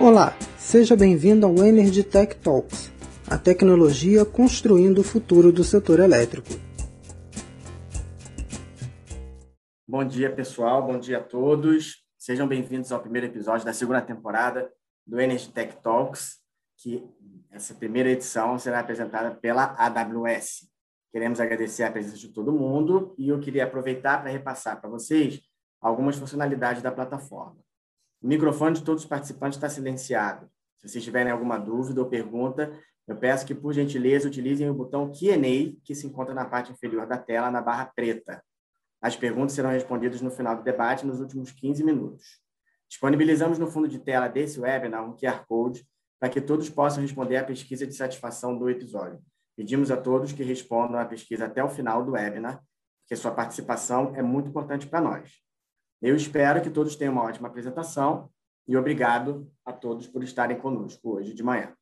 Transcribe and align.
Olá, 0.00 0.36
seja 0.58 0.96
bem-vindo 0.96 1.46
ao 1.46 1.54
Energy 1.64 2.02
Tech 2.02 2.36
Talks, 2.36 2.90
a 3.28 3.36
tecnologia 3.36 4.24
construindo 4.24 4.98
o 4.98 5.04
futuro 5.04 5.52
do 5.52 5.62
setor 5.62 6.00
elétrico. 6.00 6.48
Bom 9.86 10.04
dia, 10.04 10.30
pessoal, 10.32 10.86
bom 10.86 10.98
dia 10.98 11.18
a 11.18 11.22
todos. 11.22 12.04
Sejam 12.16 12.46
bem-vindos 12.46 12.92
ao 12.92 13.00
primeiro 13.00 13.26
episódio 13.26 13.66
da 13.66 13.72
segunda 13.72 14.00
temporada 14.00 14.70
do 15.06 15.20
Energy 15.20 15.50
Tech 15.50 15.76
Talks, 15.82 16.38
que 16.76 17.04
essa 17.50 17.74
primeira 17.74 18.10
edição 18.10 18.58
será 18.58 18.80
apresentada 18.80 19.32
pela 19.32 19.74
AWS. 19.78 20.68
Queremos 21.12 21.40
agradecer 21.40 21.82
a 21.82 21.90
presença 21.90 22.16
de 22.16 22.28
todo 22.28 22.52
mundo 22.52 23.14
e 23.18 23.28
eu 23.28 23.40
queria 23.40 23.64
aproveitar 23.64 24.22
para 24.22 24.30
repassar 24.30 24.80
para 24.80 24.88
vocês 24.88 25.40
algumas 25.80 26.16
funcionalidades 26.16 26.82
da 26.82 26.92
plataforma. 26.92 27.56
O 28.22 28.26
microfone 28.26 28.76
de 28.76 28.84
todos 28.84 29.02
os 29.02 29.08
participantes 29.08 29.56
está 29.56 29.68
silenciado. 29.68 30.50
Se 30.78 30.88
vocês 30.88 31.02
tiverem 31.02 31.32
alguma 31.32 31.58
dúvida 31.58 32.00
ou 32.00 32.08
pergunta, 32.08 32.70
eu 33.08 33.16
peço 33.16 33.46
que, 33.46 33.54
por 33.54 33.72
gentileza, 33.72 34.28
utilizem 34.28 34.68
o 34.68 34.74
botão 34.74 35.10
Q&A, 35.10 35.74
que 35.82 35.94
se 35.94 36.06
encontra 36.06 36.34
na 36.34 36.44
parte 36.44 36.70
inferior 36.70 37.06
da 37.06 37.16
tela, 37.16 37.50
na 37.50 37.62
barra 37.62 37.86
preta. 37.86 38.42
As 39.00 39.16
perguntas 39.16 39.52
serão 39.52 39.70
respondidas 39.70 40.20
no 40.20 40.30
final 40.30 40.56
do 40.56 40.62
debate, 40.62 41.06
nos 41.06 41.20
últimos 41.20 41.50
15 41.50 41.82
minutos. 41.82 42.40
Disponibilizamos 42.88 43.58
no 43.58 43.66
fundo 43.66 43.88
de 43.88 43.98
tela 43.98 44.28
desse 44.28 44.60
webinar 44.60 45.02
um 45.02 45.16
QR 45.16 45.46
Code 45.46 45.86
para 46.18 46.28
que 46.28 46.40
todos 46.40 46.68
possam 46.68 47.02
responder 47.02 47.36
à 47.36 47.44
pesquisa 47.44 47.86
de 47.86 47.94
satisfação 47.94 48.58
do 48.58 48.68
episódio. 48.68 49.18
Pedimos 49.56 49.90
a 49.90 49.96
todos 49.96 50.32
que 50.32 50.42
respondam 50.42 51.00
à 51.00 51.04
pesquisa 51.06 51.46
até 51.46 51.64
o 51.64 51.68
final 51.68 52.04
do 52.04 52.12
webinar, 52.12 52.62
porque 53.02 53.16
sua 53.16 53.30
participação 53.30 54.12
é 54.14 54.20
muito 54.22 54.50
importante 54.50 54.86
para 54.86 55.00
nós. 55.00 55.32
Eu 56.02 56.16
espero 56.16 56.62
que 56.62 56.70
todos 56.70 56.96
tenham 56.96 57.12
uma 57.12 57.24
ótima 57.24 57.48
apresentação 57.48 58.30
e 58.66 58.74
obrigado 58.74 59.52
a 59.64 59.72
todos 59.72 60.06
por 60.06 60.24
estarem 60.24 60.58
conosco 60.58 61.16
hoje 61.16 61.34
de 61.34 61.42
manhã. 61.42 61.74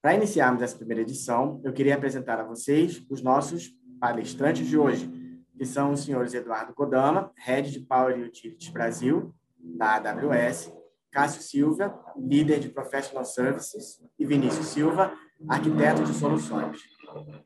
Para 0.00 0.14
iniciarmos 0.14 0.62
essa 0.62 0.76
primeira 0.76 1.02
edição, 1.02 1.60
eu 1.64 1.72
queria 1.72 1.96
apresentar 1.96 2.38
a 2.38 2.44
vocês 2.44 3.04
os 3.10 3.20
nossos 3.20 3.72
palestrantes 3.98 4.68
de 4.68 4.78
hoje, 4.78 5.10
que 5.58 5.66
são 5.66 5.90
os 5.90 6.04
senhores 6.04 6.32
Eduardo 6.32 6.72
Kodama, 6.74 7.32
Head 7.38 7.72
de 7.72 7.80
Power 7.80 8.16
Utilities 8.16 8.68
Brasil, 8.68 9.34
da 9.58 9.96
AWS, 9.96 10.72
Cássio 11.10 11.42
Silva, 11.42 11.98
líder 12.16 12.60
de 12.60 12.68
Professional 12.68 13.24
Services, 13.24 14.00
e 14.16 14.24
Vinícius 14.24 14.66
Silva, 14.66 15.12
arquiteto 15.48 16.04
de 16.04 16.12
soluções. 16.12 16.78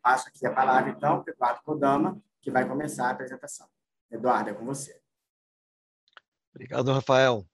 Passo 0.03 0.29
aqui 0.29 0.47
a 0.47 0.53
palavra, 0.53 0.91
então, 0.91 1.23
para 1.23 1.33
Eduardo 1.33 1.61
Kodama, 1.65 2.21
que 2.43 2.51
vai 2.51 2.69
começar 2.69 3.07
a 3.07 3.11
apresentação. 3.11 3.67
Eduardo, 4.11 4.51
é 4.51 4.53
com 4.53 4.67
você. 4.67 5.00
Obrigado, 6.53 6.93
Rafael. 6.93 7.47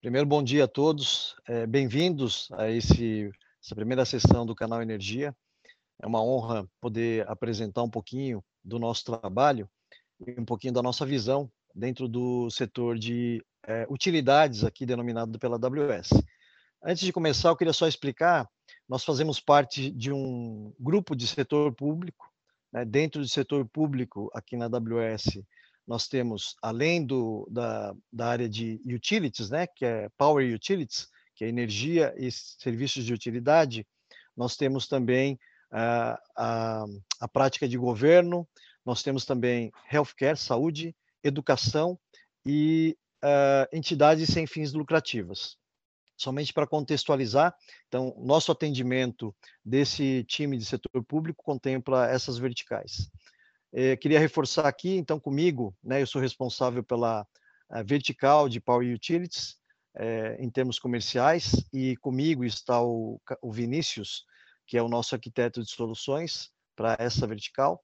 Primeiro, 0.00 0.26
bom 0.26 0.42
dia 0.42 0.64
a 0.64 0.68
todos. 0.68 1.36
É, 1.46 1.66
Bem-vindos 1.66 2.48
a 2.52 2.70
esse, 2.70 3.30
essa 3.62 3.74
primeira 3.74 4.06
sessão 4.06 4.46
do 4.46 4.54
canal 4.54 4.80
Energia. 4.80 5.36
É 6.00 6.06
uma 6.06 6.24
honra 6.24 6.66
poder 6.80 7.28
apresentar 7.28 7.82
um 7.82 7.90
pouquinho 7.90 8.42
do 8.64 8.78
nosso 8.78 9.04
trabalho 9.04 9.68
e 10.26 10.40
um 10.40 10.46
pouquinho 10.46 10.72
da 10.72 10.82
nossa 10.82 11.04
visão 11.04 11.50
dentro 11.74 12.08
do 12.08 12.48
setor 12.50 12.98
de 12.98 13.44
é, 13.66 13.86
utilidades 13.90 14.64
aqui 14.64 14.86
denominado 14.86 15.38
pela 15.38 15.56
AWS. 15.56 16.10
Antes 16.82 17.04
de 17.04 17.12
começar, 17.12 17.50
eu 17.50 17.56
queria 17.56 17.72
só 17.74 17.86
explicar, 17.86 18.48
nós 18.88 19.04
fazemos 19.04 19.40
parte 19.40 19.90
de 19.90 20.10
um 20.10 20.74
grupo 20.80 21.14
de 21.14 21.26
setor 21.26 21.74
público, 21.74 22.32
né, 22.72 22.82
dentro 22.82 23.20
do 23.20 23.28
setor 23.28 23.66
público 23.68 24.30
aqui 24.32 24.56
na 24.56 24.66
AWS, 24.66 25.42
nós 25.86 26.08
temos, 26.08 26.56
além 26.60 27.04
do, 27.04 27.46
da, 27.50 27.94
da 28.12 28.26
área 28.26 28.48
de 28.48 28.80
utilities, 28.86 29.50
né, 29.50 29.66
que 29.66 29.84
é 29.84 30.08
Power 30.16 30.52
Utilities, 30.52 31.08
que 31.34 31.44
é 31.44 31.48
energia 31.48 32.14
e 32.16 32.30
serviços 32.32 33.04
de 33.04 33.12
utilidade, 33.12 33.86
nós 34.36 34.56
temos 34.56 34.88
também 34.88 35.34
uh, 35.72 36.18
a, 36.36 36.84
a 37.20 37.28
prática 37.28 37.68
de 37.68 37.78
governo, 37.78 38.48
nós 38.84 39.02
temos 39.02 39.24
também 39.24 39.70
healthcare, 39.92 40.36
saúde, 40.36 40.94
educação 41.22 41.98
e 42.44 42.96
uh, 43.22 43.76
entidades 43.76 44.28
sem 44.28 44.46
fins 44.46 44.72
lucrativas. 44.72 45.56
Somente 46.16 46.52
para 46.52 46.66
contextualizar, 46.66 47.54
então, 47.88 48.14
nosso 48.18 48.50
atendimento 48.50 49.36
desse 49.62 50.24
time 50.24 50.56
de 50.56 50.64
setor 50.64 51.04
público 51.04 51.44
contempla 51.44 52.08
essas 52.08 52.38
verticais. 52.38 53.10
É, 53.72 53.96
queria 53.96 54.20
reforçar 54.20 54.66
aqui, 54.66 54.96
então, 54.96 55.18
comigo, 55.18 55.76
né, 55.82 56.00
eu 56.02 56.06
sou 56.06 56.20
responsável 56.20 56.82
pela 56.82 57.26
eh, 57.70 57.82
vertical 57.82 58.48
de 58.48 58.60
Power 58.60 58.94
Utilities, 58.94 59.56
é, 59.94 60.36
em 60.38 60.50
termos 60.50 60.78
comerciais, 60.78 61.64
e 61.72 61.96
comigo 61.96 62.44
está 62.44 62.82
o, 62.82 63.20
o 63.42 63.50
Vinícius, 63.50 64.24
que 64.66 64.76
é 64.76 64.82
o 64.82 64.88
nosso 64.88 65.14
arquiteto 65.14 65.62
de 65.62 65.70
soluções 65.70 66.50
para 66.76 66.96
essa 66.98 67.26
vertical. 67.26 67.82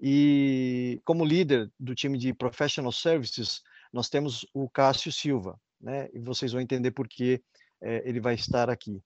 E 0.00 1.00
como 1.04 1.24
líder 1.24 1.70
do 1.78 1.94
time 1.94 2.16
de 2.16 2.32
Professional 2.32 2.92
Services, 2.92 3.62
nós 3.92 4.08
temos 4.08 4.46
o 4.54 4.68
Cássio 4.70 5.12
Silva, 5.12 5.60
né? 5.78 6.08
E 6.14 6.18
vocês 6.20 6.52
vão 6.52 6.60
entender 6.60 6.92
por 6.92 7.06
que 7.06 7.42
ele 7.82 8.20
vai 8.20 8.34
estar 8.34 8.70
aqui. 8.70 9.02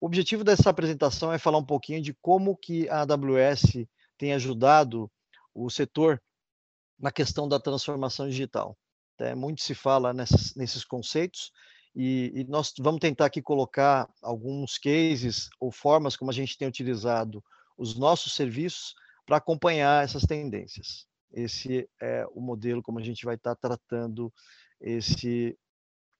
O 0.00 0.06
objetivo 0.06 0.44
dessa 0.44 0.70
apresentação 0.70 1.32
é 1.32 1.38
falar 1.38 1.58
um 1.58 1.64
pouquinho 1.64 2.00
de 2.00 2.14
como 2.14 2.56
que 2.56 2.88
a 2.88 3.00
AWS 3.00 3.86
tem 4.18 4.32
ajudado 4.32 5.10
o 5.54 5.70
setor 5.70 6.22
na 6.98 7.10
questão 7.10 7.48
da 7.48 7.60
transformação 7.60 8.28
digital. 8.28 8.76
É, 9.18 9.34
muito 9.34 9.62
se 9.62 9.74
fala 9.74 10.12
nessas, 10.12 10.54
nesses 10.54 10.84
conceitos 10.84 11.52
e, 11.94 12.32
e, 12.34 12.44
nós 12.44 12.72
vamos 12.80 13.00
tentar 13.00 13.26
aqui 13.26 13.40
colocar 13.40 14.12
alguns 14.20 14.76
cases 14.76 15.48
ou 15.60 15.70
formas 15.70 16.16
como 16.16 16.30
a 16.30 16.34
gente 16.34 16.58
tem 16.58 16.66
utilizado 16.66 17.42
os 17.78 17.96
nossos 17.96 18.34
serviços 18.34 18.94
para 19.24 19.36
acompanhar 19.36 20.02
essas 20.04 20.24
tendências. 20.24 21.06
Esse 21.32 21.88
é 22.00 22.26
o 22.32 22.40
modelo 22.40 22.82
como 22.82 22.98
a 22.98 23.02
gente 23.02 23.24
vai 23.24 23.36
estar 23.36 23.54
tratando 23.54 24.32
esse 24.80 25.56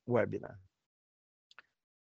webinar. 0.09 0.59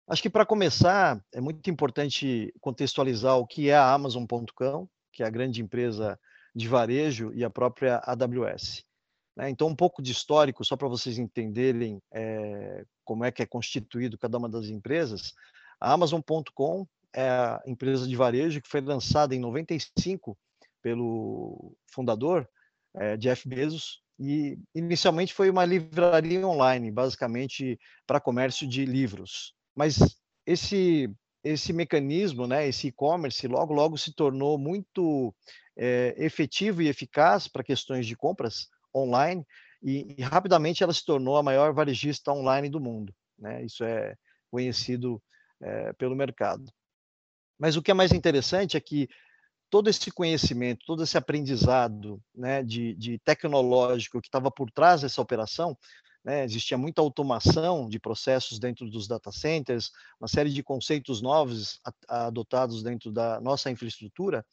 Acho 0.06 0.22
que 0.22 0.30
para 0.30 0.44
começar 0.44 1.24
é 1.32 1.40
muito 1.40 1.70
importante 1.70 2.52
contextualizar 2.60 3.38
o 3.38 3.46
que 3.46 3.70
é 3.70 3.74
a 3.74 3.92
Amazon.com, 3.92 4.88
que 5.12 5.22
é 5.22 5.26
a 5.26 5.30
grande 5.30 5.62
empresa 5.62 6.18
de 6.54 6.68
varejo, 6.68 7.32
e 7.34 7.44
a 7.44 7.50
própria 7.50 8.02
AWS. 8.04 8.84
Né? 9.36 9.50
Então, 9.50 9.68
um 9.68 9.76
pouco 9.76 10.02
de 10.02 10.12
histórico, 10.12 10.64
só 10.64 10.76
para 10.76 10.88
vocês 10.88 11.18
entenderem 11.18 12.00
é, 12.12 12.84
como 13.04 13.24
é 13.24 13.30
que 13.30 13.42
é 13.42 13.46
constituído 13.46 14.18
cada 14.18 14.38
uma 14.38 14.48
das 14.48 14.66
empresas. 14.66 15.32
A 15.80 15.92
Amazon.com 15.92 16.86
é 17.14 17.28
a 17.28 17.62
empresa 17.66 18.06
de 18.06 18.16
varejo 18.16 18.60
que 18.60 18.68
foi 18.68 18.80
lançada 18.80 19.34
em 19.34 19.40
95 19.40 20.36
pelo 20.82 21.74
fundador, 21.86 22.48
é, 22.94 23.16
Jeff 23.16 23.48
Bezos, 23.48 24.02
e 24.18 24.58
inicialmente 24.74 25.32
foi 25.32 25.50
uma 25.50 25.64
livraria 25.64 26.46
online, 26.46 26.90
basicamente 26.90 27.78
para 28.06 28.20
comércio 28.20 28.68
de 28.68 28.84
livros. 28.84 29.54
Mas 29.74 29.98
esse 30.46 31.10
esse 31.44 31.72
mecanismo, 31.72 32.46
né, 32.46 32.68
esse 32.68 32.88
e-commerce, 32.88 33.46
logo, 33.48 33.72
logo 33.72 33.98
se 33.98 34.12
tornou 34.12 34.56
muito 34.56 35.34
é, 35.76 36.14
efetivo 36.18 36.82
e 36.82 36.88
eficaz 36.88 37.48
para 37.48 37.64
questões 37.64 38.06
de 38.06 38.16
compras 38.16 38.68
online 38.94 39.44
e, 39.82 40.14
e, 40.16 40.22
rapidamente 40.22 40.82
ela 40.82 40.92
se 40.92 41.04
tornou 41.04 41.36
a 41.36 41.42
maior 41.42 41.72
varejista 41.72 42.30
online 42.32 42.68
do 42.68 42.80
mundo. 42.80 43.12
Né? 43.38 43.64
Isso 43.64 43.82
é 43.82 44.14
conhecido 44.50 45.20
é, 45.60 45.92
pelo 45.94 46.14
mercado. 46.14 46.70
Mas 47.58 47.76
o 47.76 47.82
que 47.82 47.90
é 47.90 47.94
mais 47.94 48.12
interessante 48.12 48.76
é 48.76 48.80
que 48.80 49.08
todo 49.70 49.88
esse 49.88 50.10
conhecimento, 50.10 50.84
todo 50.86 51.02
esse 51.02 51.16
aprendizado 51.16 52.20
né, 52.34 52.62
de, 52.62 52.94
de 52.94 53.18
tecnológico 53.20 54.20
que 54.20 54.28
estava 54.28 54.50
por 54.50 54.70
trás 54.70 55.00
dessa 55.00 55.22
operação 55.22 55.76
né? 56.24 56.44
Existia 56.44 56.78
muita 56.78 57.02
automação 57.02 57.88
de 57.88 57.98
processos 57.98 58.58
dentro 58.58 58.88
dos 58.88 59.08
data 59.08 59.32
centers, 59.32 59.90
uma 60.20 60.28
série 60.28 60.50
de 60.50 60.62
conceitos 60.62 61.20
novos 61.20 61.80
adotados 62.08 62.82
dentro 62.82 63.10
da 63.10 63.40
nossa 63.40 63.70
infraestrutura. 63.70 64.44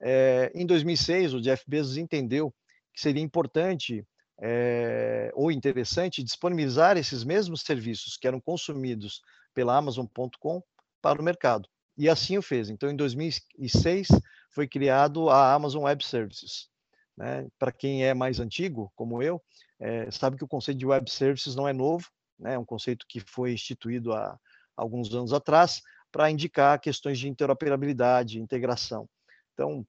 É, 0.00 0.52
em 0.54 0.64
2006, 0.64 1.34
o 1.34 1.40
Jeff 1.40 1.64
Bezos 1.66 1.96
entendeu 1.96 2.54
que 2.94 3.00
seria 3.00 3.22
importante 3.22 4.06
é, 4.40 5.32
ou 5.34 5.50
interessante 5.50 6.22
disponibilizar 6.22 6.96
esses 6.96 7.24
mesmos 7.24 7.62
serviços 7.62 8.16
que 8.16 8.28
eram 8.28 8.40
consumidos 8.40 9.20
pela 9.52 9.76
Amazon.com 9.76 10.62
para 11.02 11.20
o 11.20 11.24
mercado. 11.24 11.68
E 11.96 12.08
assim 12.08 12.38
o 12.38 12.42
fez. 12.42 12.70
Então, 12.70 12.88
em 12.88 12.94
2006, 12.94 14.06
foi 14.50 14.68
criado 14.68 15.28
a 15.28 15.52
Amazon 15.52 15.82
Web 15.82 16.04
Services. 16.04 16.68
Né? 17.16 17.48
Para 17.58 17.72
quem 17.72 18.04
é 18.04 18.14
mais 18.14 18.38
antigo, 18.38 18.92
como 18.94 19.20
eu, 19.20 19.42
é, 19.80 20.10
sabe 20.10 20.36
que 20.36 20.44
o 20.44 20.48
conceito 20.48 20.78
de 20.78 20.86
web 20.86 21.10
services 21.10 21.54
não 21.54 21.68
é 21.68 21.72
novo, 21.72 22.06
né? 22.38 22.54
é 22.54 22.58
um 22.58 22.64
conceito 22.64 23.06
que 23.08 23.20
foi 23.20 23.52
instituído 23.52 24.12
há 24.12 24.38
alguns 24.76 25.12
anos 25.14 25.32
atrás 25.32 25.82
para 26.10 26.30
indicar 26.30 26.80
questões 26.80 27.18
de 27.18 27.28
interoperabilidade, 27.28 28.40
integração. 28.40 29.08
Então, 29.52 29.86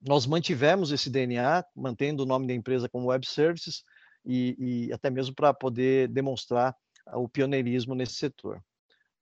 nós 0.00 0.26
mantivemos 0.26 0.92
esse 0.92 1.10
DNA, 1.10 1.64
mantendo 1.74 2.22
o 2.22 2.26
nome 2.26 2.46
da 2.46 2.54
empresa 2.54 2.88
como 2.88 3.08
Web 3.08 3.26
Services 3.26 3.82
e, 4.24 4.56
e 4.88 4.92
até 4.92 5.10
mesmo 5.10 5.34
para 5.34 5.52
poder 5.52 6.08
demonstrar 6.08 6.74
o 7.14 7.28
pioneirismo 7.28 7.94
nesse 7.94 8.14
setor. 8.14 8.62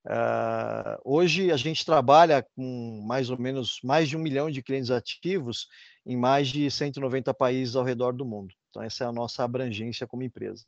Uh, 0.06 0.96
hoje 1.04 1.50
a 1.50 1.56
gente 1.56 1.84
trabalha 1.84 2.46
com 2.54 3.02
mais 3.06 3.30
ou 3.30 3.38
menos 3.38 3.78
mais 3.82 4.08
de 4.08 4.16
um 4.16 4.20
milhão 4.20 4.50
de 4.50 4.62
clientes 4.62 4.90
ativos 4.90 5.66
em 6.06 6.16
mais 6.16 6.48
de 6.48 6.70
190 6.70 7.34
países 7.34 7.76
ao 7.76 7.84
redor 7.84 8.12
do 8.12 8.24
mundo. 8.24 8.54
Então 8.70 8.82
essa 8.82 9.04
é 9.04 9.06
a 9.06 9.12
nossa 9.12 9.44
abrangência 9.44 10.06
como 10.06 10.22
empresa, 10.22 10.64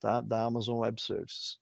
tá? 0.00 0.20
Da 0.20 0.44
Amazon 0.44 0.80
Web 0.80 1.00
Services. 1.00 1.58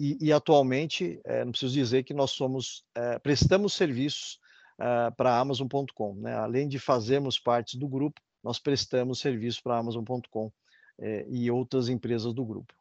E, 0.00 0.16
e 0.20 0.32
atualmente, 0.32 1.20
é, 1.24 1.44
não 1.44 1.52
preciso 1.52 1.74
dizer 1.74 2.04
que 2.04 2.14
nós 2.14 2.30
somos 2.30 2.84
é, 2.94 3.18
prestamos 3.18 3.74
serviços 3.74 4.38
é, 4.78 5.10
para 5.10 5.38
Amazon.com, 5.38 6.14
né? 6.14 6.34
Além 6.34 6.66
de 6.66 6.78
fazermos 6.78 7.38
parte 7.38 7.78
do 7.78 7.86
grupo, 7.86 8.20
nós 8.42 8.58
prestamos 8.58 9.20
serviço 9.20 9.62
para 9.62 9.76
Amazon.com 9.76 10.50
é, 10.98 11.26
e 11.28 11.50
outras 11.50 11.88
empresas 11.88 12.32
do 12.32 12.44
grupo. 12.44 12.74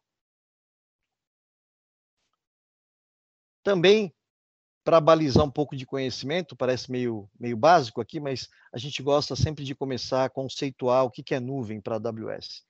Também, 3.64 4.14
para 4.90 5.00
balizar 5.00 5.46
um 5.46 5.52
pouco 5.52 5.76
de 5.76 5.86
conhecimento, 5.86 6.56
parece 6.56 6.92
meio, 6.92 7.30
meio 7.40 7.56
básico 7.56 8.02
aqui, 8.02 8.20
mas 8.20 8.50
a 8.74 8.78
gente 8.80 9.04
gosta 9.04 9.36
sempre 9.36 9.64
de 9.64 9.76
começar 9.76 10.26
a 10.26 10.30
conceituar 10.32 11.06
o 11.06 11.12
que, 11.12 11.22
que 11.22 11.36
é 11.36 11.40
nuvem 11.40 11.80
para 11.80 11.94
a 11.94 12.00
AWS. 12.00 12.64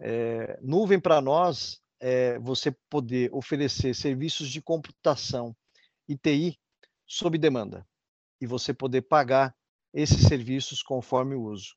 É, 0.00 0.58
nuvem 0.62 0.98
para 0.98 1.20
nós 1.20 1.78
é 2.00 2.38
você 2.38 2.74
poder 2.88 3.28
oferecer 3.30 3.94
serviços 3.94 4.48
de 4.48 4.62
computação 4.62 5.54
e 6.08 6.16
TI 6.16 6.58
sob 7.06 7.36
demanda 7.36 7.86
e 8.40 8.46
você 8.46 8.72
poder 8.72 9.02
pagar 9.02 9.54
esses 9.92 10.26
serviços 10.26 10.82
conforme 10.82 11.34
o 11.34 11.42
uso. 11.42 11.76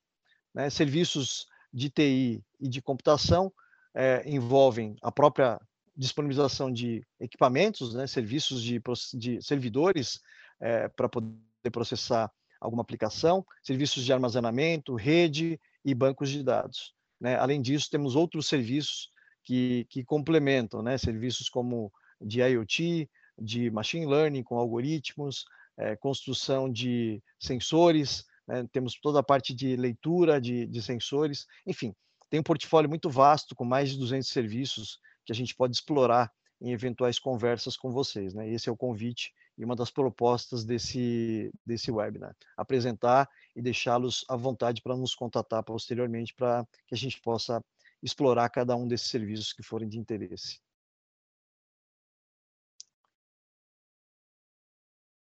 Né? 0.54 0.70
Serviços 0.70 1.46
de 1.74 1.90
TI 1.90 2.42
e 2.58 2.70
de 2.70 2.82
computação 2.82 3.52
é, 3.94 4.24
envolvem 4.26 4.96
a 5.02 5.12
própria 5.12 5.60
disponibilização 5.96 6.72
de 6.72 7.06
equipamentos, 7.20 7.94
né, 7.94 8.08
serviços 8.08 8.62
de, 8.64 8.82
de 9.14 9.42
servidores 9.42 10.20
é, 10.60 10.88
para 10.90 11.08
poder 11.08 11.38
processar 11.72 12.32
alguma 12.60 12.82
aplicação, 12.82 13.46
serviços 13.62 14.04
de 14.04 14.14
armazenamento, 14.14 14.96
rede 14.96 15.60
e 15.84 15.94
bancos 15.94 16.30
de 16.30 16.42
dados. 16.42 16.94
Né? 17.20 17.36
Além 17.36 17.62
disso, 17.62 17.90
temos 17.92 18.16
outros 18.16 18.48
serviços 18.48 19.10
que, 19.44 19.86
que 19.90 20.04
complementam, 20.04 20.82
né? 20.82 20.98
serviços 20.98 21.50
como 21.50 21.92
de 22.22 22.42
IoT, 22.42 23.10
de 23.38 23.70
machine 23.70 24.06
learning 24.06 24.44
com 24.44 24.58
algoritmos, 24.58 25.46
é, 25.78 25.96
construção 25.96 26.72
de 26.72 27.22
sensores, 27.38 28.26
né? 28.48 28.66
temos 28.72 29.00
toda 29.00 29.20
a 29.20 29.24
parte 29.24 29.54
de 29.54 29.76
leitura 29.76 30.40
de, 30.40 30.66
de 30.66 30.82
sensores, 30.82 31.46
enfim, 31.68 31.94
tem 32.30 32.40
um 32.40 32.44
portfólio 32.44 32.90
muito 32.90 33.10
vasto 33.10 33.56
com 33.56 33.66
mais 33.66 33.92
de 33.92 33.98
200 33.98 34.28
serviços 34.28 35.00
que 35.26 35.32
a 35.32 35.36
gente 35.36 35.56
pode 35.56 35.76
explorar 35.76 36.32
em 36.62 36.72
eventuais 36.72 37.20
conversas 37.20 37.76
com 37.76 37.92
vocês. 37.92 38.34
Né? 38.34 38.50
Esse 38.50 38.70
é 38.70 38.72
o 38.72 38.78
convite 38.78 39.34
e 39.58 39.66
uma 39.66 39.76
das 39.76 39.92
propostas 39.92 40.64
desse, 40.64 41.52
desse 41.66 41.92
webinar. 41.92 42.36
Apresentar 42.56 43.30
e 43.56 43.62
deixá-los 43.62 44.24
à 44.30 44.36
vontade 44.36 44.82
para 44.82 44.96
nos 44.96 45.14
contatar 45.14 45.62
posteriormente 45.64 46.34
para 46.34 46.66
que 46.88 46.96
a 46.96 46.98
gente 46.98 47.20
possa 47.22 47.62
explorar 48.02 48.50
cada 48.50 48.76
um 48.76 48.88
desses 48.88 49.08
serviços 49.08 49.54
que 49.54 49.62
forem 49.62 49.90
de 49.90 50.00
interesse. 50.00 50.60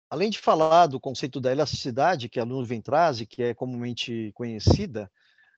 Além 0.09 0.29
de 0.29 0.41
falar 0.41 0.89
do 0.89 0.99
conceito 0.99 1.41
da 1.41 1.53
elasticidade 1.53 2.29
que 2.29 2.41
a 2.41 2.45
nuvem 2.45 2.83
traz 2.83 3.21
e 3.21 3.27
que 3.27 3.45
é 3.45 3.55
comumente 3.55 4.33
conhecida, 4.35 5.09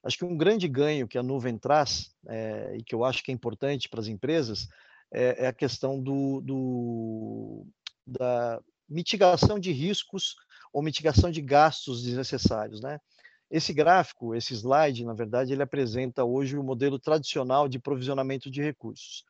Acho 0.04 0.18
que 0.18 0.24
um 0.24 0.36
grande 0.36 0.66
ganho 0.66 1.06
que 1.06 1.16
a 1.16 1.22
nuvem 1.22 1.56
traz, 1.56 2.10
é, 2.26 2.76
e 2.76 2.82
que 2.82 2.94
eu 2.94 3.04
acho 3.04 3.22
que 3.22 3.30
é 3.30 3.34
importante 3.34 3.88
para 3.88 4.00
as 4.00 4.08
empresas, 4.08 4.68
é, 5.12 5.44
é 5.44 5.46
a 5.46 5.52
questão 5.52 6.00
do, 6.02 6.40
do, 6.40 7.66
da 8.06 8.60
mitigação 8.88 9.58
de 9.58 9.70
riscos 9.70 10.34
ou 10.72 10.82
mitigação 10.82 11.30
de 11.30 11.40
gastos 11.40 12.02
desnecessários. 12.02 12.80
Né? 12.80 12.98
Esse 13.48 13.72
gráfico, 13.72 14.34
esse 14.34 14.54
slide, 14.54 15.04
na 15.04 15.14
verdade, 15.14 15.52
ele 15.52 15.62
apresenta 15.62 16.24
hoje 16.24 16.56
o 16.56 16.64
modelo 16.64 16.98
tradicional 16.98 17.68
de 17.68 17.78
provisionamento 17.78 18.50
de 18.50 18.60
recursos. 18.60 19.24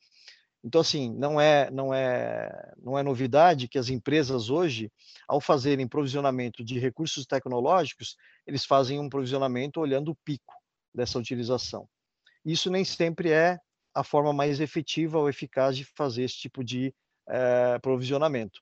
Então, 0.65 0.81
assim, 0.81 1.13
não 1.13 1.41
é, 1.41 1.69
não 1.73 1.93
é, 1.93 2.73
não 2.81 2.97
é 2.97 3.03
novidade 3.03 3.67
que 3.67 3.79
as 3.79 3.89
empresas 3.89 4.49
hoje, 4.49 4.93
ao 5.27 5.41
fazerem 5.41 5.89
provisionamento 5.89 6.65
de 6.65 6.79
recursos 6.79 7.27
tecnológicos, 7.27 8.17
eles 8.47 8.65
fazem 8.65 9.01
um 9.01 9.09
provisionamento 9.09 9.81
olhando 9.81 10.13
o 10.13 10.17
pico 10.25 10.62
dessa 10.95 11.19
utilização. 11.19 11.89
Isso 12.45 12.71
nem 12.71 12.85
sempre 12.85 13.31
é 13.31 13.59
a 13.95 14.03
forma 14.03 14.33
mais 14.33 14.61
efetiva 14.61 15.19
ou 15.19 15.29
eficaz 15.29 15.77
de 15.77 15.85
fazer 15.85 16.25
esse 16.25 16.37
tipo 16.37 16.65
de 16.65 16.95
é, 17.29 17.79
provisionamento. 17.79 18.61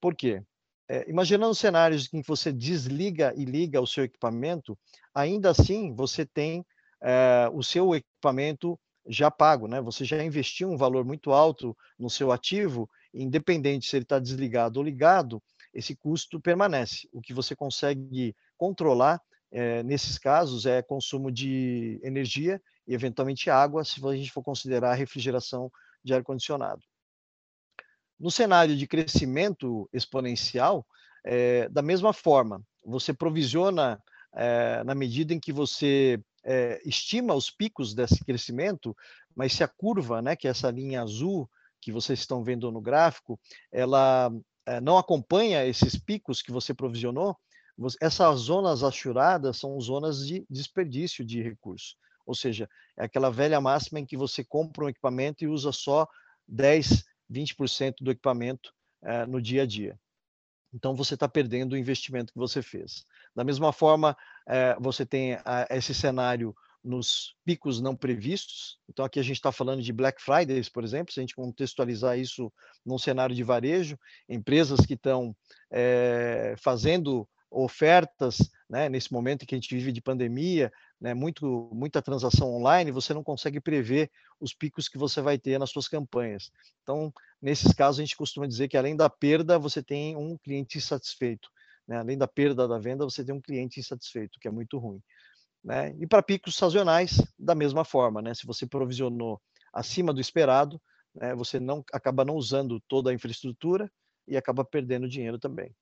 Por 0.00 0.14
quê? 0.14 0.42
É, 0.88 1.08
imaginando 1.10 1.54
cenários 1.54 2.08
em 2.12 2.22
que 2.22 2.28
você 2.28 2.52
desliga 2.52 3.34
e 3.36 3.44
liga 3.44 3.80
o 3.80 3.86
seu 3.86 4.04
equipamento, 4.04 4.78
ainda 5.14 5.50
assim 5.50 5.94
você 5.94 6.24
tem 6.24 6.64
é, 7.02 7.50
o 7.52 7.62
seu 7.62 7.94
equipamento 7.94 8.78
já 9.06 9.30
pago, 9.30 9.66
né? 9.66 9.80
Você 9.80 10.04
já 10.04 10.22
investiu 10.22 10.70
um 10.70 10.76
valor 10.76 11.04
muito 11.04 11.32
alto 11.32 11.76
no 11.98 12.08
seu 12.08 12.30
ativo, 12.30 12.88
independente 13.12 13.86
se 13.88 13.96
ele 13.96 14.04
está 14.04 14.18
desligado 14.18 14.78
ou 14.78 14.84
ligado, 14.84 15.42
esse 15.72 15.96
custo 15.96 16.40
permanece. 16.40 17.08
O 17.12 17.20
que 17.20 17.34
você 17.34 17.54
consegue 17.56 18.34
controlar 18.56 19.20
é, 19.50 19.82
nesses 19.82 20.18
casos, 20.18 20.66
é 20.66 20.82
consumo 20.82 21.30
de 21.30 22.00
energia 22.02 22.60
e, 22.86 22.94
eventualmente, 22.94 23.50
água, 23.50 23.84
se 23.84 24.04
a 24.06 24.14
gente 24.14 24.30
for 24.30 24.42
considerar 24.42 24.94
refrigeração 24.94 25.70
de 26.04 26.14
ar-condicionado. 26.14 26.82
No 28.18 28.30
cenário 28.30 28.76
de 28.76 28.86
crescimento 28.86 29.88
exponencial, 29.92 30.86
é, 31.24 31.68
da 31.68 31.82
mesma 31.82 32.12
forma, 32.12 32.62
você 32.84 33.12
provisiona 33.12 34.02
é, 34.34 34.82
na 34.84 34.94
medida 34.94 35.32
em 35.32 35.40
que 35.40 35.52
você 35.52 36.20
estima 36.82 37.34
os 37.34 37.50
picos 37.50 37.92
desse 37.92 38.24
crescimento, 38.24 38.96
mas 39.36 39.52
se 39.52 39.62
a 39.62 39.68
curva, 39.68 40.22
né, 40.22 40.34
que 40.34 40.48
é 40.48 40.50
essa 40.50 40.70
linha 40.70 41.02
azul 41.02 41.50
que 41.78 41.92
vocês 41.92 42.20
estão 42.20 42.42
vendo 42.42 42.72
no 42.72 42.80
gráfico, 42.80 43.38
ela 43.70 44.32
não 44.82 44.96
acompanha 44.96 45.66
esses 45.66 45.98
picos 45.98 46.40
que 46.40 46.50
você 46.50 46.72
provisionou, 46.72 47.36
essas 48.00 48.40
zonas 48.40 48.82
achuradas 48.82 49.58
são 49.58 49.80
zonas 49.80 50.26
de 50.26 50.44
desperdício 50.50 51.24
de 51.24 51.42
recursos. 51.42 51.96
Ou 52.26 52.34
seja, 52.34 52.68
é 52.96 53.04
aquela 53.04 53.30
velha 53.30 53.60
máxima 53.60 54.00
em 54.00 54.06
que 54.06 54.16
você 54.16 54.44
compra 54.44 54.84
um 54.84 54.88
equipamento 54.88 55.44
e 55.44 55.48
usa 55.48 55.72
só 55.72 56.06
10, 56.46 57.04
20% 57.30 57.94
do 58.00 58.10
equipamento 58.10 58.72
é, 59.02 59.24
no 59.26 59.40
dia 59.40 59.62
a 59.62 59.66
dia. 59.66 59.98
Então, 60.74 60.94
você 60.94 61.14
está 61.14 61.26
perdendo 61.26 61.72
o 61.72 61.76
investimento 61.76 62.32
que 62.32 62.38
você 62.38 62.60
fez. 62.60 63.04
Da 63.34 63.42
mesma 63.44 63.72
forma, 63.72 64.16
é, 64.46 64.76
você 64.78 65.06
tem 65.06 65.38
esse 65.70 65.94
cenário 65.94 66.54
nos 66.84 67.34
picos 67.44 67.80
não 67.80 67.96
previstos. 67.96 68.78
Então, 68.88 69.04
aqui 69.04 69.18
a 69.18 69.22
gente 69.22 69.36
está 69.36 69.50
falando 69.50 69.82
de 69.82 69.92
Black 69.92 70.20
Fridays, 70.20 70.68
por 70.68 70.84
exemplo, 70.84 71.12
se 71.12 71.20
a 71.20 71.22
gente 71.22 71.34
contextualizar 71.34 72.18
isso 72.18 72.52
num 72.84 72.98
cenário 72.98 73.34
de 73.34 73.42
varejo, 73.42 73.98
empresas 74.28 74.80
que 74.84 74.94
estão 74.94 75.34
é, 75.70 76.54
fazendo 76.58 77.28
ofertas, 77.50 78.38
né, 78.68 78.88
nesse 78.88 79.12
momento 79.12 79.46
que 79.46 79.54
a 79.54 79.58
gente 79.58 79.74
vive 79.74 79.92
de 79.92 80.00
pandemia, 80.00 80.72
né, 81.00 81.14
muito, 81.14 81.70
muita 81.72 82.02
transação 82.02 82.52
online, 82.54 82.90
você 82.90 83.14
não 83.14 83.22
consegue 83.22 83.60
prever 83.60 84.10
os 84.40 84.52
picos 84.52 84.88
que 84.88 84.98
você 84.98 85.20
vai 85.20 85.38
ter 85.38 85.58
nas 85.58 85.70
suas 85.70 85.88
campanhas. 85.88 86.50
Então, 86.82 87.12
nesses 87.40 87.72
casos, 87.72 88.00
a 88.00 88.02
gente 88.02 88.16
costuma 88.16 88.46
dizer 88.46 88.68
que 88.68 88.76
além 88.76 88.96
da 88.96 89.08
perda, 89.08 89.58
você 89.58 89.82
tem 89.82 90.16
um 90.16 90.36
cliente 90.36 90.78
insatisfeito. 90.78 91.48
Né? 91.86 91.96
Além 91.96 92.18
da 92.18 92.28
perda 92.28 92.68
da 92.68 92.78
venda, 92.78 93.04
você 93.04 93.24
tem 93.24 93.34
um 93.34 93.40
cliente 93.40 93.80
insatisfeito, 93.80 94.38
que 94.40 94.48
é 94.48 94.50
muito 94.50 94.78
ruim. 94.78 95.00
Né? 95.64 95.94
E 95.98 96.06
para 96.06 96.22
picos 96.22 96.56
sazonais, 96.56 97.22
da 97.38 97.54
mesma 97.54 97.84
forma, 97.84 98.20
né? 98.20 98.34
se 98.34 98.46
você 98.46 98.66
provisionou 98.66 99.40
acima 99.72 100.12
do 100.12 100.20
esperado, 100.20 100.80
né, 101.14 101.34
você 101.34 101.58
não 101.58 101.84
acaba 101.92 102.24
não 102.24 102.34
usando 102.34 102.80
toda 102.88 103.10
a 103.10 103.14
infraestrutura 103.14 103.90
e 104.26 104.36
acaba 104.36 104.64
perdendo 104.64 105.08
dinheiro 105.08 105.38
também. 105.38 105.74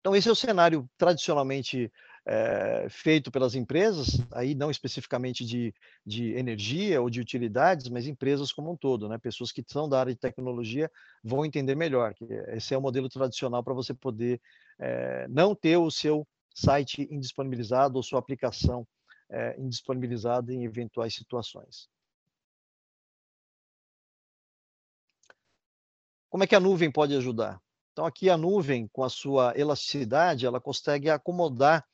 Então, 0.00 0.14
esse 0.14 0.28
é 0.28 0.32
o 0.32 0.36
cenário 0.36 0.88
tradicionalmente 0.96 1.92
é, 2.26 2.86
feito 2.90 3.30
pelas 3.30 3.54
empresas, 3.54 4.20
aí 4.32 4.54
não 4.54 4.70
especificamente 4.70 5.44
de, 5.44 5.74
de 6.04 6.32
energia 6.34 7.00
ou 7.00 7.08
de 7.08 7.20
utilidades, 7.20 7.88
mas 7.88 8.06
empresas 8.06 8.52
como 8.52 8.70
um 8.72 8.76
todo, 8.76 9.08
né? 9.08 9.18
Pessoas 9.18 9.50
que 9.50 9.64
são 9.66 9.88
da 9.88 9.98
área 9.98 10.12
de 10.12 10.18
tecnologia 10.20 10.90
vão 11.24 11.44
entender 11.44 11.74
melhor 11.74 12.14
que 12.14 12.24
esse 12.48 12.74
é 12.74 12.78
o 12.78 12.82
modelo 12.82 13.08
tradicional 13.08 13.64
para 13.64 13.74
você 13.74 13.94
poder 13.94 14.40
é, 14.78 15.26
não 15.28 15.54
ter 15.54 15.76
o 15.78 15.90
seu 15.90 16.26
site 16.54 17.08
indisponibilizado 17.10 17.96
ou 17.96 18.02
sua 18.02 18.18
aplicação 18.18 18.86
é, 19.30 19.58
indisponibilizada 19.58 20.52
em 20.52 20.64
eventuais 20.64 21.14
situações. 21.14 21.88
Como 26.30 26.44
é 26.44 26.46
que 26.46 26.54
a 26.54 26.60
nuvem 26.60 26.90
pode 26.92 27.14
ajudar? 27.16 27.58
Então, 27.98 28.06
aqui 28.06 28.30
a 28.30 28.36
nuvem, 28.36 28.86
com 28.92 29.02
a 29.02 29.08
sua 29.08 29.52
elasticidade, 29.56 30.46
ela 30.46 30.60
consegue 30.60 31.10
acomodar 31.10 31.84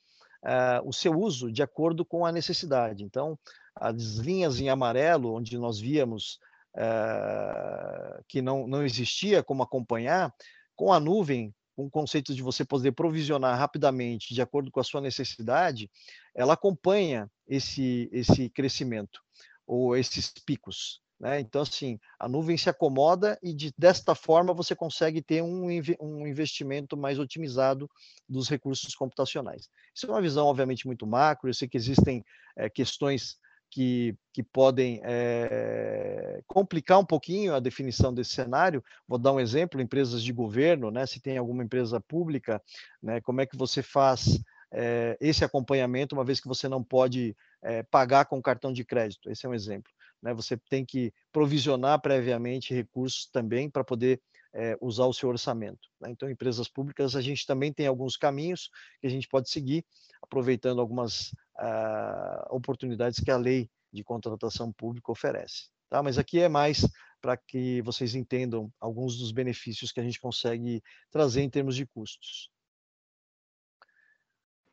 uh, 0.42 0.86
o 0.86 0.92
seu 0.92 1.18
uso 1.18 1.50
de 1.50 1.62
acordo 1.62 2.04
com 2.04 2.26
a 2.26 2.30
necessidade. 2.30 3.02
Então, 3.02 3.38
as 3.74 4.16
linhas 4.16 4.60
em 4.60 4.68
amarelo, 4.68 5.34
onde 5.34 5.56
nós 5.56 5.80
víamos 5.80 6.38
uh, 6.76 8.22
que 8.28 8.42
não, 8.42 8.66
não 8.66 8.84
existia 8.84 9.42
como 9.42 9.62
acompanhar, 9.62 10.30
com 10.76 10.92
a 10.92 11.00
nuvem, 11.00 11.54
com 11.74 11.86
o 11.86 11.90
conceito 11.90 12.34
de 12.34 12.42
você 12.42 12.66
poder 12.66 12.92
provisionar 12.92 13.58
rapidamente, 13.58 14.34
de 14.34 14.42
acordo 14.42 14.70
com 14.70 14.80
a 14.80 14.84
sua 14.84 15.00
necessidade, 15.00 15.90
ela 16.34 16.52
acompanha 16.52 17.30
esse, 17.48 18.10
esse 18.12 18.50
crescimento 18.50 19.22
ou 19.66 19.96
esses 19.96 20.30
picos. 20.44 21.00
Né? 21.24 21.40
Então, 21.40 21.62
assim, 21.62 21.98
a 22.18 22.28
nuvem 22.28 22.54
se 22.54 22.68
acomoda 22.68 23.38
e 23.42 23.54
de, 23.54 23.72
desta 23.78 24.14
forma 24.14 24.52
você 24.52 24.76
consegue 24.76 25.22
ter 25.22 25.42
um, 25.42 25.70
um 25.98 26.26
investimento 26.26 26.98
mais 26.98 27.18
otimizado 27.18 27.88
dos 28.28 28.46
recursos 28.46 28.94
computacionais. 28.94 29.70
Isso 29.94 30.04
é 30.04 30.10
uma 30.10 30.20
visão, 30.20 30.46
obviamente, 30.46 30.86
muito 30.86 31.06
macro. 31.06 31.48
Eu 31.48 31.54
sei 31.54 31.66
que 31.66 31.78
existem 31.78 32.22
é, 32.54 32.68
questões 32.68 33.38
que, 33.70 34.14
que 34.34 34.42
podem 34.42 35.00
é, 35.02 36.42
complicar 36.46 36.98
um 36.98 37.06
pouquinho 37.06 37.54
a 37.54 37.60
definição 37.60 38.12
desse 38.12 38.32
cenário. 38.32 38.84
Vou 39.08 39.18
dar 39.18 39.32
um 39.32 39.40
exemplo: 39.40 39.80
empresas 39.80 40.22
de 40.22 40.30
governo, 40.30 40.90
né? 40.90 41.06
Se 41.06 41.20
tem 41.20 41.38
alguma 41.38 41.64
empresa 41.64 42.02
pública, 42.02 42.62
né? 43.02 43.22
Como 43.22 43.40
é 43.40 43.46
que 43.46 43.56
você 43.56 43.82
faz 43.82 44.38
é, 44.70 45.16
esse 45.22 45.42
acompanhamento, 45.42 46.14
uma 46.14 46.24
vez 46.24 46.38
que 46.38 46.48
você 46.48 46.68
não 46.68 46.84
pode 46.84 47.34
é, 47.62 47.82
pagar 47.82 48.26
com 48.26 48.42
cartão 48.42 48.74
de 48.74 48.84
crédito? 48.84 49.30
Esse 49.30 49.46
é 49.46 49.48
um 49.48 49.54
exemplo. 49.54 49.90
Né? 50.22 50.32
Você 50.34 50.56
tem 50.68 50.84
que 50.84 51.12
provisionar 51.32 52.00
previamente 52.00 52.74
recursos 52.74 53.26
também 53.26 53.68
para 53.68 53.84
poder 53.84 54.20
é, 54.52 54.76
usar 54.80 55.06
o 55.06 55.12
seu 55.12 55.28
orçamento. 55.28 55.88
Né? 56.00 56.10
Então, 56.10 56.30
empresas 56.30 56.68
públicas, 56.68 57.16
a 57.16 57.20
gente 57.20 57.46
também 57.46 57.72
tem 57.72 57.86
alguns 57.86 58.16
caminhos 58.16 58.70
que 59.00 59.06
a 59.06 59.10
gente 59.10 59.28
pode 59.28 59.50
seguir, 59.50 59.84
aproveitando 60.22 60.80
algumas 60.80 61.32
uh, 61.58 62.46
oportunidades 62.50 63.20
que 63.20 63.30
a 63.30 63.36
lei 63.36 63.68
de 63.92 64.04
contratação 64.04 64.72
pública 64.72 65.10
oferece. 65.10 65.68
Tá? 65.90 66.02
Mas 66.02 66.18
aqui 66.18 66.40
é 66.40 66.48
mais 66.48 66.86
para 67.20 67.36
que 67.36 67.80
vocês 67.82 68.14
entendam 68.14 68.72
alguns 68.80 69.18
dos 69.18 69.32
benefícios 69.32 69.90
que 69.90 69.98
a 69.98 70.02
gente 70.02 70.20
consegue 70.20 70.82
trazer 71.10 71.42
em 71.42 71.50
termos 71.50 71.74
de 71.74 71.86
custos. 71.86 72.50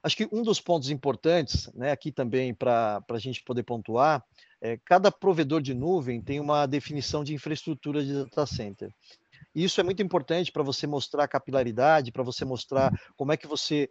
Acho 0.04 0.18
que 0.18 0.28
um 0.32 0.42
dos 0.42 0.60
pontos 0.60 0.90
importantes, 0.90 1.72
né, 1.74 1.92
aqui 1.92 2.12
também 2.12 2.54
para 2.54 3.04
a 3.08 3.20
gente 3.20 3.44
poder 3.44 3.64
pontuar, 3.64 4.26
é 4.62 4.78
cada 4.86 5.12
provedor 5.12 5.62
de 5.62 5.74
nuvem 5.74 6.22
tem 6.22 6.40
uma 6.40 6.66
definição 6.68 7.24
de 7.24 7.34
infraestrutura 7.34 8.04
de 8.04 8.14
data 8.14 8.46
center. 8.46 8.94
E 9.56 9.64
isso 9.64 9.82
é 9.82 9.84
muito 9.84 10.02
importante 10.02 10.52
para 10.52 10.64
você 10.64 10.86
mostrar 10.86 11.24
a 11.24 11.28
capilaridade, 11.28 12.12
para 12.12 12.24
você 12.24 12.46
mostrar 12.46 12.92
como 13.18 13.34
é 13.34 13.38
que 13.38 13.48
você 13.48 13.90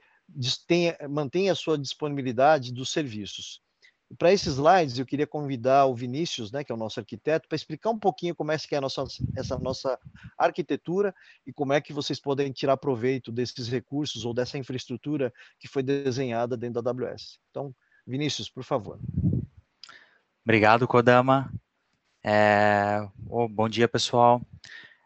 tem, 0.67 0.95
mantém 1.09 1.51
a 1.51 1.55
sua 1.55 1.77
disponibilidade 1.77 2.73
dos 2.73 2.91
serviços. 2.91 3.61
Para 4.19 4.33
esses 4.33 4.55
slides, 4.55 4.99
eu 4.99 5.07
queria 5.07 5.27
convidar 5.27 5.87
o 5.87 5.95
Vinícius, 5.95 6.51
né, 6.51 6.65
que 6.65 6.73
é 6.73 6.75
o 6.75 6.79
nosso 6.79 6.99
arquiteto, 6.99 7.47
para 7.47 7.55
explicar 7.55 7.91
um 7.91 7.99
pouquinho 7.99 8.35
como 8.35 8.51
é 8.51 8.59
que 8.59 8.75
é 8.75 8.79
a 8.79 8.81
nossa, 8.81 9.05
essa 9.37 9.57
nossa 9.57 9.97
arquitetura 10.37 11.15
e 11.47 11.53
como 11.53 11.73
é 11.73 11.81
que 11.81 11.93
vocês 11.93 12.19
podem 12.19 12.51
tirar 12.51 12.77
proveito 12.77 13.31
desses 13.31 13.69
recursos 13.69 14.25
ou 14.25 14.35
dessa 14.35 14.59
infraestrutura 14.59 15.33
que 15.61 15.69
foi 15.69 15.83
desenhada 15.83 16.57
dentro 16.57 16.83
da 16.83 16.91
AWS. 16.91 17.39
Então, 17.51 17.73
Vinícius, 18.05 18.51
por 18.51 18.65
favor. 18.65 18.99
Obrigado, 20.45 20.89
Kodama. 20.89 21.53
É... 22.25 23.07
Oh, 23.29 23.49
bom 23.49 23.69
dia, 23.69 23.87
pessoal. 23.87 24.41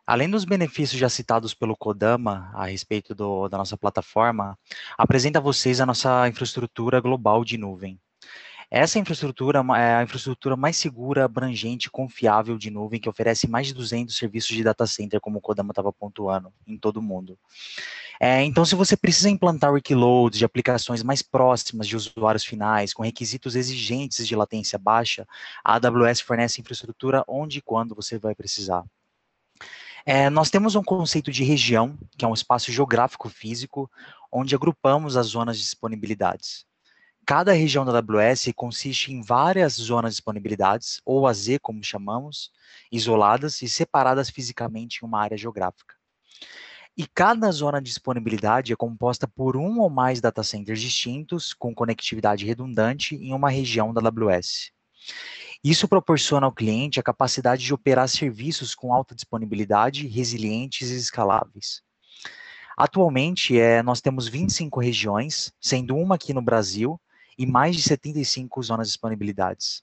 Além 0.07 0.29
dos 0.31 0.45
benefícios 0.45 1.01
já 1.01 1.09
citados 1.09 1.55
pelo 1.55 1.77
Kodama 1.77 2.51
a 2.55 2.67
respeito 2.67 3.15
do, 3.15 3.49
da 3.49 3.59
nossa 3.59 3.77
plataforma, 3.77 4.59
apresenta 4.99 5.39
a 5.39 5.43
vocês 5.43 5.81
a 5.81 5.87
nossa 5.87 6.29
infraestrutura 6.29 7.01
global 7.01 7.45
de 7.45 7.57
nuvem. 7.57 7.99
Essa 8.71 8.99
infraestrutura 8.99 9.61
é 9.77 9.97
a 9.97 10.03
infraestrutura 10.03 10.57
mais 10.57 10.77
segura, 10.77 11.25
abrangente 11.25 11.91
confiável 11.91 12.59
de 12.59 12.71
nuvem 12.71 13.01
que 13.01 13.09
oferece 13.09 13.49
mais 13.49 13.69
de 13.69 13.75
200 13.75 14.17
serviços 14.17 14.55
de 14.55 14.65
data 14.65 14.87
center, 14.87 15.21
como 15.21 15.39
o 15.39 15.41
Kodama 15.41 15.71
estava 15.71 15.93
pontuando, 15.93 16.53
em 16.67 16.77
todo 16.77 16.99
o 16.99 17.03
mundo. 17.03 17.39
É, 18.21 18.43
então, 18.43 18.65
se 18.65 18.75
você 18.75 18.97
precisa 18.97 19.29
implantar 19.29 19.71
workloads 19.71 20.39
de 20.39 20.45
aplicações 20.45 21.03
mais 21.03 21.21
próximas 21.21 21.87
de 21.87 21.97
usuários 21.97 22.45
finais, 22.45 22.93
com 22.93 23.03
requisitos 23.03 23.57
exigentes 23.57 24.27
de 24.27 24.37
latência 24.37 24.79
baixa, 24.79 25.27
a 25.65 25.75
AWS 25.75 26.21
fornece 26.21 26.61
infraestrutura 26.61 27.25
onde 27.27 27.59
e 27.59 27.63
quando 27.63 27.95
você 27.95 28.19
vai 28.19 28.35
precisar. 28.35 28.85
É, 30.07 30.29
nós 30.29 30.51
temos 30.51 30.75
um 30.75 30.83
conceito 30.83 31.31
de 31.33 31.43
região, 31.43 31.99
que 32.17 32.25
é 32.25 32.29
um 32.29 32.35
espaço 32.35 32.71
geográfico 32.71 33.29
físico, 33.29 33.91
onde 34.31 34.55
agrupamos 34.55 35.17
as 35.17 35.29
zonas 35.29 35.57
de 35.57 35.63
disponibilidades. 35.63 36.67
Cada 37.27 37.53
região 37.53 37.87
da 37.87 37.99
AWS 37.99 38.53
consiste 38.55 39.11
em 39.11 39.23
várias 39.23 39.75
zonas 39.75 40.13
de 40.13 40.17
disponibilidades, 40.17 41.01
ou 41.07 41.27
AZ, 41.27 41.47
como 41.63 41.83
chamamos, 41.83 42.51
isoladas 42.93 43.63
e 43.63 43.69
separadas 43.69 44.29
fisicamente 44.29 44.99
em 44.99 45.07
uma 45.07 45.23
área 45.23 45.39
geográfica. 45.39 45.95
E 46.97 47.07
cada 47.09 47.51
zona 47.51 47.81
de 47.81 47.89
disponibilidade 47.89 48.73
é 48.73 48.77
composta 48.77 49.27
por 49.27 49.57
um 49.57 49.81
ou 49.81 49.91
mais 49.91 50.21
data 50.21 50.45
centers 50.45 50.81
distintos, 50.81 51.53
com 51.53 51.75
conectividade 51.75 52.47
redundante 52.47 53.17
em 53.17 53.33
uma 53.33 53.51
região 53.51 53.93
da 53.93 54.01
AWS. 54.01 54.71
Isso 55.63 55.89
proporciona 55.89 56.47
ao 56.47 56.53
cliente 56.53 57.01
a 57.01 57.03
capacidade 57.03 57.65
de 57.65 57.75
operar 57.75 58.09
serviços 58.09 58.75
com 58.75 58.95
alta 58.95 59.15
disponibilidade, 59.15 60.07
resilientes 60.07 60.91
e 60.91 60.97
escaláveis. 60.97 61.83
Atualmente, 62.77 63.59
é, 63.59 63.83
nós 63.83 64.01
temos 64.01 64.29
25 64.29 64.81
regiões, 64.81 65.53
sendo 65.61 65.97
uma 65.97 66.15
aqui 66.15 66.33
no 66.33 66.43
Brasil, 66.43 67.01
e 67.37 67.47
mais 67.47 67.75
de 67.75 67.83
75 67.83 68.63
zonas 68.63 68.87
de 68.87 68.93
disponibilidades. 68.93 69.83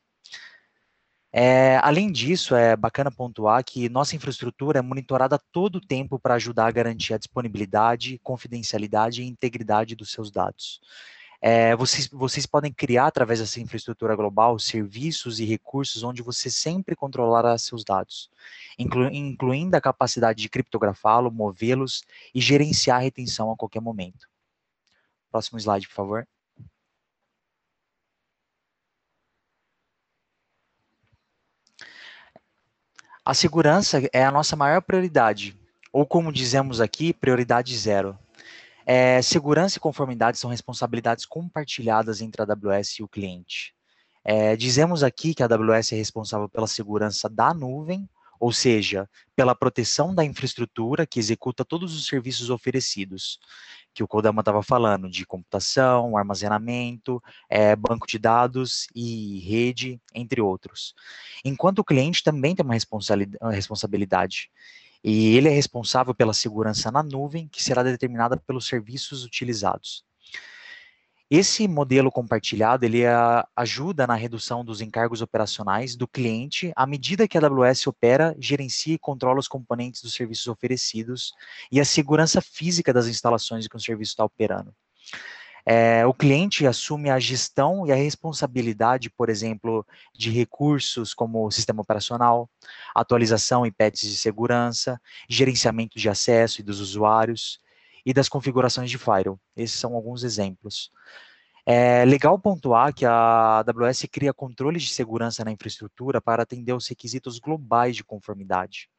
É, 1.34 1.78
além 1.78 2.12
disso, 2.12 2.56
é 2.56 2.76
bacana 2.76 3.10
pontuar 3.10 3.64
que 3.64 3.88
nossa 3.88 4.16
infraestrutura 4.16 4.80
é 4.80 4.82
monitorada 4.82 5.40
todo 5.52 5.78
o 5.78 5.82
tempo 5.82 6.20
para 6.20 6.36
ajudar 6.36 6.68
a 6.68 6.72
garantir 6.72 7.14
a 7.14 7.18
disponibilidade, 7.18 8.20
confidencialidade 8.22 9.22
e 9.22 9.28
integridade 9.28 9.96
dos 9.96 10.12
seus 10.12 10.30
dados. 10.30 10.82
É, 11.44 11.76
vocês, 11.76 12.08
vocês 12.08 12.46
podem 12.46 12.72
criar, 12.72 13.08
através 13.08 13.40
dessa 13.40 13.60
infraestrutura 13.60 14.16
global, 14.16 14.60
serviços 14.60 15.40
e 15.40 15.46
recursos 15.46 16.04
onde 16.04 16.22
você 16.22 16.52
sempre 16.52 16.96
controlará 16.96 17.58
seus 17.58 17.84
dados, 17.84 18.30
inclu, 18.78 19.08
incluindo 19.08 19.76
a 19.76 19.82
capacidade 19.82 20.40
de 20.40 20.50
criptografá-lo, 20.50 21.32
movê-los 21.32 22.04
e 22.36 22.40
gerenciar 22.40 22.98
a 22.98 23.04
retenção 23.04 23.52
a 23.52 23.58
qualquer 23.58 23.82
momento. 23.82 24.28
Próximo 25.32 25.58
slide, 25.58 25.88
por 25.88 25.96
favor. 25.96 26.28
A 33.24 33.36
segurança 33.36 34.02
é 34.12 34.26
a 34.26 34.32
nossa 34.32 34.56
maior 34.56 34.82
prioridade, 34.82 35.56
ou 35.94 36.08
como 36.08 36.34
dizemos 36.34 36.82
aqui, 36.82 37.14
prioridade 37.14 37.78
zero. 37.78 38.18
É, 38.84 39.22
segurança 39.22 39.78
e 39.78 39.80
conformidade 39.80 40.40
são 40.40 40.50
responsabilidades 40.50 41.24
compartilhadas 41.24 42.20
entre 42.20 42.42
a 42.42 42.46
AWS 42.46 42.98
e 42.98 43.04
o 43.04 43.08
cliente. 43.08 43.76
É, 44.26 44.56
dizemos 44.56 45.04
aqui 45.04 45.36
que 45.36 45.44
a 45.44 45.46
AWS 45.46 45.92
é 45.92 45.96
responsável 45.98 46.50
pela 46.50 46.66
segurança 46.66 47.30
da 47.30 47.54
nuvem, 47.54 48.10
ou 48.40 48.52
seja, 48.52 49.08
pela 49.36 49.54
proteção 49.54 50.16
da 50.16 50.26
infraestrutura 50.26 51.06
que 51.06 51.20
executa 51.20 51.64
todos 51.64 51.96
os 51.96 52.08
serviços 52.08 52.50
oferecidos, 52.50 53.40
que 53.94 54.04
o 54.04 54.08
Kodama 54.08 54.42
estava 54.42 54.64
falando, 54.64 55.10
de 55.10 55.26
computação, 55.26 56.18
armazenamento, 56.18 57.22
é, 57.50 57.76
banco 57.76 58.08
de 58.08 58.18
dados 58.18 58.88
e 58.96 59.40
rede, 59.40 60.00
entre 60.14 60.42
outros. 60.42 60.94
Enquanto 61.44 61.80
o 61.80 61.84
cliente 61.84 62.24
também 62.24 62.56
tem 62.56 62.66
uma 62.66 63.52
responsabilidade 63.52 64.50
e 65.04 65.36
ele 65.36 65.48
é 65.48 65.52
responsável 65.52 66.14
pela 66.14 66.34
segurança 66.34 66.92
na 66.92 67.02
nuvem, 67.02 67.48
que 67.48 67.64
será 67.64 67.82
determinada 67.82 68.38
pelos 68.38 68.68
serviços 68.68 69.26
utilizados. 69.26 70.06
Esse 71.34 71.66
modelo 71.66 72.12
compartilhado, 72.12 72.84
ele 72.84 73.06
a, 73.06 73.48
ajuda 73.56 74.06
na 74.06 74.16
redução 74.16 74.66
dos 74.66 74.82
encargos 74.82 75.22
operacionais 75.22 75.96
do 75.96 76.06
cliente 76.06 76.74
à 76.76 76.86
medida 76.86 77.26
que 77.26 77.38
a 77.38 77.42
AWS 77.42 77.88
opera, 77.88 78.36
gerencia 78.38 78.96
e 78.96 79.00
controla 79.00 79.40
os 79.40 79.48
componentes 79.48 80.02
dos 80.02 80.14
serviços 80.14 80.48
oferecidos 80.48 81.32
e 81.72 81.80
a 81.80 81.86
segurança 81.86 82.42
física 82.42 82.92
das 82.92 83.08
instalações 83.08 83.66
que 83.66 83.78
o 83.78 83.80
serviço 83.80 84.12
está 84.12 84.26
operando. 84.26 84.76
É, 85.66 86.06
o 86.06 86.14
cliente 86.14 86.68
assume 86.68 87.10
a 87.10 87.18
gestão 87.18 87.88
e 87.88 87.94
a 87.94 87.96
responsabilidade, 87.96 89.10
por 89.10 89.30
exemplo, 89.30 89.88
de 90.14 90.30
recursos 90.30 91.14
como 91.14 91.46
o 91.46 91.52
sistema 91.52 91.82
operacional, 91.82 92.50
atualização 92.94 93.66
e 93.66 93.72
patches 93.72 94.10
de 94.10 94.18
segurança, 94.18 95.00
gerenciamento 95.30 95.98
de 95.98 96.10
acesso 96.10 96.60
e 96.60 96.64
dos 96.64 96.82
usuários 96.82 97.62
e 98.06 98.14
das 98.14 98.30
configurações 98.30 98.90
de 98.90 98.98
firewall. 98.98 99.40
Esses 99.56 99.80
são 99.80 99.96
alguns 99.96 100.24
exemplos. 100.24 100.92
É 101.66 102.04
legal 102.06 102.40
pontuar 102.40 102.94
que 102.94 103.06
a 103.06 103.60
AWS 103.60 104.06
cria 104.12 104.34
controles 104.34 104.84
de 104.84 104.90
segurança 104.90 105.46
na 105.46 105.52
infraestrutura 105.52 106.20
para 106.20 106.44
atender 106.44 106.72
aos 106.72 106.88
requisitos 106.88 107.40
globais 107.40 107.96
de 107.96 108.04
conformidade. 108.04 108.90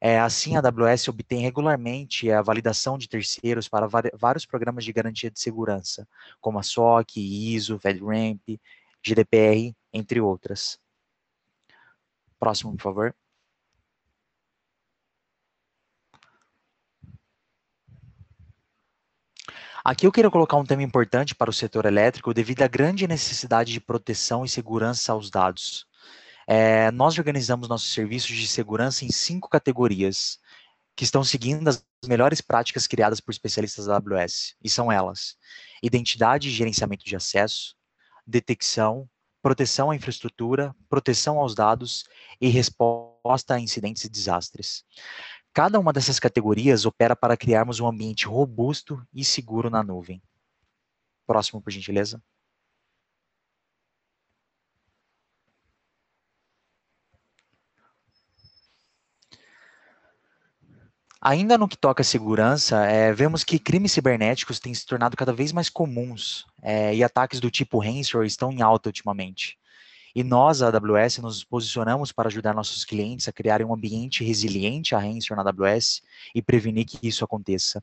É, 0.00 0.18
assim, 0.18 0.56
a 0.56 0.60
AWS 0.60 1.08
obtém 1.08 1.40
regularmente 1.40 2.30
a 2.30 2.42
validação 2.42 2.98
de 2.98 3.08
terceiros 3.08 3.68
para 3.68 3.88
vários 4.14 4.44
programas 4.44 4.84
de 4.84 4.92
garantia 4.92 5.30
de 5.30 5.40
segurança, 5.40 6.06
como 6.40 6.58
a 6.58 6.62
SOC, 6.62 7.16
ISO, 7.16 7.78
FedRAMP, 7.78 8.60
GDPR, 9.02 9.74
entre 9.92 10.20
outras. 10.20 10.78
Próximo, 12.38 12.76
por 12.76 12.82
favor. 12.82 13.14
Aqui 19.86 20.06
eu 20.06 20.12
quero 20.12 20.30
colocar 20.30 20.56
um 20.56 20.64
tema 20.64 20.82
importante 20.82 21.34
para 21.34 21.50
o 21.50 21.52
setor 21.52 21.84
elétrico 21.84 22.32
devido 22.32 22.62
à 22.62 22.66
grande 22.66 23.06
necessidade 23.06 23.70
de 23.70 23.78
proteção 23.78 24.42
e 24.42 24.48
segurança 24.48 25.12
aos 25.12 25.28
dados. 25.28 25.86
É, 26.46 26.90
nós 26.90 27.18
organizamos 27.18 27.68
nossos 27.68 27.92
serviços 27.92 28.34
de 28.34 28.46
segurança 28.46 29.04
em 29.04 29.12
cinco 29.12 29.46
categorias, 29.46 30.38
que 30.96 31.04
estão 31.04 31.22
seguindo 31.22 31.68
as 31.68 31.84
melhores 32.06 32.40
práticas 32.40 32.86
criadas 32.86 33.20
por 33.20 33.30
especialistas 33.30 33.84
da 33.84 33.96
AWS, 33.96 34.56
e 34.64 34.70
são 34.70 34.90
elas: 34.90 35.36
identidade 35.82 36.48
e 36.48 36.52
gerenciamento 36.52 37.04
de 37.04 37.14
acesso, 37.14 37.76
detecção, 38.26 39.06
proteção 39.42 39.90
à 39.90 39.96
infraestrutura, 39.96 40.74
proteção 40.88 41.38
aos 41.38 41.54
dados 41.54 42.04
e 42.40 42.48
resposta 42.48 43.52
a 43.52 43.60
incidentes 43.60 44.04
e 44.04 44.08
desastres. 44.08 44.82
Cada 45.54 45.78
uma 45.78 45.92
dessas 45.92 46.18
categorias 46.18 46.84
opera 46.84 47.14
para 47.14 47.36
criarmos 47.36 47.78
um 47.78 47.86
ambiente 47.86 48.26
robusto 48.26 49.00
e 49.14 49.24
seguro 49.24 49.70
na 49.70 49.84
nuvem. 49.84 50.20
Próximo, 51.24 51.62
por 51.62 51.70
gentileza. 51.70 52.20
Ainda 61.20 61.56
no 61.56 61.68
que 61.68 61.78
toca 61.78 62.02
à 62.02 62.04
segurança, 62.04 62.84
é, 62.86 63.12
vemos 63.12 63.44
que 63.44 63.58
crimes 63.58 63.92
cibernéticos 63.92 64.58
têm 64.58 64.74
se 64.74 64.84
tornado 64.84 65.16
cada 65.16 65.32
vez 65.32 65.52
mais 65.52 65.70
comuns 65.70 66.44
é, 66.60 66.92
e 66.96 67.04
ataques 67.04 67.38
do 67.38 67.48
tipo 67.48 67.78
ransomware 67.78 68.26
estão 68.26 68.50
em 68.50 68.60
alta 68.60 68.88
ultimamente. 68.88 69.56
E 70.14 70.22
nós, 70.22 70.62
a 70.62 70.68
AWS, 70.68 71.18
nos 71.18 71.42
posicionamos 71.42 72.12
para 72.12 72.28
ajudar 72.28 72.54
nossos 72.54 72.84
clientes 72.84 73.26
a 73.26 73.32
criarem 73.32 73.66
um 73.66 73.74
ambiente 73.74 74.22
resiliente 74.22 74.94
a 74.94 74.98
ransomware 74.98 75.44
na 75.44 75.50
AWS 75.50 76.02
e 76.34 76.40
prevenir 76.40 76.86
que 76.86 77.06
isso 77.06 77.24
aconteça. 77.24 77.82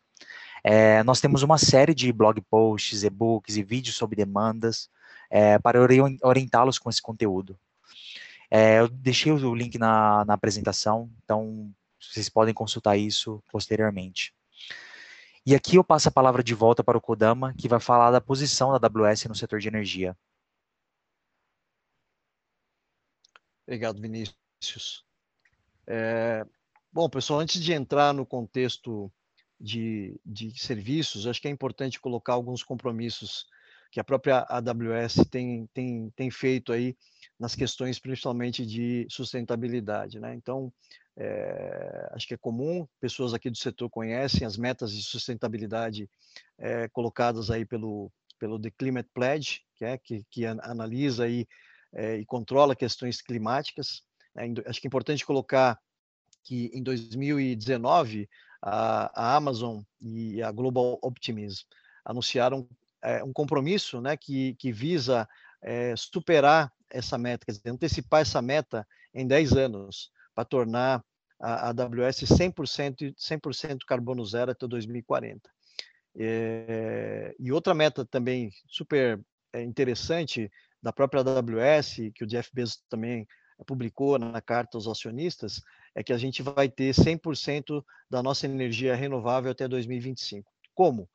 É, 0.64 1.04
nós 1.04 1.20
temos 1.20 1.44
uma 1.44 1.58
série 1.58 1.94
de 1.94 2.12
blog 2.14 2.40
posts, 2.42 3.04
e-books 3.04 3.58
e 3.58 3.64
vídeos 3.64 3.96
sobre 3.96 4.16
demandas 4.16 4.90
para 5.64 5.80
orientá-los 6.24 6.78
com 6.78 6.90
esse 6.90 7.02
conteúdo. 7.02 7.58
eu 8.50 8.90
deixei 8.90 9.32
o 9.32 9.56
link 9.56 9.78
na, 9.78 10.26
na 10.26 10.34
apresentação, 10.34 11.10
então 11.24 11.72
vocês 12.00 12.28
podem 12.28 12.54
consultar 12.54 12.98
isso 12.98 13.42
posteriormente. 13.52 14.34
E 15.46 15.56
aqui 15.56 15.78
eu 15.78 15.84
passo 15.84 16.10
a 16.10 16.12
palavra 16.12 16.44
de 16.44 16.54
volta 16.54 16.84
para 16.84 16.98
o 16.98 17.02
Kodama, 17.02 17.54
que 17.58 17.68
vai 17.68 17.80
falar 17.80 18.12
da 18.12 18.22
posição 18.22 18.78
da 18.78 18.88
AWS 18.88 19.26
no 19.26 19.36
setor 19.36 19.60
de 19.60 19.68
energia. 19.68 20.16
Obrigado, 23.72 24.02
Vinícius. 24.02 25.06
É, 25.88 26.46
bom, 26.92 27.10
pessoal, 27.10 27.40
antes 27.40 27.64
de 27.64 27.72
entrar 27.72 28.14
no 28.14 28.26
contexto 28.26 29.10
de, 29.58 30.20
de 30.26 30.60
serviços, 30.60 31.26
acho 31.26 31.42
que 31.42 31.48
é 31.48 31.52
importante 31.52 31.98
colocar 31.98 32.34
alguns 32.34 32.64
compromissos 32.66 33.46
que 33.90 33.98
a 33.98 34.04
própria 34.04 34.46
AWS 34.50 35.26
tem, 35.32 35.70
tem, 35.74 36.10
tem 36.18 36.30
feito 36.30 36.74
aí 36.74 36.98
nas 37.40 37.56
questões 37.56 37.98
principalmente 37.98 38.66
de 38.66 39.08
sustentabilidade. 39.10 40.20
Né? 40.20 40.36
Então, 40.36 40.70
é, 41.16 42.10
acho 42.12 42.28
que 42.28 42.34
é 42.34 42.38
comum, 42.38 42.86
pessoas 43.00 43.34
aqui 43.34 43.50
do 43.50 43.58
setor 43.58 43.90
conhecem 43.90 44.46
as 44.46 44.58
metas 44.58 44.92
de 44.92 45.02
sustentabilidade 45.02 46.10
é, 46.58 46.90
colocadas 46.90 47.50
aí 47.50 47.64
pelo, 47.64 48.12
pelo 48.38 48.60
The 48.60 48.72
Climate 48.72 49.10
Pledge, 49.14 49.62
que, 49.78 49.86
é, 49.86 49.98
que, 49.98 50.26
que 50.30 50.46
analisa 50.46 51.24
aí, 51.24 51.48
é, 51.94 52.18
e 52.18 52.26
controla 52.26 52.76
questões 52.76 53.22
climáticas. 53.22 54.04
Né? 54.36 54.54
acho 54.66 54.80
que 54.80 54.88
é 54.88 54.90
importante 54.90 55.26
colocar 55.26 55.80
que 56.44 56.72
em 56.74 56.82
2019 56.82 58.30
a, 58.62 59.12
a 59.14 59.36
Amazon 59.36 59.82
e 60.02 60.42
a 60.42 60.52
Global 60.52 60.98
Optimism 61.02 61.66
anunciaram 62.06 62.68
é, 63.02 63.24
um 63.24 63.34
compromisso 63.34 64.00
né, 64.00 64.16
que, 64.16 64.56
que 64.56 64.72
visa 64.72 65.28
é, 65.62 65.96
superar 65.96 66.72
essa 66.90 67.18
meta, 67.18 67.46
quer 67.46 67.54
dizer, 67.54 67.70
antecipar 67.70 68.22
essa 68.22 68.42
meta 68.42 68.88
em 69.14 69.28
10 69.28 69.54
anos, 69.54 70.12
para 70.34 70.46
tornar 70.46 71.04
a 71.40 71.70
AWS 71.70 72.22
100%, 72.22 73.14
100 73.18 73.78
carbono 73.88 74.24
zero 74.26 74.52
até 74.52 74.68
2040. 74.68 75.50
É, 76.18 77.36
e 77.40 77.52
outra 77.52 77.74
meta 77.74 78.06
também 78.06 78.52
super 78.68 79.20
interessante 79.56 80.52
da 80.82 80.92
própria 80.92 81.22
AWS, 81.22 82.12
que 82.16 82.24
o 82.24 82.28
Jeff 82.28 82.50
Bezos 82.54 82.84
também 82.90 83.28
publicou 83.66 84.18
na 84.18 84.42
carta 84.42 84.78
aos 84.78 84.88
acionistas, 84.88 85.62
é 85.94 86.04
que 86.04 86.14
a 86.14 86.18
gente 86.18 86.42
vai 86.42 86.70
ter 86.70 86.94
100% 86.94 87.84
da 88.10 88.24
nossa 88.24 88.46
energia 88.46 88.96
renovável 88.96 89.52
até 89.52 89.68
2025. 89.68 90.50
Como? 90.74 91.08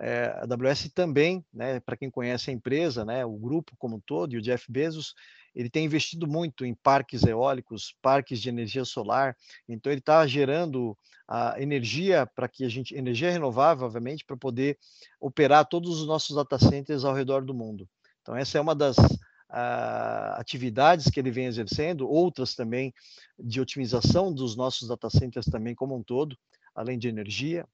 É, 0.00 0.26
a 0.26 0.42
AWS 0.44 0.90
também, 0.94 1.44
né, 1.52 1.80
para 1.80 1.96
quem 1.96 2.08
conhece 2.08 2.50
a 2.50 2.52
empresa, 2.52 3.04
né, 3.04 3.24
o 3.24 3.36
grupo 3.36 3.74
como 3.78 3.96
um 3.96 4.00
todo, 4.00 4.32
e 4.32 4.38
o 4.38 4.42
Jeff 4.42 4.70
Bezos, 4.70 5.12
ele 5.52 5.68
tem 5.68 5.84
investido 5.84 6.24
muito 6.24 6.64
em 6.64 6.72
parques 6.72 7.24
eólicos, 7.24 7.96
parques 8.00 8.40
de 8.40 8.48
energia 8.48 8.84
solar, 8.84 9.36
então 9.68 9.90
ele 9.90 9.98
está 9.98 10.24
gerando 10.24 10.96
a 11.26 11.60
energia 11.60 12.24
para 12.26 12.48
que 12.48 12.64
a 12.64 12.68
gente, 12.68 12.94
energia 12.94 13.32
renovável, 13.32 13.86
obviamente, 13.86 14.24
para 14.24 14.36
poder 14.36 14.78
operar 15.20 15.66
todos 15.66 16.00
os 16.00 16.06
nossos 16.06 16.36
data 16.36 16.58
centers 16.60 17.04
ao 17.04 17.12
redor 17.12 17.44
do 17.44 17.52
mundo. 17.52 17.88
Então 18.28 18.36
essa 18.36 18.58
é 18.58 18.60
uma 18.60 18.74
das 18.74 18.98
uh, 18.98 20.36
atividades 20.36 21.08
que 21.08 21.18
ele 21.18 21.30
vem 21.30 21.46
exercendo, 21.46 22.06
outras 22.06 22.54
também 22.54 22.92
de 23.38 23.58
otimização 23.58 24.30
dos 24.30 24.54
nossos 24.54 24.86
data 24.86 25.08
centers 25.08 25.46
também 25.46 25.74
como 25.74 25.96
um 25.96 26.02
todo, 26.02 26.36
além 26.74 26.98
de 26.98 27.08
energia, 27.08 27.66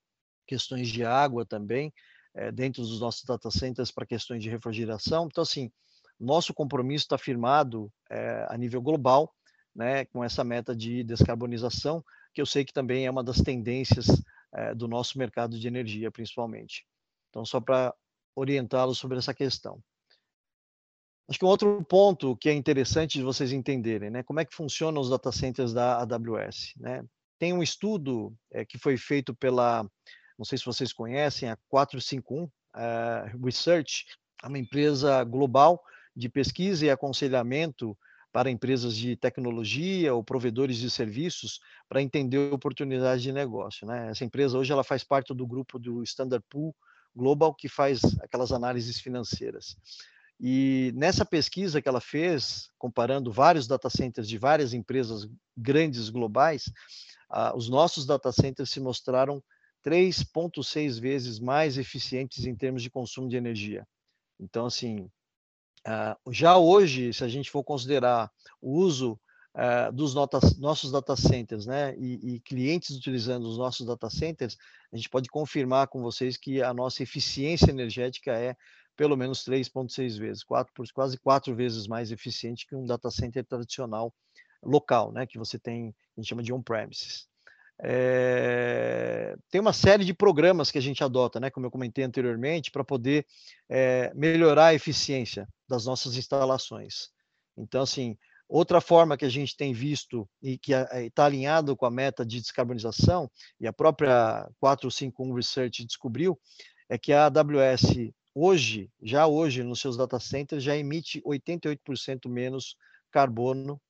questões 0.47 0.88
de 0.88 1.05
água 1.05 1.45
também, 1.45 1.93
é, 2.37 2.53
dentro 2.53 2.83
dos 2.83 3.01
nossos 3.01 3.25
data 3.25 3.51
centers 3.51 3.90
para 3.90 4.07
questões 4.07 4.45
de 4.45 4.49
refrigeração. 4.49 5.27
Então, 5.27 5.43
assim, 5.43 5.73
nosso 6.21 6.55
compromisso 6.55 7.07
está 7.07 7.19
firmado 7.19 7.93
é, 8.09 8.47
a 8.49 8.57
nível 8.57 8.81
global, 8.81 9.35
né, 9.75 10.05
com 10.05 10.23
essa 10.23 10.45
meta 10.45 10.75
de 10.75 11.03
descarbonização, 11.03 12.05
que 12.33 12.40
eu 12.40 12.47
sei 12.47 12.64
que 12.64 12.73
também 12.73 13.07
é 13.07 13.11
uma 13.11 13.25
das 13.25 13.40
tendências 13.40 14.07
é, 14.53 14.73
do 14.73 14.87
nosso 14.87 15.19
mercado 15.19 15.59
de 15.59 15.67
energia, 15.67 16.12
principalmente. 16.12 16.87
Então, 17.31 17.45
só 17.45 17.61
para 17.61 17.93
orientá-los 18.37 18.99
sobre 18.99 19.19
essa 19.19 19.35
questão. 19.35 19.83
Acho 21.29 21.39
que 21.39 21.45
um 21.45 21.49
outro 21.49 21.83
ponto 21.85 22.37
que 22.37 22.49
é 22.49 22.53
interessante 22.53 23.19
de 23.19 23.25
vocês 23.25 23.53
entenderem, 23.53 24.11
né, 24.11 24.23
como 24.23 24.41
é 24.41 24.45
que 24.45 24.55
funcionam 24.55 25.01
os 25.01 25.09
data 25.09 25.33
centers 25.33 25.73
da 25.73 26.01
AWS, 26.03 26.75
né? 26.77 27.05
Tem 27.39 27.53
um 27.53 27.63
estudo 27.63 28.35
é, 28.53 28.65
que 28.65 28.79
foi 28.79 28.97
feito 28.97 29.35
pela 29.35 29.89
não 30.39 30.45
sei 30.45 30.59
se 30.59 30.65
vocês 30.65 30.93
conhecem, 30.93 31.49
a 31.49 31.57
451 31.69 32.45
uh, 32.45 32.51
eh, 32.77 33.33
Research, 33.43 34.05
é 34.43 34.49
uma 34.49 34.59
empresa 34.59 35.23
global 35.25 35.81
de 36.15 36.29
pesquisa 36.29 36.85
e 36.85 36.91
aconselhamento 36.91 37.97
para 38.33 38.51
empresas 38.51 38.97
de 38.97 39.17
tecnologia 39.17 40.13
ou 40.13 40.25
provedores 40.25 40.77
de 40.77 40.91
serviços 40.91 41.61
para 41.89 42.03
entender 42.03 42.53
oportunidades 42.53 43.23
de 43.23 43.33
negócio. 43.33 43.87
Né? 43.87 44.11
Essa 44.11 44.25
empresa 44.25 44.59
hoje 44.59 44.73
ela 44.73 44.83
faz 44.83 45.05
parte 45.05 45.33
do 45.33 45.47
grupo 45.47 45.79
do 45.79 46.03
Standard 46.03 46.45
Pool 46.51 46.75
Global, 47.15 47.55
que 47.55 47.69
faz 47.69 48.01
aquelas 48.21 48.51
análises 48.51 48.99
financeiras. 48.99 49.77
E 50.40 50.92
nessa 50.97 51.25
pesquisa 51.25 51.81
que 51.81 51.88
ela 51.88 52.01
fez, 52.01 52.70
comparando 52.79 53.33
vários 53.33 53.66
data 53.66 53.88
centers 53.88 54.29
de 54.29 54.37
várias 54.37 54.73
empresas 54.73 55.29
grandes 55.57 56.09
globais, 56.09 56.66
uh, 57.31 57.57
os 57.57 57.68
nossos 57.68 58.05
data 58.05 58.33
centers 58.33 58.70
se 58.70 58.81
mostraram 58.81 59.42
3,6 59.85 61.01
vezes 61.01 61.38
mais 61.38 61.79
eficientes 61.79 62.44
em 62.47 62.57
termos 62.57 62.83
de 62.83 62.90
consumo 62.90 63.29
de 63.29 63.37
energia. 63.37 63.87
Então, 64.40 64.66
assim, 64.66 65.09
uh, 65.87 66.33
já 66.33 66.57
hoje, 66.57 67.12
se 67.12 67.23
a 67.23 67.29
gente 67.29 67.51
for 67.51 67.62
considerar 67.62 68.31
o 68.61 68.73
uso 68.73 69.18
uh, 69.55 69.92
dos 69.92 70.14
notas, 70.14 70.59
nossos 70.59 70.90
data 70.90 71.14
centers, 71.14 71.66
né, 71.66 71.94
e, 71.97 72.35
e, 72.35 72.40
clientes 72.40 72.97
utilizando 72.97 73.44
os 73.47 73.57
nossos 73.59 73.87
data 73.87 74.11
centers, 74.11 74.57
a 74.92 74.97
gente 74.97 75.09
pode 75.09 75.29
confirmar 75.29 75.88
com 75.88 76.03
vocês 76.03 76.37
que 76.37 76.62
a 76.62 76.75
nossa 76.75 77.03
eficiência 77.03 77.70
energética 77.70 78.33
é 78.33 78.57
pelo 78.97 79.17
menos 79.17 79.45
3,6 79.45 80.19
vezes, 80.19 80.45
quatro, 80.45 80.73
quase 80.93 81.19
quatro 81.19 81.55
vezes 81.55 81.87
mais 81.87 82.13
eficiente 82.13 82.67
que 82.67 82.77
um 82.77 82.87
data 82.87 83.11
center 83.11 83.45
tradicional 83.45 84.15
local, 84.63 85.13
né, 85.13 85.27
que 85.27 85.39
você 85.39 85.59
tem, 85.59 85.95
a 86.17 86.21
gente 86.21 86.29
chama 86.29 86.43
de 86.43 86.53
on-premises. 86.53 87.27
É, 87.83 89.37
tem 89.51 89.61
uma 89.61 89.73
série 89.73 90.05
de 90.05 90.15
programas 90.15 90.71
que 90.71 90.79
a 90.79 90.81
gente 90.81 91.03
adota, 91.03 91.41
né, 91.41 91.51
como 91.51 91.67
eu 91.67 91.71
comentei 91.71 92.05
anteriormente, 92.05 92.71
para 92.71 92.85
poder 92.85 93.27
é, 93.69 94.13
melhorar 94.15 94.67
a 94.67 94.75
eficiência 94.75 95.49
das 95.69 95.85
nossas 95.85 96.17
instalações. 96.17 97.11
Então, 97.57 97.83
assim, 97.83 98.17
outra 98.49 98.81
forma 98.81 99.17
que 99.17 99.25
a 99.25 99.31
gente 99.31 99.57
tem 99.57 99.73
visto 99.73 100.29
e 100.41 100.57
que 100.57 100.73
está 100.73 101.25
alinhado 101.25 101.77
com 101.77 101.87
a 101.87 101.91
meta 101.91 102.25
de 102.25 102.41
descarbonização, 102.41 103.31
e 103.61 103.67
a 103.67 103.73
própria 103.73 104.49
451 104.61 105.35
Research 105.35 105.85
descobriu, 105.85 106.39
é 106.89 106.97
que 106.97 107.13
a 107.13 107.27
AWS 107.27 108.13
hoje, 108.35 108.90
já 109.03 109.27
hoje, 109.27 109.62
nos 109.62 109.81
seus 109.81 109.97
data 109.97 110.18
centers, 110.18 110.62
já 110.62 110.77
emite 110.77 111.23
88% 111.23 112.29
menos 112.29 112.77
carbono 113.11 113.81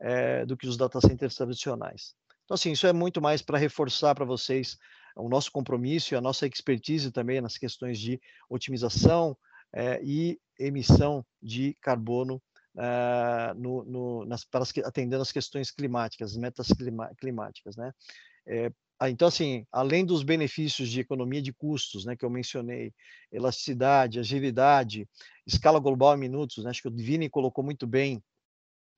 é, 0.00 0.44
do 0.44 0.56
que 0.56 0.66
os 0.66 0.76
data 0.76 1.00
centers 1.00 1.36
tradicionais. 1.36 2.14
Então, 2.44 2.54
assim, 2.54 2.72
isso 2.72 2.86
é 2.86 2.92
muito 2.92 3.20
mais 3.20 3.40
para 3.40 3.58
reforçar 3.58 4.14
para 4.14 4.24
vocês 4.24 4.76
o 5.16 5.28
nosso 5.28 5.52
compromisso 5.52 6.14
e 6.14 6.16
a 6.16 6.20
nossa 6.20 6.46
expertise 6.46 7.10
também 7.12 7.40
nas 7.40 7.56
questões 7.56 7.98
de 7.98 8.20
otimização 8.48 9.36
é, 9.72 10.00
e 10.02 10.38
emissão 10.58 11.24
de 11.40 11.76
carbono 11.80 12.42
uh, 12.76 13.54
no, 13.56 13.84
no, 13.84 14.24
nas, 14.26 14.44
para 14.44 14.62
as, 14.62 14.72
atendendo 14.84 15.22
as 15.22 15.32
questões 15.32 15.70
climáticas, 15.70 16.32
as 16.32 16.36
metas 16.36 16.68
clima, 16.68 17.10
climáticas, 17.18 17.76
né? 17.76 17.92
É, 19.00 19.10
então, 19.10 19.28
assim, 19.28 19.66
além 19.72 20.04
dos 20.04 20.22
benefícios 20.22 20.88
de 20.88 21.00
economia 21.00 21.42
de 21.42 21.52
custos, 21.52 22.04
né, 22.04 22.16
que 22.16 22.24
eu 22.24 22.30
mencionei, 22.30 22.92
elasticidade, 23.30 24.18
agilidade, 24.18 25.08
escala 25.46 25.80
global 25.80 26.14
em 26.16 26.20
minutos, 26.20 26.62
né, 26.62 26.70
acho 26.70 26.82
que 26.82 26.88
o 26.88 26.94
Vini 26.94 27.28
colocou 27.28 27.64
muito 27.64 27.86
bem 27.86 28.22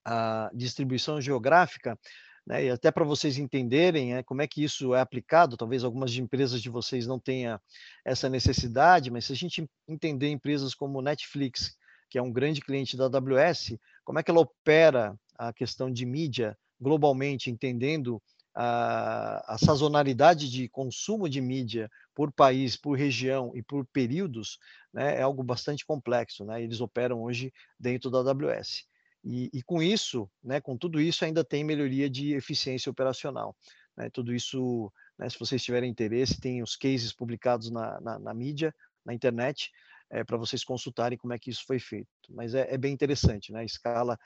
a 0.04 0.50
distribuição 0.52 1.20
geográfica, 1.20 1.98
né, 2.46 2.66
e 2.66 2.70
até 2.70 2.90
para 2.90 3.04
vocês 3.04 3.38
entenderem 3.38 4.14
né, 4.14 4.22
como 4.22 4.42
é 4.42 4.46
que 4.46 4.62
isso 4.62 4.94
é 4.94 5.00
aplicado, 5.00 5.56
talvez 5.56 5.82
algumas 5.82 6.14
empresas 6.14 6.60
de 6.60 6.68
vocês 6.68 7.06
não 7.06 7.18
tenham 7.18 7.58
essa 8.04 8.28
necessidade, 8.28 9.10
mas 9.10 9.24
se 9.24 9.32
a 9.32 9.36
gente 9.36 9.66
entender 9.88 10.28
empresas 10.28 10.74
como 10.74 11.00
Netflix, 11.00 11.74
que 12.10 12.18
é 12.18 12.22
um 12.22 12.32
grande 12.32 12.60
cliente 12.60 12.96
da 12.96 13.06
AWS, 13.06 13.78
como 14.04 14.18
é 14.18 14.22
que 14.22 14.30
ela 14.30 14.40
opera 14.40 15.18
a 15.38 15.52
questão 15.52 15.90
de 15.90 16.04
mídia 16.04 16.56
globalmente, 16.80 17.50
entendendo 17.50 18.22
a, 18.54 19.54
a, 19.54 19.58
sazonalidade 19.58 20.50
de 20.50 20.68
consumo 20.68 21.28
de 21.28 21.40
mídia 21.40 21.90
por 22.14 22.30
país, 22.30 22.76
por 22.76 22.96
região 22.96 23.50
e 23.54 23.62
por 23.62 23.84
períodos, 23.86 24.58
né, 24.92 25.16
é 25.18 25.22
algo 25.22 25.42
bastante 25.42 25.84
complexo. 25.84 26.44
Né? 26.44 26.62
Eles 26.62 26.80
operam 26.80 27.22
hoje 27.22 27.52
dentro 27.78 28.10
da 28.10 28.18
AWS. 28.18 28.84
E, 29.24 29.50
e 29.52 29.62
com 29.62 29.82
isso, 29.82 30.30
né, 30.42 30.60
com 30.60 30.76
tudo 30.76 31.00
isso, 31.00 31.24
ainda 31.24 31.42
tem 31.42 31.64
melhoria 31.64 32.08
de 32.08 32.34
eficiência 32.34 32.90
operacional. 32.90 33.56
Né? 33.96 34.08
Tudo 34.10 34.34
isso, 34.34 34.92
né, 35.18 35.28
se 35.28 35.38
vocês 35.38 35.62
tiverem 35.62 35.90
interesse, 35.90 36.40
tem 36.40 36.62
os 36.62 36.76
cases 36.76 37.12
publicados 37.12 37.70
na, 37.70 38.00
na, 38.00 38.18
na 38.18 38.34
mídia, 38.34 38.72
na 39.04 39.12
internet, 39.12 39.72
é, 40.10 40.22
para 40.22 40.36
vocês 40.36 40.62
consultarem 40.62 41.18
como 41.18 41.32
é 41.32 41.38
que 41.38 41.50
isso 41.50 41.64
foi 41.66 41.78
feito. 41.78 42.08
Mas 42.30 42.54
é, 42.54 42.72
é 42.72 42.78
bem 42.78 42.92
interessante, 42.92 43.52
né? 43.52 43.60
A 43.60 43.64
escala 43.64 44.18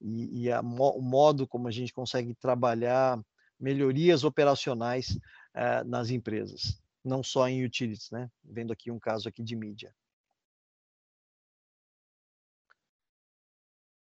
e, 0.00 0.44
e 0.44 0.52
a, 0.52 0.60
o 0.60 1.02
modo 1.02 1.46
como 1.46 1.68
a 1.68 1.70
gente 1.70 1.92
consegue 1.92 2.34
trabalhar 2.34 3.20
melhorias 3.64 4.24
operacionais 4.24 5.18
uh, 5.56 5.82
nas 5.86 6.10
empresas, 6.10 6.78
não 7.02 7.22
só 7.22 7.48
em 7.48 7.64
utilities, 7.64 8.10
né? 8.10 8.30
Vendo 8.44 8.74
aqui 8.74 8.90
um 8.90 8.98
caso 8.98 9.26
aqui 9.26 9.42
de 9.42 9.56
mídia. 9.56 9.94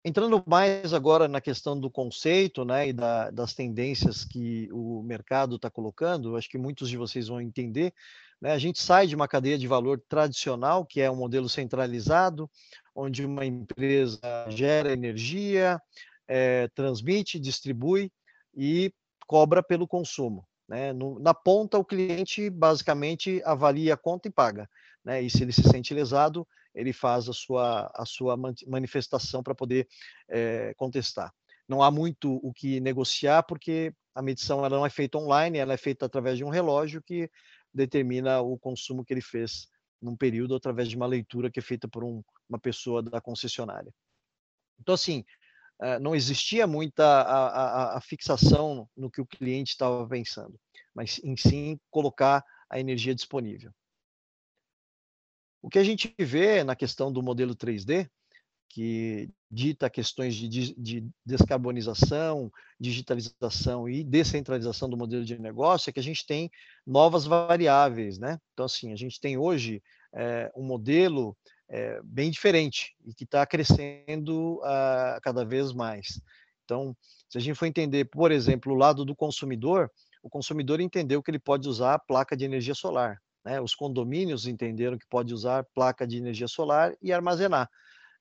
Entrando 0.05 0.43
mais 0.47 0.95
agora 0.95 1.27
na 1.27 1.41
questão 1.41 1.79
do 1.79 1.91
conceito, 1.91 2.65
né, 2.65 2.89
e 2.89 2.93
da, 2.93 3.31
das 3.31 3.53
tendências 3.53 4.25
que 4.25 4.69
o 4.73 5.03
mercado 5.03 5.57
está 5.57 5.69
colocando, 5.69 6.37
acho 6.37 6.49
que 6.49 6.57
muitos 6.57 6.89
de 6.89 6.97
vocês 6.97 7.27
vão 7.27 7.41
entender. 7.41 7.93
Né, 8.41 8.53
a 8.53 8.59
gente 8.59 8.81
sai 8.81 9.09
de 9.09 9.17
uma 9.17 9.27
cadeia 9.27 9.59
de 9.59 9.67
valor 9.67 10.01
tradicional, 10.09 10.87
que 10.87 11.01
é 11.01 11.11
um 11.11 11.17
modelo 11.17 11.49
centralizado, 11.49 12.49
onde 12.95 13.27
uma 13.27 13.45
empresa 13.45 14.21
gera 14.49 14.93
energia, 14.93 15.83
é, 16.29 16.69
transmite, 16.69 17.41
distribui 17.41 18.11
e 18.57 18.93
cobra 19.29 19.63
pelo 19.63 19.87
consumo. 19.87 20.49
Né? 20.67 20.93
No, 20.93 21.21
na 21.21 21.33
ponta, 21.33 21.79
o 21.79 21.85
cliente 21.85 22.51
basicamente 22.51 23.41
avalia 23.45 23.95
a 23.95 23.97
conta 23.97 24.27
e 24.27 24.33
paga. 24.33 24.69
Né? 25.05 25.23
E 25.23 25.31
se 25.31 25.43
ele 25.43 25.53
se 25.53 25.63
sente 25.63 25.95
lesado, 25.95 26.49
ele 26.75 26.93
faz 26.93 27.29
a 27.29 27.33
sua, 27.33 27.91
a 27.95 28.05
sua 28.05 28.37
manifestação 28.67 29.43
para 29.43 29.55
poder 29.55 29.87
é, 30.29 30.75
contestar. 30.75 31.33
Não 31.69 31.83
há 31.83 31.91
muito 31.91 32.41
o 32.43 32.53
que 32.53 32.81
negociar, 32.81 33.43
porque 33.43 33.93
a 34.15 34.23
medição 34.23 34.65
ela 34.65 34.77
não 34.77 34.87
é 34.87 34.91
feita 34.91 35.19
online, 35.19 35.59
ela 35.59 35.75
é 35.75 35.77
feita 35.77 36.07
através 36.07 36.39
de 36.39 36.45
um 36.45 36.49
relógio 36.49 37.03
que 37.03 37.31
determina 37.73 38.41
o 38.41 38.59
consumo 38.59 39.05
que 39.05 39.13
ele 39.13 39.21
fez 39.21 39.69
num 40.01 40.17
período 40.17 40.55
através 40.55 40.89
de 40.89 40.97
uma 40.97 41.07
leitura 41.07 41.51
que 41.51 41.59
é 41.59 41.63
feita 41.63 41.87
por 41.87 42.03
um, 42.03 42.23
uma 42.49 42.59
pessoa 42.59 43.03
da 43.03 43.21
concessionária. 43.21 43.93
Então, 44.81 44.95
assim, 44.95 45.25
não 46.01 46.15
existia 46.15 46.67
muita 46.67 47.05
a, 47.05 47.47
a, 47.47 47.99
a 47.99 48.01
fixação 48.01 48.89
no 48.97 49.11
que 49.11 49.21
o 49.21 49.27
cliente 49.27 49.71
estava 49.71 50.07
pensando, 50.09 50.59
mas 50.95 51.21
em 51.23 51.37
sim 51.37 51.79
colocar 51.91 52.45
a 52.69 52.81
energia 52.81 53.15
disponível. 53.15 53.73
O 55.63 55.69
que 55.69 55.79
a 55.79 55.85
gente 55.85 56.15
vê 56.19 56.63
na 56.63 56.77
questão 56.77 57.13
do 57.13 57.23
modelo 57.23 57.55
3D, 57.55 58.09
que 58.69 59.31
dita 59.51 59.89
questões 59.89 60.35
de, 60.35 60.75
de, 60.75 61.09
descarbonização, 61.25 62.53
digitalização 62.79 63.89
e 63.89 64.05
descentralização 64.05 64.89
do 64.89 64.97
modelo 64.97 65.25
de 65.25 65.39
negócio, 65.39 65.89
é 65.89 65.93
que 65.93 66.01
a 66.01 66.03
gente 66.03 66.27
tem 66.27 66.51
novas 66.87 67.25
variáveis, 67.25 68.19
né? 68.19 68.39
Então, 68.53 68.67
assim, 68.67 68.93
a 68.93 68.97
gente 68.97 69.19
tem 69.21 69.39
hoje 69.39 69.83
é, 70.15 70.53
um 70.55 70.63
modelo 70.63 71.37
é, 71.69 72.01
bem 72.03 72.31
diferente 72.31 72.95
e 73.05 73.13
que 73.13 73.25
está 73.25 73.45
crescendo 73.47 74.57
uh, 74.57 75.21
cada 75.23 75.45
vez 75.45 75.73
mais. 75.73 76.21
Então, 76.65 76.97
se 77.29 77.39
a 77.39 77.41
gente 77.41 77.57
for 77.57 77.67
entender, 77.67 78.07
por 78.07 78.33
exemplo, 78.33 78.73
o 78.73 78.77
lado 78.77 79.05
do 79.05 79.15
consumidor, 79.15 79.91
o 80.23 80.31
consumidor 80.31 80.81
entendeu 80.81 81.23
que 81.23 81.31
ele 81.31 81.39
pode 81.39 81.69
usar 81.69 81.95
a 81.95 81.99
placa 81.99 82.37
de 82.37 82.45
energia 82.45 82.75
solar. 82.75 83.21
Né? 83.45 83.61
Os 83.61 83.75
condomínios 83.75 84.47
entenderam 84.47 84.99
que 84.99 85.07
pode 85.09 85.33
usar 85.33 85.65
placa 85.75 86.07
de 86.07 86.17
energia 86.17 86.49
solar 86.49 86.95
e 87.01 87.13
armazenar. 87.13 87.69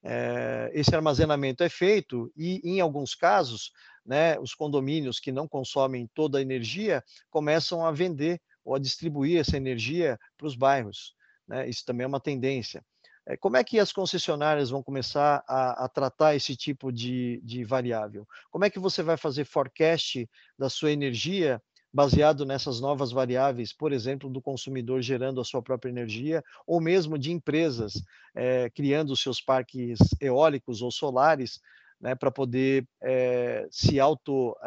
É, 0.03 0.71
esse 0.73 0.95
armazenamento 0.95 1.63
é 1.63 1.69
feito 1.69 2.31
e, 2.35 2.61
em 2.63 2.79
alguns 2.79 3.15
casos, 3.15 3.71
né, 4.05 4.39
os 4.39 4.53
condomínios 4.53 5.19
que 5.19 5.31
não 5.31 5.47
consomem 5.47 6.09
toda 6.13 6.37
a 6.37 6.41
energia 6.41 7.03
começam 7.29 7.85
a 7.85 7.91
vender 7.91 8.39
ou 8.63 8.75
a 8.75 8.79
distribuir 8.79 9.39
essa 9.39 9.57
energia 9.57 10.19
para 10.37 10.47
os 10.47 10.55
bairros. 10.55 11.13
Né? 11.47 11.67
Isso 11.67 11.83
também 11.85 12.05
é 12.05 12.07
uma 12.07 12.19
tendência. 12.19 12.83
É, 13.27 13.35
como 13.35 13.57
é 13.57 13.63
que 13.63 13.77
as 13.77 13.91
concessionárias 13.91 14.69
vão 14.69 14.81
começar 14.81 15.43
a, 15.45 15.83
a 15.83 15.89
tratar 15.89 16.33
esse 16.35 16.55
tipo 16.55 16.93
de, 16.93 17.41
de, 17.43 17.65
variável? 17.65 18.25
Como 18.49 18.63
é 18.63 18.69
que 18.69 18.79
você 18.79 19.03
vai 19.03 19.17
fazer 19.17 19.43
forecast 19.43 20.29
da 20.57 20.69
sua 20.69 20.93
energia 20.93 21.61
baseado 21.93 22.45
nessas 22.45 22.79
novas 22.79 23.11
variáveis, 23.11 23.73
por 23.73 23.91
exemplo, 23.91 24.29
do 24.29 24.41
consumidor 24.41 25.01
gerando 25.01 25.41
a 25.41 25.43
sua 25.43 25.61
própria 25.61 25.89
energia, 25.89 26.41
ou 26.65 26.79
mesmo 26.79 27.17
de 27.17 27.33
empresas 27.33 28.01
é, 28.33 28.69
criando 28.69 29.17
seus 29.17 29.41
parques 29.41 29.99
eólicos 30.21 30.81
ou 30.81 30.89
solares 30.89 31.59
né, 31.99 32.15
para 32.15 32.31
poder 32.31 32.87
é, 33.01 33.67
se 33.69 33.99
auto-munir 33.99 34.57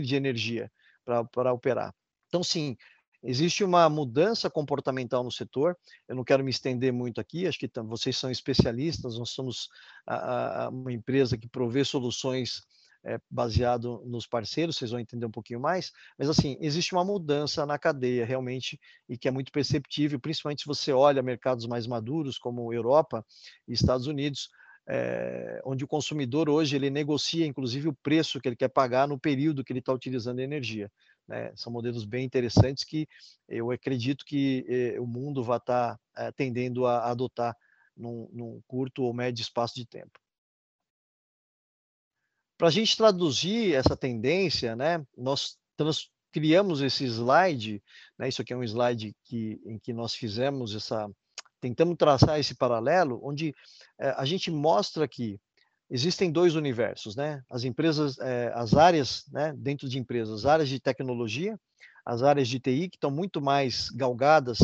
de 0.00 0.16
energia 0.16 0.72
para 1.04 1.52
operar? 1.52 1.94
Então, 2.28 2.42
sim, 2.44 2.76
Existe 3.22 3.62
uma 3.62 3.88
mudança 3.88 4.48
comportamental 4.48 5.22
no 5.22 5.30
setor. 5.30 5.76
Eu 6.08 6.16
não 6.16 6.24
quero 6.24 6.42
me 6.42 6.50
estender 6.50 6.92
muito 6.92 7.20
aqui, 7.20 7.46
acho 7.46 7.58
que 7.58 7.70
vocês 7.82 8.16
são 8.16 8.30
especialistas, 8.30 9.18
nós 9.18 9.30
somos 9.30 9.68
a, 10.06 10.64
a, 10.64 10.68
uma 10.70 10.92
empresa 10.92 11.36
que 11.36 11.48
provê 11.48 11.84
soluções 11.84 12.62
é, 13.04 13.18
baseado 13.30 14.02
nos 14.06 14.26
parceiros, 14.26 14.76
vocês 14.76 14.90
vão 14.90 15.00
entender 15.00 15.26
um 15.26 15.30
pouquinho 15.30 15.60
mais, 15.60 15.92
mas 16.18 16.28
assim, 16.28 16.56
existe 16.60 16.92
uma 16.92 17.04
mudança 17.04 17.64
na 17.64 17.78
cadeia 17.78 18.24
realmente 18.24 18.78
e 19.08 19.16
que 19.16 19.28
é 19.28 19.30
muito 19.30 19.52
perceptível, 19.52 20.20
principalmente 20.20 20.62
se 20.62 20.66
você 20.66 20.92
olha 20.92 21.22
mercados 21.22 21.66
mais 21.66 21.86
maduros 21.86 22.38
como 22.38 22.72
Europa 22.72 23.24
e 23.66 23.72
Estados 23.72 24.06
Unidos, 24.06 24.50
é, 24.88 25.60
onde 25.64 25.84
o 25.84 25.88
consumidor 25.88 26.48
hoje 26.48 26.74
ele 26.74 26.90
negocia 26.90 27.46
inclusive 27.46 27.88
o 27.88 27.96
preço 28.02 28.40
que 28.40 28.48
ele 28.48 28.56
quer 28.56 28.68
pagar 28.68 29.06
no 29.06 29.18
período 29.18 29.62
que 29.62 29.72
ele 29.72 29.78
está 29.78 29.92
utilizando 29.92 30.40
a 30.40 30.42
energia. 30.42 30.90
Né? 31.30 31.52
São 31.54 31.72
modelos 31.72 32.04
bem 32.04 32.24
interessantes 32.24 32.82
que 32.82 33.08
eu 33.48 33.70
acredito 33.70 34.24
que 34.24 34.66
eh, 34.68 35.00
o 35.00 35.06
mundo 35.06 35.44
vai 35.44 35.58
estar 35.58 35.96
tá, 35.96 36.00
eh, 36.16 36.32
tendendo 36.32 36.86
a, 36.86 37.08
adotar 37.08 37.56
num, 37.96 38.28
num, 38.32 38.60
curto 38.66 39.04
ou 39.04 39.14
médio 39.14 39.40
espaço 39.40 39.76
de 39.76 39.86
tempo. 39.86 40.18
Para 42.58 42.66
a 42.66 42.70
gente 42.70 42.96
traduzir 42.96 43.76
essa 43.76 43.96
tendência, 43.96 44.74
né, 44.74 45.06
nós 45.16 45.56
trans, 45.76 46.10
criamos 46.32 46.80
esse 46.82 47.04
slide, 47.04 47.80
né, 48.18 48.28
isso 48.28 48.42
aqui 48.42 48.52
é 48.52 48.56
um 48.56 48.64
slide 48.64 49.14
que, 49.22 49.60
em 49.64 49.78
que 49.78 49.92
nós 49.92 50.16
fizemos 50.16 50.74
essa, 50.74 51.08
tentamos 51.60 51.96
traçar 51.96 52.40
esse 52.40 52.56
paralelo, 52.56 53.20
onde 53.22 53.54
eh, 54.00 54.14
a 54.16 54.24
gente 54.24 54.50
mostra 54.50 55.06
que 55.06 55.38
existem 55.90 56.30
dois 56.30 56.54
universos, 56.54 57.16
né? 57.16 57.42
As 57.50 57.64
empresas, 57.64 58.16
é, 58.20 58.52
as 58.54 58.74
áreas, 58.74 59.26
né, 59.32 59.52
dentro 59.56 59.88
de 59.88 59.98
empresas, 59.98 60.40
as 60.40 60.46
áreas 60.46 60.68
de 60.68 60.78
tecnologia, 60.78 61.58
as 62.06 62.22
áreas 62.22 62.48
de 62.48 62.60
TI 62.60 62.88
que 62.88 62.96
estão 62.96 63.10
muito 63.10 63.40
mais 63.40 63.90
galgadas 63.90 64.58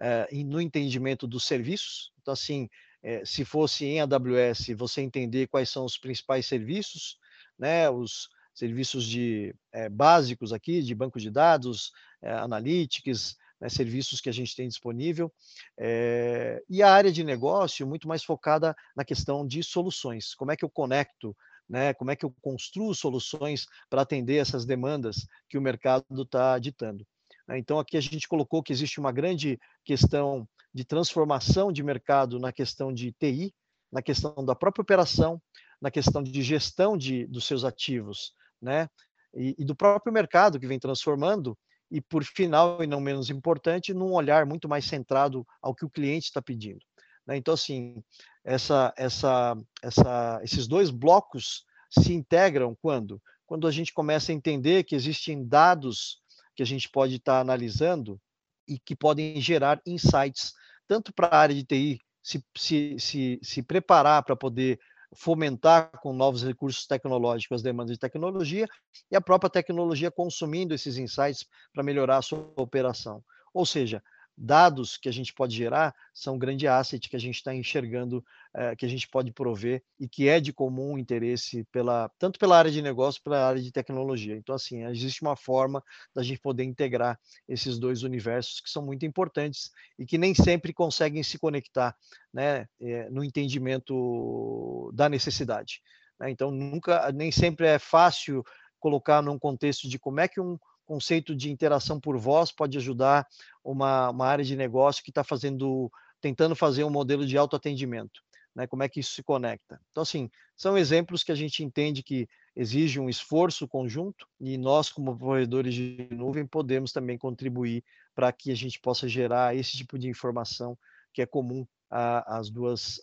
é, 0.00 0.26
no 0.44 0.60
entendimento 0.60 1.26
dos 1.26 1.44
serviços. 1.44 2.12
Então, 2.22 2.32
assim, 2.32 2.68
é, 3.02 3.22
se 3.24 3.44
fosse 3.44 3.84
em 3.84 4.00
AWS, 4.00 4.68
você 4.76 5.02
entender 5.02 5.46
quais 5.48 5.68
são 5.68 5.84
os 5.84 5.98
principais 5.98 6.46
serviços, 6.46 7.18
né? 7.58 7.90
Os 7.90 8.30
serviços 8.54 9.04
de 9.04 9.54
básicos 9.92 10.52
aqui, 10.52 10.82
de 10.82 10.94
banco 10.94 11.18
de 11.18 11.30
dados, 11.30 11.92
analytics, 12.20 13.36
né, 13.60 13.68
serviços 13.68 14.20
que 14.20 14.28
a 14.28 14.32
gente 14.32 14.56
tem 14.56 14.68
disponível, 14.68 15.32
é, 15.78 16.62
e 16.68 16.82
a 16.82 16.92
área 16.92 17.12
de 17.12 17.22
negócio 17.22 17.86
muito 17.86 18.08
mais 18.08 18.24
focada 18.24 18.74
na 18.96 19.04
questão 19.04 19.46
de 19.46 19.62
soluções. 19.62 20.34
Como 20.34 20.50
é 20.50 20.56
que 20.56 20.64
eu 20.64 20.70
conecto, 20.70 21.36
né, 21.68 21.94
como 21.94 22.10
é 22.10 22.16
que 22.16 22.24
eu 22.24 22.34
construo 22.40 22.94
soluções 22.94 23.66
para 23.88 24.02
atender 24.02 24.36
essas 24.36 24.64
demandas 24.64 25.26
que 25.48 25.56
o 25.56 25.62
mercado 25.62 26.22
está 26.22 26.58
ditando. 26.58 27.06
Né? 27.46 27.58
Então, 27.58 27.78
aqui 27.78 27.96
a 27.96 28.00
gente 28.00 28.28
colocou 28.28 28.62
que 28.62 28.72
existe 28.72 28.98
uma 28.98 29.12
grande 29.12 29.58
questão 29.84 30.48
de 30.72 30.84
transformação 30.84 31.72
de 31.72 31.82
mercado 31.82 32.38
na 32.38 32.52
questão 32.52 32.92
de 32.92 33.12
TI, 33.12 33.52
na 33.90 34.00
questão 34.00 34.34
da 34.44 34.54
própria 34.54 34.82
operação, 34.82 35.40
na 35.80 35.90
questão 35.90 36.22
de 36.22 36.42
gestão 36.42 36.96
de, 36.96 37.26
dos 37.26 37.44
seus 37.44 37.64
ativos, 37.64 38.32
né? 38.60 38.88
E, 39.34 39.54
e, 39.58 39.64
do 39.64 39.76
próprio 39.76 40.12
mercado 40.12 40.58
que 40.58 40.66
vem 40.66 40.78
transformando, 40.78 41.56
e 41.90 42.00
por 42.00 42.24
final, 42.24 42.82
e 42.82 42.86
não 42.86 43.00
menos 43.00 43.30
importante, 43.30 43.92
num 43.92 44.12
olhar 44.12 44.46
muito 44.46 44.68
mais 44.68 44.84
centrado 44.84 45.46
ao 45.60 45.74
que 45.74 45.84
o 45.84 45.90
cliente 45.90 46.26
está 46.26 46.40
pedindo. 46.40 46.80
Né? 47.26 47.36
Então, 47.36 47.54
assim, 47.54 48.02
essa, 48.44 48.92
essa, 48.96 49.56
essa, 49.82 50.40
esses 50.42 50.66
dois 50.66 50.90
blocos 50.90 51.64
se 51.90 52.12
integram 52.12 52.76
quando? 52.80 53.20
Quando 53.46 53.66
a 53.66 53.70
gente 53.70 53.92
começa 53.92 54.30
a 54.30 54.34
entender 54.34 54.84
que 54.84 54.94
existem 54.94 55.46
dados 55.46 56.20
que 56.54 56.62
a 56.62 56.66
gente 56.66 56.88
pode 56.88 57.16
estar 57.16 57.34
tá 57.34 57.40
analisando 57.40 58.20
e 58.68 58.78
que 58.78 58.94
podem 58.94 59.40
gerar 59.40 59.80
insights, 59.84 60.52
tanto 60.86 61.12
para 61.12 61.26
a 61.28 61.38
área 61.38 61.54
de 61.54 61.64
TI 61.64 62.00
se, 62.22 62.44
se, 62.56 62.96
se, 62.98 63.40
se 63.42 63.62
preparar 63.62 64.22
para 64.22 64.36
poder 64.36 64.78
fomentar 65.14 65.90
com 66.00 66.12
novos 66.12 66.42
recursos 66.42 66.86
tecnológicos 66.86 67.56
as 67.56 67.62
demandas 67.62 67.94
de 67.94 68.00
tecnologia 68.00 68.66
e 69.10 69.16
a 69.16 69.20
própria 69.20 69.50
tecnologia 69.50 70.10
consumindo 70.10 70.74
esses 70.74 70.96
insights 70.96 71.46
para 71.72 71.82
melhorar 71.82 72.18
a 72.18 72.22
sua 72.22 72.52
operação. 72.56 73.22
Ou 73.52 73.66
seja, 73.66 74.02
dados 74.36 74.96
que 74.96 75.08
a 75.08 75.12
gente 75.12 75.34
pode 75.34 75.54
gerar 75.54 75.94
são 76.14 76.34
um 76.34 76.38
grande 76.38 76.66
asset 76.66 77.08
que 77.08 77.16
a 77.16 77.20
gente 77.20 77.36
está 77.36 77.54
enxergando, 77.54 78.24
é, 78.54 78.74
que 78.74 78.86
a 78.86 78.88
gente 78.88 79.08
pode 79.08 79.32
prover 79.32 79.82
e 79.98 80.08
que 80.08 80.28
é 80.28 80.40
de 80.40 80.52
comum 80.52 80.96
interesse 80.98 81.64
pela, 81.70 82.10
tanto 82.18 82.38
pela 82.38 82.56
área 82.56 82.70
de 82.70 82.80
negócio, 82.80 83.22
pela 83.22 83.46
área 83.46 83.60
de 83.60 83.70
tecnologia. 83.70 84.36
Então, 84.36 84.54
assim, 84.54 84.84
existe 84.86 85.22
uma 85.22 85.36
forma 85.36 85.82
da 86.14 86.22
gente 86.22 86.40
poder 86.40 86.64
integrar 86.64 87.18
esses 87.48 87.78
dois 87.78 88.02
universos 88.02 88.60
que 88.60 88.70
são 88.70 88.84
muito 88.84 89.04
importantes 89.04 89.70
e 89.98 90.06
que 90.06 90.18
nem 90.18 90.34
sempre 90.34 90.72
conseguem 90.72 91.22
se 91.22 91.38
conectar 91.38 91.94
né, 92.32 92.66
é, 92.80 93.10
no 93.10 93.22
entendimento 93.22 94.90
da 94.94 95.08
necessidade. 95.08 95.82
Né? 96.18 96.30
Então, 96.30 96.50
nunca, 96.50 97.12
nem 97.12 97.30
sempre 97.30 97.66
é 97.66 97.78
fácil 97.78 98.42
colocar 98.78 99.22
num 99.22 99.38
contexto 99.38 99.88
de 99.88 99.98
como 99.98 100.20
é 100.20 100.26
que 100.26 100.40
um 100.40 100.58
conceito 100.90 101.36
de 101.36 101.52
interação 101.52 102.00
por 102.00 102.18
voz 102.18 102.50
pode 102.50 102.76
ajudar 102.76 103.24
uma, 103.62 104.10
uma 104.10 104.26
área 104.26 104.44
de 104.44 104.56
negócio 104.56 105.04
que 105.04 105.12
está 105.12 105.22
fazendo, 105.22 105.88
tentando 106.20 106.56
fazer 106.56 106.82
um 106.82 106.90
modelo 106.90 107.24
de 107.24 107.38
autoatendimento. 107.38 108.20
Né, 108.52 108.66
como 108.66 108.82
é 108.82 108.88
que 108.88 108.98
isso 108.98 109.12
se 109.12 109.22
conecta. 109.22 109.80
Então, 109.92 110.02
assim, 110.02 110.28
são 110.56 110.76
exemplos 110.76 111.22
que 111.22 111.30
a 111.30 111.36
gente 111.36 111.62
entende 111.62 112.02
que 112.02 112.28
exige 112.56 112.98
um 112.98 113.08
esforço 113.08 113.68
conjunto 113.68 114.26
e 114.40 114.58
nós, 114.58 114.90
como 114.90 115.16
provedores 115.16 115.72
de 115.72 116.08
nuvem, 116.10 116.44
podemos 116.44 116.90
também 116.90 117.16
contribuir 117.16 117.84
para 118.12 118.32
que 118.32 118.50
a 118.50 118.56
gente 118.56 118.80
possa 118.80 119.06
gerar 119.06 119.54
esse 119.54 119.76
tipo 119.76 119.96
de 119.96 120.08
informação 120.08 120.76
que 121.12 121.22
é 121.22 121.26
comum 121.26 121.64
às 121.88 122.50
duas, 122.50 123.00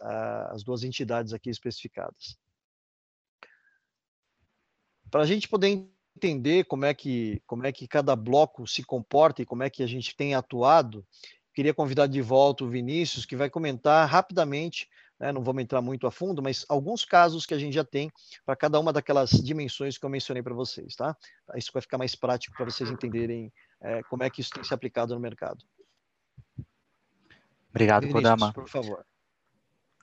às 0.52 0.64
duas 0.64 0.84
entidades 0.84 1.32
aqui 1.32 1.50
especificadas. 1.50 2.38
Para 5.10 5.22
a 5.22 5.26
gente 5.26 5.48
poder 5.48 5.90
entender 6.18 6.66
como 6.66 6.86
é 6.86 6.94
que 6.94 7.42
como 7.46 7.66
é 7.66 7.72
que 7.72 7.88
cada 7.88 8.16
bloco 8.16 8.68
se 8.68 8.84
comporta 8.84 9.42
e 9.42 9.46
como 9.46 9.64
é 9.64 9.70
que 9.70 9.84
a 9.84 9.88
gente 9.88 10.16
tem 10.16 10.34
atuado, 10.34 11.06
queria 11.54 11.74
convidar 11.74 12.08
de 12.08 12.22
volta 12.22 12.64
o 12.64 12.70
Vinícius, 12.70 13.26
que 13.26 13.36
vai 13.36 13.50
comentar 13.50 14.08
rapidamente, 14.10 14.90
né, 15.20 15.32
não 15.32 15.44
vamos 15.44 15.64
entrar 15.64 15.82
muito 15.82 16.06
a 16.08 16.12
fundo, 16.12 16.42
mas 16.42 16.66
alguns 16.68 17.06
casos 17.06 17.46
que 17.46 17.54
a 17.54 17.58
gente 17.58 17.74
já 17.74 17.84
tem 17.84 18.12
para 18.46 18.56
cada 18.56 18.80
uma 18.80 18.92
daquelas 18.92 19.30
dimensões 19.30 19.98
que 19.98 20.06
eu 20.06 20.10
mencionei 20.10 20.44
para 20.44 20.54
vocês, 20.54 20.96
tá? 20.96 21.16
Isso 21.56 21.72
vai 21.72 21.82
ficar 21.82 21.98
mais 21.98 22.16
prático 22.16 22.56
para 22.56 22.66
vocês 22.66 22.90
entenderem 22.90 23.52
é, 23.82 24.04
como 24.04 24.24
é 24.24 24.30
que 24.30 24.42
isso 24.42 24.52
tem 24.52 24.64
se 24.64 24.74
aplicado 24.74 25.14
no 25.14 25.20
mercado. 25.20 25.64
Obrigado, 27.70 28.08
Vinícius, 28.08 28.24
Kodama. 28.24 28.54
Por 28.54 28.70
favor. 28.70 29.06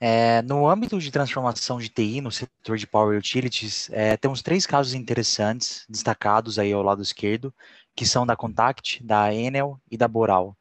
É, 0.00 0.42
no 0.42 0.68
âmbito 0.68 0.98
de 0.98 1.11
transformação 1.11 1.78
de 1.78 1.88
TI 1.88 2.20
no 2.20 2.30
setor 2.30 2.76
de 2.76 2.87
Power 2.87 3.16
Utilities, 3.18 3.88
é, 3.92 4.16
temos 4.16 4.42
três 4.42 4.66
casos 4.66 4.92
interessantes 4.94 5.87
destacados 5.88 6.59
aí 6.59 6.72
ao 6.72 6.83
lado 6.83 7.02
esquerdo, 7.02 7.54
que 7.94 8.04
são 8.04 8.26
da 8.26 8.37
Contact, 8.37 9.02
da 9.04 9.33
Enel 9.33 9.80
e 9.90 9.96
da 9.96 10.09
Boral. 10.09 10.57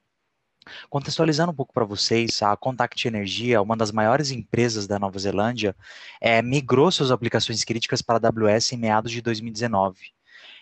Contextualizando 0.90 1.52
um 1.52 1.56
pouco 1.56 1.74
para 1.74 1.84
vocês, 1.84 2.42
a 2.42 2.56
Contact 2.56 3.06
Energia, 3.08 3.62
uma 3.62 3.76
das 3.76 3.92
maiores 3.92 4.32
empresas 4.32 4.88
da 4.88 4.98
Nova 4.98 5.20
Zelândia, 5.20 5.76
é, 6.22 6.42
migrou 6.42 6.90
suas 6.92 7.12
aplicações 7.12 7.64
críticas 7.64 8.02
para 8.02 8.16
a 8.16 8.30
AWS 8.30 8.72
em 8.72 8.78
meados 8.78 9.12
de 9.12 9.22
2019 9.22 9.98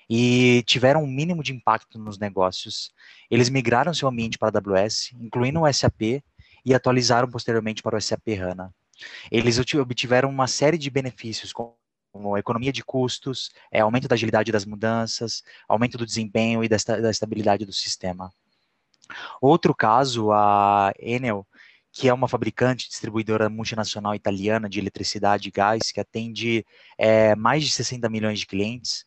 e 0.09 0.61
tiveram 0.63 1.03
um 1.03 1.07
mínimo 1.07 1.41
de 1.41 1.53
impacto 1.53 1.97
nos 1.97 2.17
negócios. 2.17 2.91
Eles 3.29 3.49
migraram 3.49 3.93
seu 3.93 4.09
ambiente 4.09 4.37
para 4.37 4.57
a 4.57 4.61
AWS, 4.61 5.13
incluindo 5.13 5.61
o 5.61 5.73
SAP, 5.73 6.21
e 6.65 6.73
atualizaram 6.73 7.29
posteriormente 7.29 7.81
para 7.81 7.97
o 7.97 8.01
SAP 8.01 8.27
HANA. 8.39 8.73
Eles 9.31 9.57
obtiveram 9.57 10.29
uma 10.29 10.47
série 10.47 10.77
de 10.77 10.89
benefícios, 10.89 11.53
como 11.53 12.37
economia 12.37 12.71
de 12.71 12.83
custos, 12.83 13.51
é, 13.71 13.79
aumento 13.79 14.07
da 14.07 14.15
agilidade 14.15 14.51
das 14.51 14.65
mudanças, 14.65 15.43
aumento 15.67 15.97
do 15.97 16.05
desempenho 16.05 16.63
e 16.63 16.69
da, 16.69 16.77
da 17.01 17.09
estabilidade 17.09 17.65
do 17.65 17.73
sistema. 17.73 18.31
Outro 19.41 19.75
caso, 19.75 20.31
a 20.31 20.93
Enel, 20.99 21.45
que 21.91 22.07
é 22.07 22.13
uma 22.13 22.27
fabricante 22.27 22.87
distribuidora 22.87 23.49
multinacional 23.49 24.15
italiana 24.15 24.69
de 24.69 24.79
eletricidade 24.79 25.49
e 25.49 25.51
gás, 25.51 25.91
que 25.91 25.99
atende 25.99 26.65
é, 26.97 27.35
mais 27.35 27.63
de 27.63 27.71
60 27.71 28.09
milhões 28.09 28.39
de 28.39 28.47
clientes. 28.47 29.05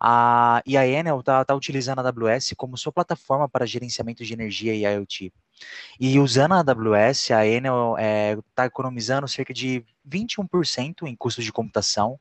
A, 0.00 0.62
e 0.66 0.76
a 0.76 0.86
Enel 0.86 1.20
está 1.20 1.44
tá 1.44 1.54
utilizando 1.54 2.00
a 2.00 2.08
AWS 2.08 2.54
como 2.56 2.76
sua 2.76 2.92
plataforma 2.92 3.48
para 3.48 3.66
gerenciamento 3.66 4.24
de 4.24 4.32
energia 4.32 4.74
e 4.74 4.84
IoT. 4.84 5.32
E 5.98 6.18
usando 6.18 6.52
a 6.52 6.58
AWS, 6.58 7.30
a 7.30 7.46
Enel 7.46 7.94
está 7.96 8.02
é, 8.02 8.38
tá 8.54 8.66
economizando 8.66 9.28
cerca 9.28 9.52
de 9.52 9.84
21% 10.08 11.06
em 11.06 11.14
custos 11.14 11.44
de 11.44 11.52
computação 11.52 12.18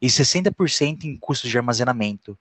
e 0.00 0.06
60% 0.06 1.04
em 1.04 1.16
custos 1.16 1.50
de 1.50 1.56
armazenamento. 1.58 2.38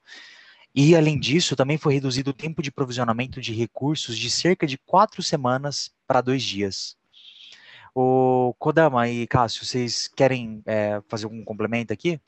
E, 0.73 0.95
além 0.95 1.19
disso, 1.19 1.55
também 1.55 1.77
foi 1.77 1.95
reduzido 1.95 2.29
o 2.29 2.33
tempo 2.33 2.61
de 2.61 2.71
provisionamento 2.71 3.41
de 3.41 3.53
recursos 3.53 4.17
de 4.17 4.29
cerca 4.29 4.67
de 4.67 4.77
quatro 4.77 5.23
semanas 5.23 5.91
para 6.05 6.21
dois 6.21 6.43
dias. 6.43 6.95
O 7.95 8.53
Kodama 8.59 9.09
e 9.09 9.25
Cássio, 9.25 9.65
vocês 9.65 10.07
querem 10.07 10.61
é, 10.67 11.01
fazer 11.07 11.25
algum 11.25 11.43
complemento 11.43 11.91
aqui? 11.91 12.21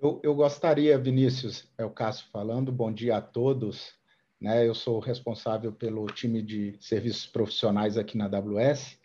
Eu, 0.00 0.20
eu, 0.22 0.34
gostaria, 0.34 0.96
Vinícius, 0.96 1.66
é 1.76 1.84
o 1.84 1.90
Cássio 1.90 2.26
falando, 2.32 2.70
bom 2.70 2.92
dia 2.92 3.16
a 3.16 3.20
todos. 3.20 3.94
Né? 4.40 4.66
Eu 4.66 4.74
sou 4.74 4.98
responsável 4.98 5.72
pelo 5.72 6.06
time 6.06 6.42
de 6.42 6.76
serviços 6.80 7.26
profissionais 7.26 7.96
aqui 7.96 8.16
na 8.16 8.26
AWS 8.26 8.98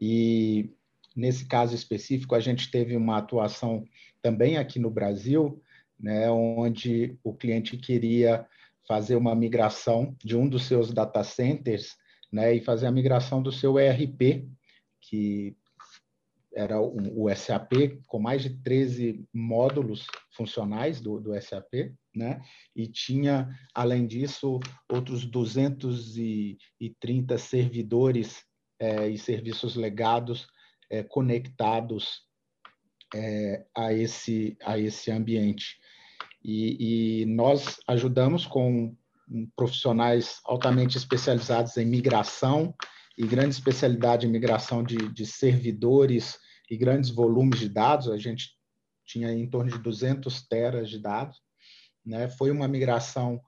e 0.00 0.70
nesse 1.14 1.46
caso 1.46 1.74
específico 1.74 2.34
a 2.34 2.40
gente 2.40 2.70
teve 2.70 2.96
uma 2.96 3.18
atuação 3.18 3.84
também 4.22 4.56
aqui 4.56 4.78
no 4.78 4.90
Brasil, 4.90 5.60
né, 5.98 6.30
onde 6.30 7.18
o 7.24 7.34
cliente 7.34 7.76
queria 7.76 8.46
fazer 8.86 9.16
uma 9.16 9.34
migração 9.34 10.16
de 10.24 10.36
um 10.36 10.48
dos 10.48 10.64
seus 10.64 10.92
data 10.92 11.22
centers 11.24 11.96
né, 12.32 12.54
e 12.54 12.60
fazer 12.60 12.86
a 12.86 12.92
migração 12.92 13.42
do 13.42 13.50
seu 13.50 13.78
ERP, 13.78 14.48
que 15.00 15.56
era 16.54 16.80
o 16.80 17.28
SAP, 17.34 18.00
com 18.06 18.18
mais 18.18 18.42
de 18.42 18.50
13 18.50 19.24
módulos 19.32 20.06
funcionais 20.32 21.00
do, 21.00 21.20
do 21.20 21.40
SAP, 21.40 21.94
né? 22.18 22.42
E 22.76 22.86
tinha, 22.86 23.48
além 23.74 24.06
disso, 24.06 24.60
outros 24.90 25.24
230 25.24 27.38
servidores 27.38 28.44
é, 28.78 29.08
e 29.08 29.16
serviços 29.16 29.76
legados 29.76 30.46
é, 30.90 31.02
conectados 31.02 32.28
é, 33.14 33.64
a, 33.74 33.92
esse, 33.92 34.56
a 34.62 34.78
esse 34.78 35.10
ambiente. 35.10 35.78
E, 36.44 37.22
e 37.22 37.26
nós 37.26 37.80
ajudamos 37.86 38.46
com 38.46 38.96
profissionais 39.56 40.40
altamente 40.44 40.96
especializados 40.96 41.76
em 41.76 41.84
migração 41.84 42.74
e 43.16 43.26
grande 43.26 43.50
especialidade 43.50 44.26
em 44.26 44.30
migração 44.30 44.82
de, 44.82 44.96
de 45.12 45.26
servidores 45.26 46.38
e 46.70 46.76
grandes 46.76 47.10
volumes 47.10 47.58
de 47.58 47.68
dados. 47.68 48.08
A 48.08 48.16
gente 48.16 48.56
tinha 49.04 49.32
em 49.32 49.48
torno 49.48 49.70
de 49.70 49.78
200 49.78 50.46
teras 50.46 50.88
de 50.88 50.98
dados. 50.98 51.38
Né? 52.08 52.28
Foi 52.30 52.50
uma 52.50 52.66
migração 52.66 53.40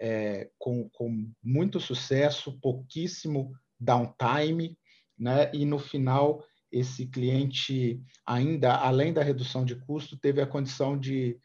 é, 0.00 0.48
com, 0.58 0.88
com 0.88 1.30
muito 1.42 1.78
sucesso, 1.78 2.58
pouquíssimo 2.60 3.52
downtime, 3.78 4.76
né? 5.18 5.50
e 5.52 5.66
no 5.66 5.78
final 5.78 6.42
esse 6.72 7.06
cliente 7.06 8.02
ainda, 8.26 8.74
além 8.74 9.12
da 9.12 9.22
redução 9.22 9.64
de 9.64 9.76
custo, 9.76 10.16
teve 10.16 10.40
a 10.40 10.46
condição 10.46 10.98
de, 10.98 11.38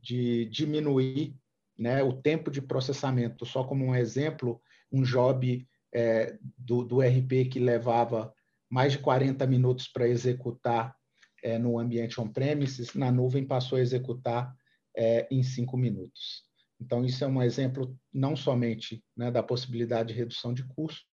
de 0.00 0.44
diminuir 0.46 1.34
né, 1.76 2.02
o 2.02 2.12
tempo 2.12 2.50
de 2.50 2.60
processamento. 2.62 3.44
Só 3.44 3.64
como 3.64 3.84
um 3.84 3.94
exemplo, 3.94 4.60
um 4.92 5.02
job 5.02 5.66
é, 5.92 6.38
do, 6.56 6.84
do 6.84 7.00
RP 7.00 7.48
que 7.50 7.58
levava 7.58 8.32
mais 8.70 8.92
de 8.92 8.98
40 8.98 9.46
minutos 9.46 9.88
para 9.88 10.08
executar 10.08 10.94
é, 11.42 11.58
no 11.58 11.78
ambiente 11.78 12.20
on-premises, 12.20 12.94
na 12.94 13.10
nuvem 13.10 13.44
passou 13.44 13.78
a 13.78 13.80
executar 13.80 14.54
é, 14.98 15.28
em 15.30 15.42
cinco 15.44 15.76
minutos. 15.76 16.42
Então, 16.80 17.04
isso 17.04 17.22
é 17.24 17.26
um 17.26 17.42
exemplo 17.42 17.96
não 18.12 18.36
somente 18.36 19.02
né, 19.16 19.30
da 19.30 19.42
possibilidade 19.42 20.12
de 20.12 20.18
redução 20.18 20.52
de 20.52 20.66
custo, 20.66 21.06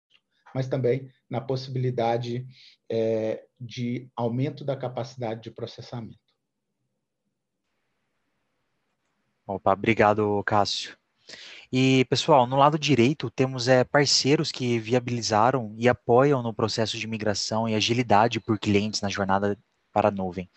mas 0.55 0.67
também 0.67 1.11
na 1.29 1.41
possibilidade 1.41 2.47
é, 2.91 3.45
de 3.61 4.09
aumento 4.17 4.65
da 4.65 4.77
capacidade 4.77 5.43
de 5.43 5.51
processamento. 5.51 6.19
Opa, 9.47 9.73
obrigado, 9.73 10.43
Cássio. 10.45 10.97
E, 11.71 12.05
pessoal, 12.07 12.47
no 12.47 12.57
lado 12.57 12.79
direito, 12.79 13.31
temos 13.31 13.69
é, 13.69 13.85
parceiros 13.85 14.53
que 14.53 14.79
viabilizaram 14.79 15.75
e 15.77 15.89
apoiam 15.89 16.43
no 16.43 16.55
processo 16.55 16.97
de 16.97 17.07
migração 17.07 17.69
e 17.69 17.75
agilidade 17.75 18.41
por 18.41 18.59
clientes 18.59 19.01
na 19.01 19.09
jornada 19.09 19.59
para 19.93 20.09
a 20.09 20.11
nuvem. 20.11 20.49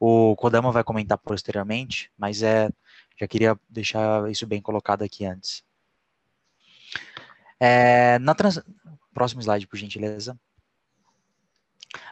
O 0.00 0.36
Kodama 0.36 0.70
vai 0.70 0.84
comentar 0.84 1.18
posteriormente, 1.18 2.10
mas 2.16 2.42
é, 2.42 2.70
já 3.18 3.26
queria 3.26 3.58
deixar 3.68 4.30
isso 4.30 4.46
bem 4.46 4.62
colocado 4.62 5.02
aqui 5.02 5.24
antes. 5.24 5.64
É, 7.60 8.18
na 8.20 8.34
trans... 8.34 8.60
Próximo 9.12 9.40
slide, 9.40 9.66
por 9.66 9.76
gentileza. 9.76 10.38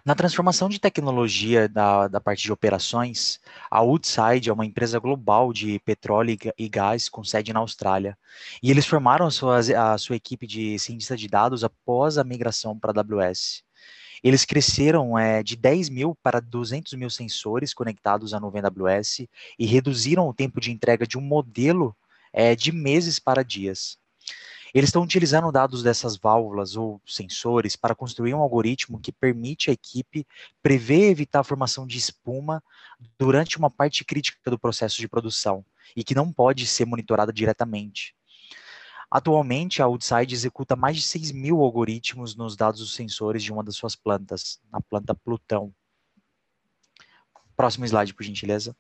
Na 0.05 0.15
transformação 0.15 0.69
de 0.69 0.81
tecnologia 0.81 1.69
da, 1.69 2.09
da 2.09 2.21
parte 2.21 2.43
de 2.43 2.53
operações, 2.53 3.41
a 3.71 3.83
Woodside 3.83 4.49
é 4.49 4.53
uma 4.53 4.65
empresa 4.65 4.99
global 4.99 5.53
de 5.53 5.79
petróleo 5.81 6.37
e 6.59 6.69
gás 6.69 7.09
com 7.09 7.23
sede 7.23 7.53
na 7.53 7.61
Austrália. 7.61 8.17
E 8.63 8.71
eles 8.71 8.87
formaram 8.87 9.27
a 9.27 9.31
sua, 9.31 9.59
a 9.59 9.99
sua 9.99 10.17
equipe 10.17 10.47
de 10.47 10.79
cientistas 10.79 11.21
de 11.21 11.29
dados 11.29 11.63
após 11.63 12.19
a 12.19 12.25
migração 12.25 12.79
para 12.79 12.93
a 12.93 13.01
AWS. 13.01 13.66
Eles 14.23 14.45
cresceram 14.45 15.19
é, 15.19 15.43
de 15.43 15.57
10 15.57 15.89
mil 15.89 16.17
para 16.23 16.41
200 16.41 16.93
mil 16.95 17.11
sensores 17.11 17.75
conectados 17.75 18.35
à 18.35 18.41
nuvem 18.41 18.63
AWS 18.65 19.27
e 19.59 19.67
reduziram 19.67 20.29
o 20.29 20.35
tempo 20.35 20.61
de 20.61 20.71
entrega 20.71 21.07
de 21.07 21.19
um 21.19 21.21
modelo 21.21 21.95
é, 22.33 22.55
de 22.55 22.73
meses 22.73 23.19
para 23.19 23.43
dias. 23.43 23.99
Eles 24.75 24.89
estão 24.89 25.03
utilizando 25.03 25.51
dados 25.51 25.83
dessas 25.83 26.19
válvulas 26.19 26.77
ou 26.77 27.01
sensores 27.07 27.77
para 27.77 27.95
construir 27.95 28.35
um 28.35 28.41
algoritmo 28.41 29.01
que 29.01 29.11
permite 29.11 29.71
à 29.71 29.73
equipe 29.73 30.27
prever 30.63 31.09
e 31.09 31.11
evitar 31.11 31.41
a 31.41 31.45
formação 31.45 31.87
de 31.87 31.97
espuma 31.97 32.63
durante 33.19 33.57
uma 33.57 33.71
parte 33.71 34.05
crítica 34.05 34.51
do 34.51 34.59
processo 34.59 35.01
de 35.01 35.09
produção 35.09 35.65
e 35.97 36.05
que 36.05 36.15
não 36.15 36.31
pode 36.31 36.67
ser 36.67 36.85
monitorada 36.85 37.33
diretamente. 37.33 38.15
Atualmente, 39.11 39.81
a 39.81 39.85
Outside 39.85 40.35
executa 40.35 40.75
mais 40.75 40.97
de 40.97 41.03
6 41.03 41.31
mil 41.33 41.61
algoritmos 41.61 42.35
nos 42.35 42.57
dados 42.57 42.81
dos 42.81 42.95
sensores 42.95 43.43
de 43.43 43.53
uma 43.53 43.63
das 43.63 43.77
suas 43.77 43.95
plantas, 43.95 44.61
na 44.71 44.81
planta 44.81 45.15
Plutão. 45.15 45.73
Próximo 47.57 47.87
slide, 47.87 48.13
por 48.13 48.25
gentileza. 48.25 48.77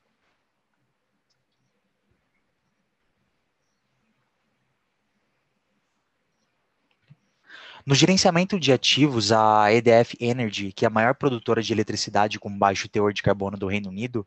No 7.86 7.94
gerenciamento 7.94 8.58
de 8.58 8.72
ativos, 8.72 9.30
a 9.30 9.72
EDF 9.72 10.16
Energy, 10.18 10.72
que 10.72 10.84
é 10.84 10.88
a 10.88 10.90
maior 10.90 11.14
produtora 11.14 11.62
de 11.62 11.72
eletricidade 11.72 12.36
com 12.36 12.50
baixo 12.50 12.88
teor 12.88 13.12
de 13.12 13.22
carbono 13.22 13.56
do 13.56 13.68
Reino 13.68 13.90
Unido 13.90 14.26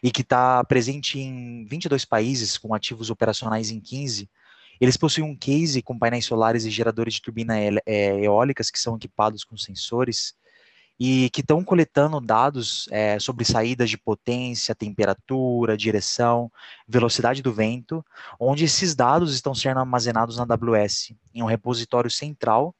e 0.00 0.12
que 0.12 0.22
está 0.22 0.62
presente 0.62 1.18
em 1.18 1.64
22 1.64 2.04
países 2.04 2.56
com 2.56 2.72
ativos 2.72 3.10
operacionais 3.10 3.72
em 3.72 3.80
15, 3.80 4.30
eles 4.80 4.96
possuem 4.96 5.30
um 5.30 5.36
case 5.36 5.82
com 5.82 5.98
painéis 5.98 6.24
solares 6.24 6.64
e 6.64 6.70
geradores 6.70 7.14
de 7.14 7.22
turbina 7.22 7.54
é, 7.86 8.24
eólicas 8.24 8.70
que 8.70 8.78
são 8.78 8.96
equipados 8.96 9.44
com 9.44 9.56
sensores 9.56 10.34
e 10.98 11.30
que 11.30 11.40
estão 11.40 11.64
coletando 11.64 12.20
dados 12.20 12.86
é, 12.90 13.18
sobre 13.18 13.42
saídas 13.44 13.88
de 13.88 13.96
potência, 13.96 14.74
temperatura, 14.74 15.76
direção, 15.76 16.52
velocidade 16.86 17.40
do 17.40 17.54
vento, 17.54 18.04
onde 18.38 18.64
esses 18.64 18.94
dados 18.94 19.32
estão 19.32 19.54
sendo 19.54 19.80
armazenados 19.80 20.36
na 20.36 20.42
AWS, 20.42 21.14
em 21.34 21.42
um 21.42 21.46
repositório 21.46 22.10
central, 22.10 22.74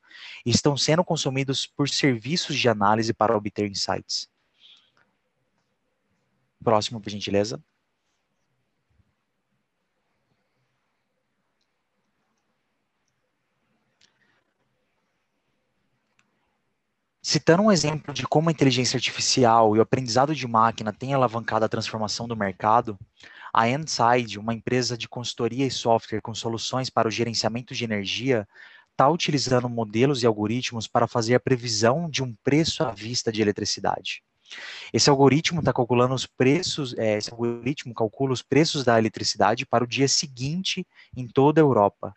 e 0.45 0.51
estão 0.51 0.77
sendo 0.77 1.03
consumidos 1.03 1.67
por 1.67 1.89
serviços 1.89 2.59
de 2.59 2.69
análise 2.69 3.15
para 3.15 3.35
obter 3.35 3.67
insights. 3.71 4.29
Próximo, 6.63 7.01
por 7.01 7.09
gentileza. 7.09 7.59
Citando 17.31 17.63
um 17.63 17.71
exemplo 17.71 18.13
de 18.13 18.27
como 18.27 18.49
a 18.49 18.53
inteligência 18.53 18.97
artificial 18.97 19.77
e 19.77 19.79
o 19.79 19.83
aprendizado 19.83 20.35
de 20.35 20.49
máquina 20.49 20.93
têm 20.93 21.15
alavancado 21.15 21.65
a 21.65 21.69
transformação 21.69 22.27
do 22.27 22.35
mercado, 22.35 22.99
a 23.55 23.69
Endside, 23.69 24.37
uma 24.37 24.53
empresa 24.53 24.99
de 24.99 25.09
consultoria 25.09 25.65
e 25.65 25.71
software 25.71 26.21
com 26.21 26.35
soluções 26.35 26.91
para 26.91 27.07
o 27.07 27.11
gerenciamento 27.11 27.73
de 27.73 27.85
energia, 27.85 28.49
está 28.91 29.09
utilizando 29.09 29.69
modelos 29.69 30.25
e 30.25 30.27
algoritmos 30.27 30.89
para 30.89 31.07
fazer 31.07 31.37
a 31.37 31.39
previsão 31.41 32.11
de 32.11 32.21
um 32.21 32.35
preço 32.43 32.83
à 32.83 32.91
vista 32.91 33.31
de 33.31 33.41
eletricidade. 33.41 34.25
Esse 34.93 35.09
algoritmo 35.09 35.61
está 35.61 35.73
calculando 35.73 36.15
os 36.15 36.27
preços, 36.27 36.99
é, 36.99 37.17
esse 37.17 37.31
algoritmo 37.31 37.95
calcula 37.95 38.33
os 38.33 38.43
preços 38.43 38.83
da 38.83 38.99
eletricidade 38.99 39.65
para 39.65 39.85
o 39.85 39.87
dia 39.87 40.09
seguinte 40.09 40.85
em 41.17 41.29
toda 41.29 41.61
a 41.61 41.63
Europa. 41.63 42.13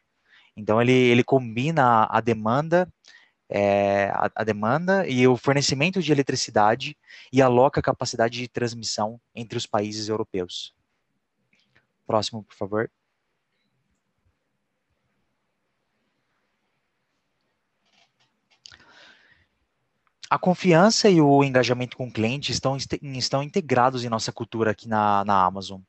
Então 0.58 0.82
ele, 0.82 0.92
ele 0.92 1.24
combina 1.24 2.08
a 2.10 2.20
demanda 2.20 2.92
é, 3.56 4.10
a, 4.16 4.32
a, 4.38 4.44
demanda 4.44 5.08
e 5.08 5.28
o 5.28 5.38
fornecimento 5.38 6.02
de 6.02 6.12
eletricidade 6.12 6.98
e 7.32 7.40
aloca 7.40 7.80
a 7.80 7.84
capacidade 7.84 8.40
de 8.40 8.48
transmissão 8.48 9.22
entre 9.36 9.56
os 9.56 9.68
países 9.68 10.10
europeus. 10.10 10.74
Próximo, 12.08 12.44
por 12.44 12.56
favor. 12.56 12.92
A 20.28 20.40
confiança 20.40 21.08
e 21.08 21.22
o 21.22 21.44
engajamento 21.44 21.96
com 21.96 22.08
o 22.08 22.12
cliente 22.12 22.52
estão, 22.52 22.76
estão 22.76 23.44
integrados 23.44 24.04
em 24.04 24.10
nossa 24.10 24.32
cultura 24.32 24.72
aqui 24.72 24.88
na, 24.88 25.24
na 25.26 25.46
Amazon. 25.46 25.80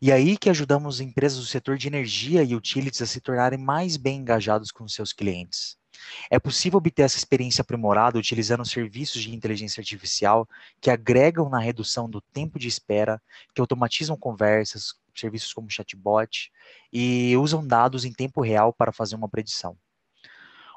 E 0.00 0.10
aí 0.10 0.38
que 0.38 0.48
ajudamos 0.48 0.98
empresas 0.98 1.38
do 1.38 1.44
setor 1.44 1.76
de 1.76 1.88
energia 1.88 2.42
e 2.42 2.56
utilities 2.56 3.02
a 3.02 3.06
se 3.06 3.20
tornarem 3.20 3.58
mais 3.58 3.98
bem 3.98 4.20
engajados 4.20 4.70
com 4.70 4.88
seus 4.88 5.12
clientes. 5.12 5.76
É 6.30 6.38
possível 6.38 6.78
obter 6.78 7.02
essa 7.02 7.16
experiência 7.16 7.62
aprimorada 7.62 8.18
utilizando 8.18 8.64
serviços 8.64 9.22
de 9.22 9.34
inteligência 9.34 9.80
artificial 9.80 10.48
que 10.80 10.90
agregam 10.90 11.48
na 11.48 11.58
redução 11.58 12.08
do 12.08 12.20
tempo 12.20 12.58
de 12.58 12.68
espera, 12.68 13.20
que 13.54 13.60
automatizam 13.60 14.16
conversas, 14.16 14.94
serviços 15.14 15.52
como 15.52 15.70
chatbot 15.70 16.50
e 16.92 17.36
usam 17.36 17.66
dados 17.66 18.04
em 18.04 18.12
tempo 18.12 18.40
real 18.40 18.72
para 18.72 18.92
fazer 18.92 19.16
uma 19.16 19.28
predição. 19.28 19.76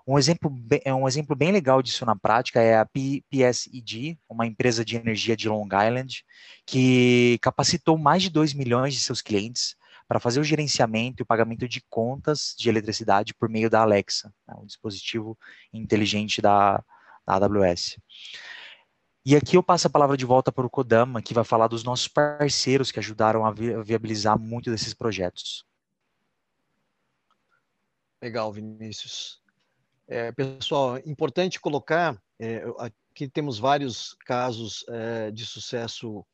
Um 0.08 0.18
exemplo, 0.18 0.50
bem, 0.50 0.82
um 0.88 1.08
exemplo 1.08 1.36
bem 1.36 1.52
legal 1.52 1.84
disso 1.84 2.04
na 2.04 2.16
prática 2.16 2.60
é 2.60 2.80
a 2.80 2.86
PSEG, 2.86 4.18
uma 4.28 4.48
empresa 4.48 4.84
de 4.84 4.96
energia 4.96 5.38
de 5.38 5.48
Long 5.48 5.68
Island, 5.68 6.26
que 6.66 7.38
capacitou 7.44 7.96
mais 7.96 8.24
de 8.24 8.30
2 8.32 8.56
milhões 8.56 8.96
de 8.96 9.02
seus 9.02 9.22
clientes 9.22 9.76
para 10.10 10.20
fazer 10.20 10.40
o 10.40 10.44
gerenciamento 10.44 11.22
e 11.22 11.24
o 11.24 11.26
pagamento 11.26 11.70
de 11.70 11.82
contas 11.82 12.56
de 12.58 12.68
eletricidade 12.68 13.32
por 13.32 13.48
meio 13.48 13.70
da 13.70 13.82
Alexa, 13.82 14.34
né, 14.48 14.56
um 14.58 14.66
dispositivo 14.66 15.38
inteligente 15.72 16.42
da, 16.42 16.84
da 17.24 17.36
AWS. 17.36 18.00
E 19.24 19.36
aqui 19.36 19.56
eu 19.56 19.62
passo 19.62 19.86
a 19.86 19.90
palavra 19.90 20.18
de 20.18 20.26
volta 20.26 20.52
para 20.52 20.66
o 20.66 20.70
Kodama, 20.70 21.22
que 21.22 21.32
vai 21.32 21.44
falar 21.44 21.68
dos 21.68 21.84
nossos 21.84 22.08
parceiros 22.08 22.92
que 22.92 22.98
ajudaram 22.98 23.46
a 23.46 23.52
viabilizar 23.52 24.40
muito 24.40 24.72
desses 24.72 24.96
projetos. 24.96 25.64
Legal, 28.20 28.52
Vinícius. 28.52 29.40
É, 30.08 30.32
pessoal, 30.32 30.98
importante 31.06 31.60
colocar, 31.60 32.20
é, 32.40 32.64
aqui 32.80 33.30
temos 33.30 33.60
vários 33.60 34.16
casos 34.26 34.84
é, 34.90 35.30
de 35.30 35.46
sucesso 35.46 36.26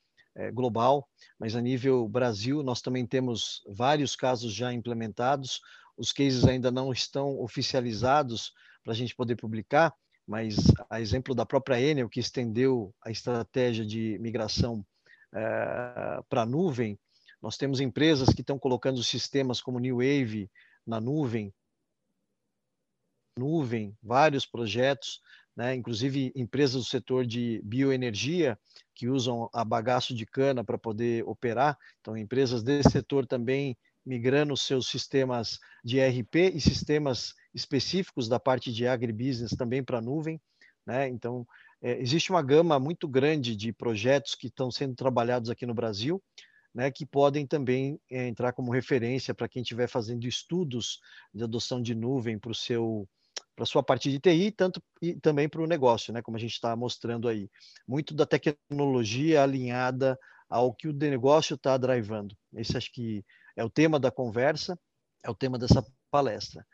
global, 0.53 1.07
mas 1.39 1.55
a 1.55 1.61
nível 1.61 2.07
Brasil 2.07 2.61
nós 2.61 2.81
também 2.81 3.05
temos 3.05 3.63
vários 3.67 4.15
casos 4.15 4.53
já 4.53 4.73
implementados. 4.73 5.61
Os 5.97 6.11
cases 6.11 6.43
ainda 6.45 6.71
não 6.71 6.91
estão 6.91 7.39
oficializados 7.39 8.51
para 8.83 8.93
a 8.93 8.95
gente 8.95 9.15
poder 9.15 9.35
publicar, 9.35 9.93
mas 10.27 10.55
a 10.89 10.99
exemplo 10.99 11.33
da 11.33 11.45
própria 11.45 11.79
Enel, 11.79 12.09
que 12.09 12.19
estendeu 12.19 12.93
a 13.01 13.11
estratégia 13.11 13.85
de 13.85 14.17
migração 14.19 14.85
é, 15.33 16.21
para 16.29 16.41
a 16.41 16.45
nuvem, 16.45 16.99
nós 17.41 17.57
temos 17.57 17.79
empresas 17.79 18.29
que 18.29 18.41
estão 18.41 18.57
colocando 18.57 19.03
sistemas 19.03 19.61
como 19.61 19.79
New 19.79 19.97
Wave 19.97 20.49
na 20.85 20.99
nuvem, 20.99 21.53
nuvem, 23.37 23.95
vários 24.01 24.45
projetos, 24.45 25.21
né? 25.55 25.73
inclusive 25.73 26.31
empresas 26.35 26.75
do 26.75 26.83
setor 26.83 27.25
de 27.25 27.61
bioenergia 27.63 28.59
que 28.93 29.07
usam 29.07 29.49
a 29.53 29.63
bagaço 29.63 30.13
de 30.13 30.25
cana 30.25 30.63
para 30.63 30.77
poder 30.77 31.23
operar. 31.27 31.77
Então, 32.01 32.17
empresas 32.17 32.61
desse 32.61 32.91
setor 32.91 33.25
também 33.25 33.77
migrando 34.05 34.55
seus 34.55 34.87
sistemas 34.87 35.59
de 35.83 35.97
ERP 35.97 36.35
e 36.53 36.61
sistemas 36.61 37.33
específicos 37.53 38.27
da 38.27 38.39
parte 38.39 38.71
de 38.71 38.87
agribusiness 38.87 39.51
também 39.51 39.83
para 39.83 39.97
a 39.97 40.01
nuvem. 40.01 40.39
Né? 40.85 41.07
Então, 41.07 41.47
é, 41.81 41.99
existe 41.99 42.29
uma 42.29 42.41
gama 42.41 42.79
muito 42.79 43.07
grande 43.07 43.55
de 43.55 43.73
projetos 43.73 44.35
que 44.35 44.47
estão 44.47 44.69
sendo 44.69 44.95
trabalhados 44.95 45.49
aqui 45.49 45.65
no 45.65 45.73
Brasil. 45.73 46.21
né, 46.73 46.91
que 46.91 47.05
podem 47.05 47.47
também 47.47 47.97
é, 48.11 48.27
entrar 48.27 48.51
como 48.51 48.69
referência 48.69 49.33
para 49.33 49.47
quem 49.47 49.61
estiver 49.61 49.87
fazendo 49.87 50.27
estudos 50.27 50.99
de 51.33 51.41
adoção 51.41 51.81
de 51.81 51.95
nuvem 51.95 52.37
para 52.37 52.51
o 52.51 52.55
seu 52.55 53.07
para 53.55 53.65
sua 53.65 53.81
parte 53.81 54.11
de 54.11 54.19
TI, 54.19 54.51
tanto 54.51 54.81
e 55.01 55.15
também 55.15 55.47
para 55.47 55.61
o 55.61 55.67
negócio, 55.67 56.13
né, 56.13 56.21
como 56.21 56.37
a 56.37 56.39
gente 56.39 56.53
está 56.53 56.75
mostrando 56.75 57.27
aí. 57.27 57.49
Muito 57.87 58.13
da 58.13 58.25
tecnologia 58.25 59.43
alinhada 59.43 60.19
ao 60.49 60.73
que 60.73 60.87
o 60.87 60.93
negócio 60.93 61.55
está 61.55 61.77
drivando. 61.77 62.35
Esse 62.53 62.77
acho 62.77 62.91
que 62.91 63.23
é 63.55 63.63
o 63.63 63.69
tema 63.69 63.99
da 63.99 64.11
conversa, 64.11 64.77
é 65.23 65.29
o 65.29 65.35
tema 65.35 65.57
dessa 65.57 65.85
palestra. 66.11 66.65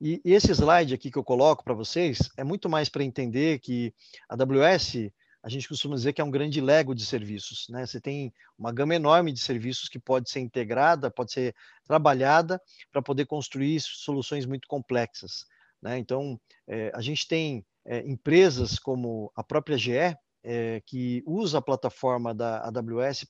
E, 0.00 0.20
e 0.24 0.32
esse 0.32 0.50
slide 0.50 0.94
aqui 0.94 1.10
que 1.10 1.18
eu 1.18 1.22
coloco 1.22 1.62
para 1.62 1.74
vocês 1.74 2.28
é 2.36 2.42
muito 2.42 2.68
mais 2.68 2.88
para 2.88 3.04
entender 3.04 3.60
que 3.60 3.94
a 4.28 4.34
AWS, 4.34 5.12
a 5.42 5.48
gente 5.48 5.68
costuma 5.68 5.94
dizer 5.94 6.12
que 6.12 6.20
é 6.20 6.24
um 6.24 6.30
grande 6.30 6.60
lego 6.60 6.94
de 6.94 7.06
serviços. 7.06 7.68
Né? 7.68 7.86
Você 7.86 8.00
tem 8.00 8.32
uma 8.58 8.72
gama 8.72 8.94
enorme 8.94 9.32
de 9.32 9.38
serviços 9.38 9.88
que 9.88 9.98
pode 10.00 10.28
ser 10.28 10.40
integrada, 10.40 11.10
pode 11.10 11.32
ser 11.32 11.54
trabalhada 11.84 12.60
para 12.90 13.00
poder 13.00 13.26
construir 13.26 13.78
soluções 13.80 14.44
muito 14.44 14.66
complexas. 14.66 15.46
Né? 15.82 15.98
Então, 15.98 16.40
é, 16.68 16.92
a 16.94 17.00
gente 17.00 17.26
tem 17.26 17.64
é, 17.84 17.98
empresas 18.06 18.78
como 18.78 19.32
a 19.34 19.42
própria 19.42 19.76
GE, 19.76 20.16
é, 20.44 20.82
que 20.86 21.22
usa 21.26 21.58
a 21.58 21.62
plataforma 21.62 22.34
da 22.34 22.64
AWS 22.66 23.24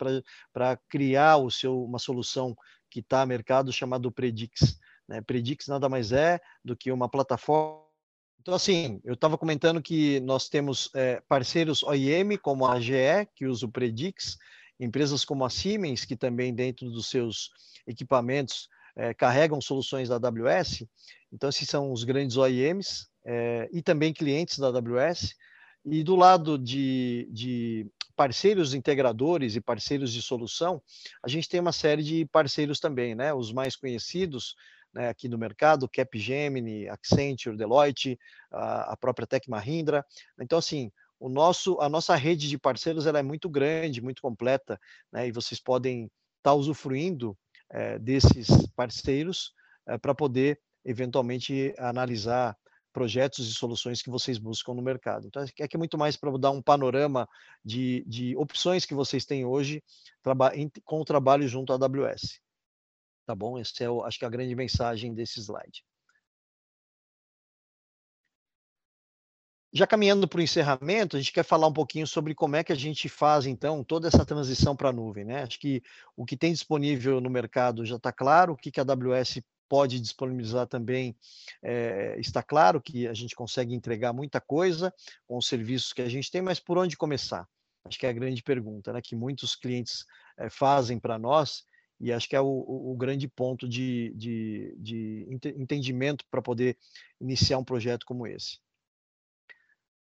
para 0.53 0.77
criar 0.89 1.37
o 1.37 1.51
seu, 1.51 1.85
uma 1.85 1.99
solução 1.99 2.57
que 2.91 3.01
está 3.01 3.21
no 3.21 3.29
mercado 3.29 3.73
chamado 3.73 4.11
Predix. 4.11 4.79
Né? 5.09 5.21
Predix 5.21 5.67
nada 5.69 5.89
mais 5.89 6.13
é 6.13 6.41
do 6.65 6.77
que 6.77 6.91
uma 6.91 7.09
plataforma. 7.09 7.83
Então, 8.41 8.55
assim, 8.55 9.01
eu 9.05 9.15
estava 9.15 9.39
comentando 9.39 9.81
que 9.81 10.21
nós 10.21 10.49
temos 10.49 10.91
é, 10.95 11.23
parceiros 11.29 11.83
OIM, 11.83 12.37
como 12.37 12.67
a 12.67 12.81
GE, 12.81 13.29
que 13.37 13.47
usa 13.47 13.67
o 13.67 13.71
Predix, 13.71 14.37
empresas 14.81 15.25
como 15.25 15.45
a 15.45 15.51
Siemens, 15.51 16.05
que 16.05 16.17
também 16.17 16.53
dentro 16.53 16.91
dos 16.91 17.09
seus 17.09 17.51
equipamentos 17.87 18.69
é, 18.97 19.15
carregam 19.15 19.61
soluções 19.61 20.09
da 20.09 20.17
AWS. 20.17 20.87
Então, 21.33 21.49
esses 21.49 21.69
são 21.69 21.93
os 21.93 22.05
grandes 22.05 22.37
OIMs 22.37 23.09
é, 23.25 23.69
e 23.73 23.83
também 23.83 24.13
clientes 24.13 24.59
da 24.59 24.69
AWS. 24.69 25.35
E 25.85 26.03
do 26.05 26.15
lado 26.15 26.59
de, 26.59 27.29
de 27.33 27.87
parceiros 28.15 28.75
integradores 28.75 29.57
e 29.57 29.61
parceiros 29.61 30.13
de 30.13 30.23
solução, 30.23 30.81
a 31.23 31.29
gente 31.29 31.49
tem 31.49 31.59
uma 31.59 31.73
série 31.73 32.03
de 32.03 32.25
parceiros 32.27 32.79
também, 32.79 33.15
né? 33.15 33.35
Os 33.35 33.53
mais 33.53 33.75
conhecidos 33.75 34.55
né, 34.93 35.09
aqui 35.09 35.29
no 35.29 35.39
mercado, 35.39 35.89
Capgemini, 35.89 36.89
Accenture, 36.89 37.57
Deloitte, 37.57 38.19
a, 38.51 38.93
a 38.93 38.97
própria 38.97 39.27
Tech 39.27 39.49
Mahindra. 39.49 40.05
Então, 40.39 40.59
assim, 40.59 40.93
o 41.19 41.29
nosso, 41.29 41.81
a 41.81 41.89
nossa 41.89 42.15
rede 42.15 42.49
de 42.49 42.59
parceiros 42.59 43.07
ela 43.07 43.19
é 43.19 43.23
muito 43.23 43.49
grande, 43.49 44.03
muito 44.03 44.21
completa, 44.21 44.79
né? 45.11 45.27
E 45.27 45.33
vocês 45.33 45.61
podem 45.61 46.05
estar 46.05 46.51
tá 46.51 46.55
usufruindo 46.55 47.37
é, 47.73 47.99
desses 47.99 48.49
parceiros 48.77 49.53
é, 49.89 49.99
para 49.99 50.15
poder 50.15 50.61
eventualmente 50.85 51.75
analisar 51.79 52.57
projetos 52.93 53.49
e 53.49 53.55
soluções 53.55 54.03
que 54.03 54.11
vocês 54.11 54.39
buscam 54.39 54.75
no 54.75 54.83
mercado. 54.83 55.27
Então, 55.27 55.43
é 55.43 55.67
que 55.67 55.77
é 55.77 55.79
muito 55.79 55.97
mais 55.97 56.17
para 56.17 56.37
dar 56.39 56.51
um 56.51 56.61
panorama 56.61 57.27
de, 57.65 58.05
de 58.07 58.37
opções 58.37 58.85
que 58.85 58.95
vocês 58.95 59.25
têm 59.25 59.45
hoje 59.45 59.83
com 60.85 61.01
o 61.01 61.05
trabalho 61.05 61.49
junto 61.49 61.73
à 61.73 61.77
AWS. 61.77 62.39
Tá 63.25 63.35
bom? 63.35 63.59
Essa 63.59 63.85
é, 63.85 63.91
o, 63.91 64.05
acho 64.05 64.19
que 64.19 64.25
é 64.25 64.29
a 64.29 64.31
grande 64.31 64.55
mensagem 64.55 65.15
desse 65.15 65.41
slide. 65.41 65.83
Já 69.75 69.87
caminhando 69.87 70.29
para 70.29 70.39
o 70.39 70.43
encerramento, 70.43 71.17
a 71.17 71.21
gente 71.21 71.33
quer 71.33 71.45
falar 71.45 71.67
um 71.67 71.73
pouquinho 71.73 72.07
sobre 72.07 72.35
como 72.35 72.57
é 72.57 72.63
que 72.63 72.73
a 72.73 72.77
gente 72.77 73.09
faz, 73.09 73.47
então, 73.47 73.83
toda 73.83 74.07
essa 74.07 74.25
transição 74.25 74.77
para 74.77 74.91
a 74.91 74.93
nuvem. 74.93 75.25
Né? 75.25 75.43
Acho 75.43 75.59
que 75.59 75.83
o 76.15 76.27
que 76.27 76.37
tem 76.37 76.53
disponível 76.53 77.21
no 77.23 77.31
mercado 77.31 77.87
já 77.87 77.97
está 77.97 78.13
claro, 78.13 78.53
o 78.53 78.57
que, 78.57 78.71
que 78.71 78.79
a 78.79 78.85
AWS 78.85 79.41
pode 79.73 79.99
disponibilizar 79.99 80.67
também, 80.67 81.17
é, 81.63 82.17
está 82.19 82.43
claro 82.43 82.79
que 82.79 83.09
a 83.09 83.15
gente 83.15 83.35
consegue 83.35 83.75
entregar 83.75 84.13
muita 84.13 84.39
coisa 84.39 84.93
com 85.27 85.39
os 85.39 85.49
serviços 85.49 85.95
que 85.95 86.03
a 86.03 86.09
gente 86.11 86.31
tem, 86.31 86.43
mas 86.43 86.61
por 86.61 86.77
onde 86.77 86.95
começar? 86.95 87.49
Acho 87.87 87.99
que 87.99 88.05
é 88.05 88.11
a 88.11 88.13
grande 88.13 88.43
pergunta, 88.43 88.93
né, 88.93 89.01
que 89.03 89.17
muitos 89.17 89.57
clientes 89.57 90.05
é, 90.37 90.51
fazem 90.51 90.99
para 90.99 91.19
nós, 91.19 91.65
e 91.99 92.13
acho 92.13 92.29
que 92.29 92.37
é 92.37 92.41
o, 92.41 92.47
o, 92.47 92.95
grande 92.97 93.27
ponto 93.27 93.67
de, 93.67 94.13
de, 94.15 94.75
de 94.77 95.27
entendimento 95.57 96.27
para 96.31 96.43
poder 96.43 96.77
iniciar 97.19 97.57
um 97.57 97.65
projeto 97.65 98.05
como 98.05 98.27
esse. 98.27 98.59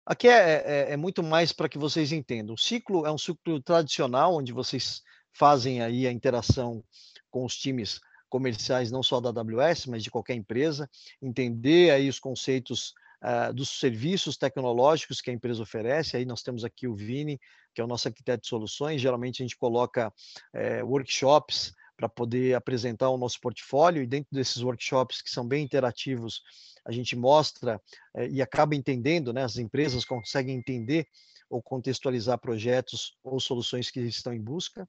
Aqui 0.07 0.29
é, 0.29 0.63
é, 0.67 0.93
é 0.93 0.97
muito 0.97 1.23
mais 1.23 1.53
para 1.53 1.69
que 1.69 1.79
vocês 1.79 2.13
entendam. 2.13 2.55
O 2.55 2.59
ciclo 2.59 3.07
é 3.07 3.13
um 3.13 3.19
ciclo 3.19 3.61
tradicional, 3.61 4.35
onde 4.35 4.53
vocês 4.53 5.03
fazem 5.33 5.81
aí 5.81 6.07
a 6.07 6.13
interação 6.13 6.85
com 7.31 7.45
os 7.45 7.57
times 7.57 8.01
comerciais 8.29 8.91
não 8.91 9.03
só 9.03 9.21
da 9.21 9.31
AWS, 9.31 9.87
mas 9.87 10.03
de 10.03 10.11
qualquer 10.11 10.35
empresa, 10.35 10.91
entender 11.23 11.91
aí 11.91 12.09
os 12.09 12.19
conceitos 12.19 12.93
uh, 13.23 13.53
dos 13.55 13.79
serviços 13.79 14.37
tecnológicos 14.37 15.21
que 15.21 15.31
a 15.31 15.33
empresa 15.33 15.63
oferece. 15.63 16.17
Aí 16.17 16.25
nós 16.25 16.43
temos 16.43 16.65
aqui 16.65 16.87
o 16.87 16.95
Vini, 16.95 17.41
que 17.75 17.81
é 17.81 17.85
o 17.85 17.87
nosso 17.87 18.09
arquiteto 18.09 18.43
de 18.43 18.49
soluções. 18.49 19.01
Geralmente 19.01 19.43
a 19.43 19.45
gente 19.45 19.57
coloca 19.57 20.09
uh, 20.09 20.87
workshops 20.87 21.73
para 21.97 22.09
poder 22.09 22.55
apresentar 22.55 23.09
o 23.09 23.17
nosso 23.17 23.41
portfólio 23.41 24.03
e 24.03 24.07
dentro 24.07 24.29
desses 24.33 24.63
workshops 24.63 25.23
que 25.23 25.31
são 25.31 25.47
bem 25.47 25.65
interativos, 25.65 26.43
a 26.85 26.93
gente 26.93 27.17
mostra 27.17 27.81
uh, 28.15 28.23
e 28.31 28.43
acaba 28.43 28.75
entendendo, 28.75 29.33
né? 29.33 29.43
As 29.43 29.57
empresas 29.57 30.05
conseguem 30.05 30.57
entender 30.57 31.07
ou 31.49 31.63
contextualizar 31.63 32.39
projetos 32.39 33.17
ou 33.23 33.39
soluções 33.39 33.91
que 33.91 34.01
estão 34.01 34.33
em 34.33 34.41
busca. 34.41 34.89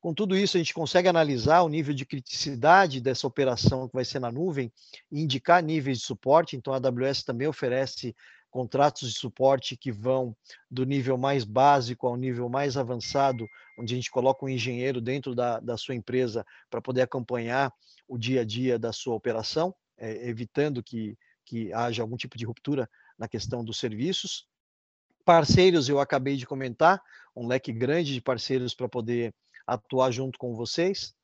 Com 0.00 0.12
tudo 0.12 0.36
isso, 0.36 0.56
a 0.56 0.58
gente 0.58 0.74
consegue 0.74 1.08
analisar 1.08 1.62
o 1.62 1.68
nível 1.68 1.94
de 1.94 2.04
criticidade 2.04 3.00
dessa 3.00 3.24
operação 3.24 3.86
que 3.86 3.94
vai 3.94 4.04
ser 4.04 4.18
na 4.18 4.32
nuvem 4.32 4.72
e 5.12 5.20
indicar 5.20 5.62
níveis 5.62 5.98
de 5.98 6.04
suporte. 6.04 6.56
Então, 6.56 6.74
a 6.74 6.76
AWS 6.76 7.22
também 7.22 7.46
oferece 7.46 8.14
contratos 8.50 9.12
de 9.12 9.18
suporte 9.18 9.76
que 9.76 9.92
vão 9.92 10.36
do 10.70 10.84
nível 10.84 11.16
mais 11.16 11.44
básico 11.44 12.06
ao 12.06 12.16
nível 12.16 12.48
mais 12.48 12.76
avançado, 12.76 13.48
onde 13.78 13.94
a 13.94 13.96
gente 13.96 14.10
coloca 14.10 14.44
um 14.44 14.48
engenheiro 14.48 15.00
dentro 15.00 15.34
da, 15.34 15.60
da 15.60 15.76
sua 15.76 15.94
empresa 15.94 16.44
para 16.68 16.82
poder 16.82 17.02
acompanhar 17.02 17.72
o 18.06 18.18
dia 18.18 18.42
a 18.42 18.44
dia 18.44 18.78
da 18.78 18.92
sua 18.92 19.14
operação, 19.14 19.74
é, 20.02 20.28
evitando 20.28 20.82
que, 20.82 21.16
que 21.46 21.72
haja 21.72 22.02
algum 22.02 22.16
tipo 22.16 22.36
de 22.36 22.44
ruptura 22.44 22.90
na 23.16 23.28
questão 23.28 23.64
dos 23.64 23.78
serviços. 23.78 24.48
Parceiros, 25.24 25.88
eu 25.88 26.00
acabei 26.00 26.36
de 26.36 26.44
comentar, 26.44 27.00
um 27.34 27.46
leque 27.46 27.72
grande 27.72 28.12
de 28.12 28.20
parceiros 28.20 28.74
para 28.74 28.88
poder 28.88 29.32
atuar 29.64 30.10
junto 30.10 30.36
com 30.38 30.56
vocês. 30.56 31.14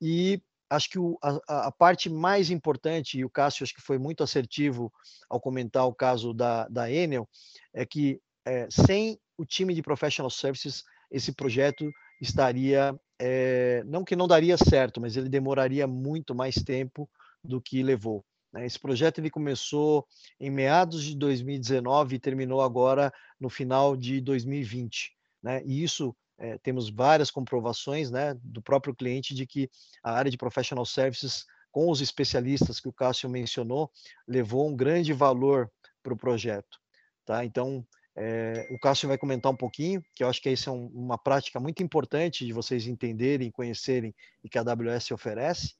E 0.00 0.42
acho 0.68 0.90
que 0.90 0.98
o, 0.98 1.18
a, 1.22 1.68
a, 1.68 1.72
parte 1.72 2.10
mais 2.10 2.50
importante, 2.50 3.18
e 3.18 3.24
o 3.24 3.30
Cássio 3.30 3.64
acho 3.64 3.74
que 3.74 3.80
foi 3.80 3.98
muito 3.98 4.22
assertivo 4.22 4.92
ao 5.28 5.40
comentar 5.40 5.86
o 5.86 5.94
caso 5.94 6.34
da, 6.34 6.68
da 6.68 6.92
Enel, 6.92 7.26
é 7.72 7.86
que 7.86 8.20
é, 8.44 8.68
sem 8.70 9.18
o 9.38 9.46
time 9.46 9.74
de 9.74 9.82
Professional 9.82 10.28
Services, 10.28 10.84
esse 11.10 11.32
projeto 11.32 11.90
estaria, 12.20 12.94
é, 13.18 13.82
não 13.86 14.04
que 14.04 14.14
não 14.14 14.28
daria 14.28 14.58
certo, 14.58 15.00
mas 15.00 15.16
ele 15.16 15.30
demoraria 15.30 15.86
muito 15.86 16.34
mais 16.34 16.56
tempo 16.56 17.08
do 17.42 17.60
que 17.60 17.82
levou. 17.82 18.24
Né. 18.52 18.66
Esse 18.66 18.78
projeto 18.78 19.18
ele 19.18 19.30
começou 19.30 20.06
em 20.40 20.50
meados 20.50 21.02
de 21.04 21.16
2019 21.16 22.16
e 22.16 22.18
terminou 22.18 22.60
agora 22.62 23.12
no 23.38 23.48
final 23.48 23.96
de 23.96 24.20
2020. 24.20 25.12
Né? 25.42 25.62
E 25.64 25.82
isso 25.82 26.14
é, 26.38 26.56
temos 26.58 26.88
várias 26.88 27.30
comprovações 27.30 28.10
né, 28.10 28.34
do 28.42 28.62
próprio 28.62 28.94
cliente 28.94 29.34
de 29.34 29.46
que 29.46 29.70
a 30.02 30.12
área 30.12 30.30
de 30.30 30.36
professional 30.36 30.86
services, 30.86 31.44
com 31.70 31.90
os 31.90 32.00
especialistas 32.00 32.80
que 32.80 32.88
o 32.88 32.92
Cássio 32.92 33.28
mencionou, 33.28 33.90
levou 34.26 34.68
um 34.68 34.76
grande 34.76 35.12
valor 35.12 35.70
para 36.02 36.12
o 36.12 36.16
projeto. 36.16 36.78
Tá? 37.24 37.44
Então, 37.44 37.86
é, 38.16 38.66
o 38.70 38.78
Cássio 38.78 39.08
vai 39.08 39.16
comentar 39.16 39.52
um 39.52 39.56
pouquinho, 39.56 40.02
que 40.14 40.24
eu 40.24 40.28
acho 40.28 40.42
que 40.42 40.50
isso 40.50 40.68
é 40.68 40.72
um, 40.72 40.86
uma 40.86 41.16
prática 41.16 41.60
muito 41.60 41.82
importante 41.82 42.44
de 42.44 42.52
vocês 42.52 42.86
entenderem, 42.86 43.50
conhecerem 43.50 44.14
e 44.42 44.48
que 44.48 44.58
a 44.58 44.62
AWS 44.62 45.12
oferece. 45.12 45.74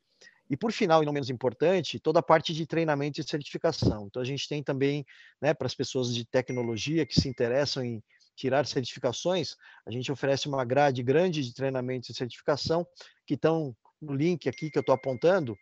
E 0.51 0.57
por 0.57 0.73
final, 0.73 1.03
e 1.03 1.07
não 1.07 1.13
menos 1.13 1.29
importante, 1.29 2.01
toda 2.01 2.21
a 2.21 2.23
parte 2.23 2.55
de 2.55 2.67
treinamento 2.67 3.21
e 3.21 3.25
certificação. 3.25 4.07
Então 4.07 4.23
a 4.23 4.25
gente 4.25 4.49
tem 4.49 4.63
também, 4.63 5.05
né, 5.41 5.53
para 5.53 5.67
as 5.67 5.75
pessoas 5.75 6.15
de 6.15 6.25
tecnologia 6.25 7.05
que 7.05 7.21
se 7.21 7.29
interessam 7.29 7.85
em 7.85 8.03
tirar 8.35 8.67
certificações, 8.67 9.57
a 9.85 9.91
gente 9.91 10.13
oferece 10.13 10.47
uma 10.47 10.65
grade 10.65 11.03
grande 11.03 11.43
de 11.43 11.53
treinamento 11.53 12.11
e 12.11 12.15
certificação 12.15 12.87
que 13.27 13.35
estão 13.35 13.77
no 14.01 14.15
link 14.15 14.49
aqui 14.49 14.71
que 14.71 14.79
eu 14.79 14.81
estou 14.81 14.95
apontando 14.95 15.59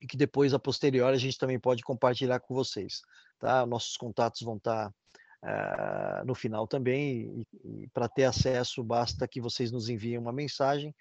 e 0.00 0.06
que 0.06 0.16
depois, 0.16 0.54
a 0.54 0.58
posteriori, 0.58 1.14
a 1.14 1.20
gente 1.20 1.36
também 1.36 1.60
pode 1.60 1.82
compartilhar 1.82 2.40
com 2.40 2.54
vocês. 2.54 3.02
Tá? 3.38 3.66
Nossos 3.66 3.98
contatos 3.98 4.40
vão 4.40 4.56
estar 4.56 4.90
tá, 5.42 6.22
uh, 6.22 6.26
no 6.26 6.34
final 6.34 6.66
também 6.66 7.44
e, 7.64 7.82
e 7.82 7.88
para 7.88 8.08
ter 8.08 8.24
acesso 8.24 8.82
basta 8.82 9.28
que 9.28 9.40
vocês 9.40 9.70
nos 9.70 9.90
enviem 9.90 10.16
uma 10.16 10.32
mensagem 10.32 10.94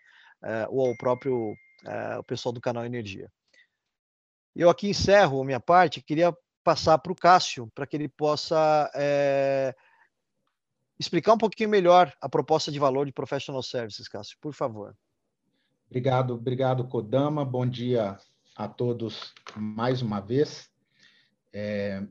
uh, 0.43 0.67
ou 0.69 0.89
ao 0.89 0.97
próprio 0.97 1.55
uh, 1.85 2.19
o 2.19 2.23
pessoal 2.23 2.53
do 2.53 2.61
canal 2.61 2.85
Energia. 2.85 3.31
Eu 4.55 4.69
aqui 4.69 4.89
encerro 4.89 5.41
a 5.41 5.45
minha 5.45 5.59
parte, 5.59 6.01
queria 6.01 6.35
passar 6.63 6.97
para 6.97 7.11
o 7.11 7.15
Cássio, 7.15 7.69
para 7.73 7.87
que 7.87 7.95
ele 7.95 8.09
possa 8.09 8.91
explicar 10.99 11.33
um 11.33 11.37
pouquinho 11.37 11.69
melhor 11.69 12.13
a 12.19 12.27
proposta 12.27 12.71
de 12.71 12.77
valor 12.77 13.05
de 13.05 13.13
Professional 13.13 13.63
Services, 13.63 14.07
Cássio, 14.07 14.37
por 14.41 14.53
favor. 14.53 14.93
Obrigado, 15.89 16.33
obrigado, 16.35 16.87
Kodama. 16.87 17.45
Bom 17.45 17.65
dia 17.65 18.17
a 18.55 18.67
todos 18.67 19.33
mais 19.55 20.01
uma 20.01 20.19
vez. 20.19 20.69
É, 21.53 22.03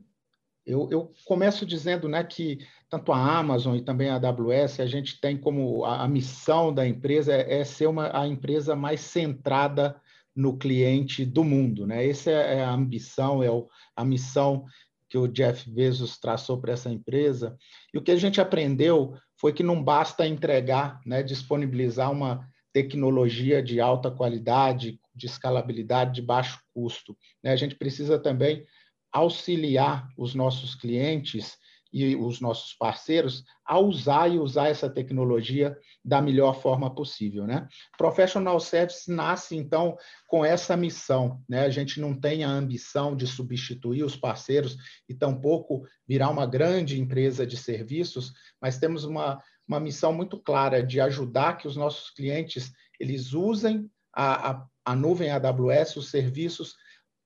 eu, 0.69 0.87
eu, 0.91 1.13
começo 1.25 1.65
dizendo 1.65 2.07
né, 2.07 2.23
que 2.23 2.59
tanto 2.89 3.11
a 3.11 3.37
Amazon 3.39 3.75
e 3.75 3.81
também 3.81 4.09
a 4.09 4.15
AWS, 4.15 4.79
a 4.79 4.85
gente 4.85 5.19
tem 5.19 5.35
como 5.35 5.83
a, 5.83 6.03
a 6.03 6.07
missão 6.07 6.71
da 6.71 6.87
empresa 6.87 7.33
é, 7.33 7.59
é, 7.59 7.63
ser 7.63 7.87
uma, 7.87 8.15
a 8.15 8.27
empresa 8.27 8.75
mais 8.75 9.01
centrada 9.01 9.99
no 10.35 10.57
cliente 10.57 11.25
do 11.25 11.43
mundo. 11.43 11.87
Né? 11.87 12.07
Essa 12.07 12.29
é, 12.29 12.57
é 12.57 12.63
a 12.63 12.71
ambição, 12.71 13.41
é 13.41 13.49
o, 13.49 13.67
a 13.95 14.05
missão 14.05 14.63
que 15.09 15.17
o 15.17 15.27
Jeff 15.27 15.67
Bezos 15.69 16.19
traçou 16.19 16.61
para 16.61 16.73
essa 16.73 16.91
empresa. 16.91 17.57
E 17.91 17.97
o 17.97 18.01
que 18.01 18.11
a 18.11 18.15
gente 18.15 18.39
aprendeu 18.39 19.15
foi 19.37 19.51
que 19.51 19.63
não 19.63 19.83
basta 19.83 20.27
entregar, 20.27 21.01
né, 21.03 21.23
disponibilizar 21.23 22.11
uma 22.11 22.47
tecnologia 22.71 23.63
de 23.63 23.81
alta 23.81 24.11
qualidade, 24.11 24.99
de 25.15 25.25
escalabilidade, 25.25 26.13
de 26.13 26.21
baixo 26.21 26.59
custo. 26.73 27.17
Né? 27.43 27.51
A 27.51 27.55
gente 27.55 27.75
precisa 27.75 28.19
também 28.19 28.63
auxiliar 29.11 30.07
os 30.17 30.35
nossos 30.35 30.75
clientes 30.75 31.57
e 31.91 32.15
os 32.15 32.39
nossos 32.39 32.73
parceiros 32.75 33.43
a 33.65 33.79
usar 33.79 34.31
e 34.31 34.37
usar 34.37 34.67
essa 34.67 34.87
tecnologia 34.87 35.75
da 36.05 36.21
melhor 36.21 36.61
forma 36.61 36.93
possível, 36.93 37.47
né? 37.47 37.67
Professional 37.97 38.59
Service 38.59 39.11
nasce 39.11 39.55
então 39.55 39.97
com 40.27 40.45
essa 40.45 40.77
missão, 40.77 41.41
né? 41.49 41.61
A 41.61 41.69
gente 41.69 41.99
não 41.99 42.13
tem 42.13 42.43
a 42.43 42.49
ambição 42.49 43.15
de 43.15 43.25
substituir 43.25 44.03
os 44.03 44.15
parceiros 44.15 44.77
e 45.07 45.15
tampouco 45.15 45.83
virar 46.07 46.29
uma 46.29 46.45
grande 46.45 46.99
empresa 46.99 47.45
de 47.45 47.57
serviços, 47.57 48.33
mas 48.61 48.77
temos 48.77 49.03
uma 49.03 49.41
uma 49.69 49.79
missão 49.79 50.11
muito 50.11 50.39
clara 50.39 50.81
de 50.81 50.99
ajudar 50.99 51.57
que 51.57 51.67
os 51.67 51.77
nossos 51.77 52.09
clientes 52.09 52.71
eles 52.99 53.33
usem 53.33 53.87
a, 54.11 54.51
a, 54.51 54.65
a 54.83 54.95
nuvem 54.95 55.29
AWS, 55.29 55.95
os 55.97 56.09
serviços 56.09 56.75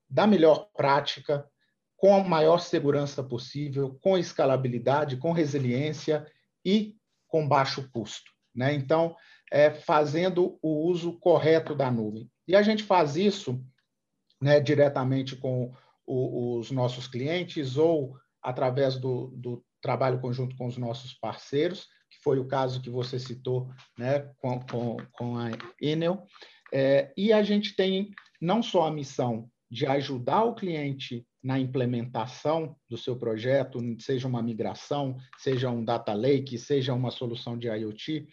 da 0.09 0.27
melhor 0.27 0.67
prática, 0.75 1.49
com 2.03 2.17
a 2.17 2.21
maior 2.21 2.59
segurança 2.59 3.23
possível, 3.23 3.97
com 4.01 4.17
escalabilidade, 4.17 5.15
com 5.15 5.31
resiliência 5.31 6.29
e 6.65 6.97
com 7.29 7.47
baixo 7.47 7.89
custo. 7.93 8.29
Né? 8.53 8.73
Então, 8.73 9.15
é, 9.49 9.71
fazendo 9.71 10.59
o 10.61 10.85
uso 10.85 11.17
correto 11.19 11.73
da 11.73 11.89
nuvem. 11.89 12.29
E 12.45 12.57
a 12.57 12.61
gente 12.61 12.83
faz 12.83 13.15
isso 13.15 13.65
né, 14.41 14.59
diretamente 14.59 15.37
com 15.37 15.73
o, 16.05 16.57
os 16.57 16.71
nossos 16.71 17.07
clientes 17.07 17.77
ou 17.77 18.17
através 18.41 18.97
do, 18.97 19.27
do 19.37 19.63
trabalho 19.81 20.19
conjunto 20.19 20.57
com 20.57 20.67
os 20.67 20.77
nossos 20.77 21.13
parceiros, 21.13 21.87
foi 22.21 22.37
o 22.37 22.49
caso 22.49 22.81
que 22.81 22.89
você 22.89 23.17
citou 23.17 23.69
né, 23.97 24.29
com, 24.39 24.59
com, 24.59 24.97
com 25.13 25.37
a 25.37 25.51
Enel. 25.81 26.27
É, 26.69 27.13
e 27.15 27.31
a 27.31 27.41
gente 27.43 27.77
tem 27.77 28.11
não 28.41 28.61
só 28.61 28.87
a 28.87 28.91
missão 28.91 29.49
de 29.71 29.85
ajudar 29.85 30.43
o 30.43 30.53
cliente 30.53 31.25
na 31.43 31.59
implementação 31.59 32.75
do 32.89 32.97
seu 32.97 33.17
projeto, 33.17 33.79
seja 33.99 34.27
uma 34.27 34.41
migração, 34.41 35.17
seja 35.37 35.69
um 35.69 35.83
data 35.83 36.13
lake, 36.13 36.57
seja 36.57 36.93
uma 36.93 37.11
solução 37.11 37.57
de 37.57 37.67
IoT, 37.67 38.27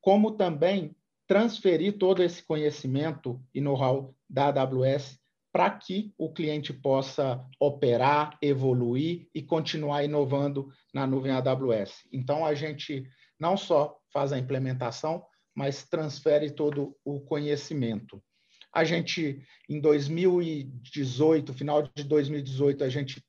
como 0.00 0.36
também 0.36 0.94
transferir 1.26 1.98
todo 1.98 2.22
esse 2.22 2.42
conhecimento 2.42 3.42
e 3.54 3.60
know-how 3.60 4.14
da 4.28 4.46
AWS 4.46 5.18
para 5.52 5.70
que 5.70 6.14
o 6.16 6.32
cliente 6.32 6.72
possa 6.72 7.44
operar, 7.58 8.38
evoluir 8.40 9.28
e 9.34 9.42
continuar 9.42 10.04
inovando 10.04 10.68
na 10.94 11.06
nuvem 11.06 11.32
AWS. 11.32 12.06
Então, 12.12 12.46
a 12.46 12.54
gente 12.54 13.04
não 13.38 13.56
só 13.56 13.96
faz 14.12 14.32
a 14.32 14.38
implementação, 14.38 15.24
mas 15.54 15.84
transfere 15.88 16.50
todo 16.50 16.96
o 17.04 17.20
conhecimento. 17.20 18.22
A 18.72 18.84
gente, 18.84 19.42
em 19.68 19.80
2018, 19.80 21.52
final 21.52 21.82
de 21.82 22.04
2018, 22.04 22.84
a 22.84 22.88
gente 22.88 23.22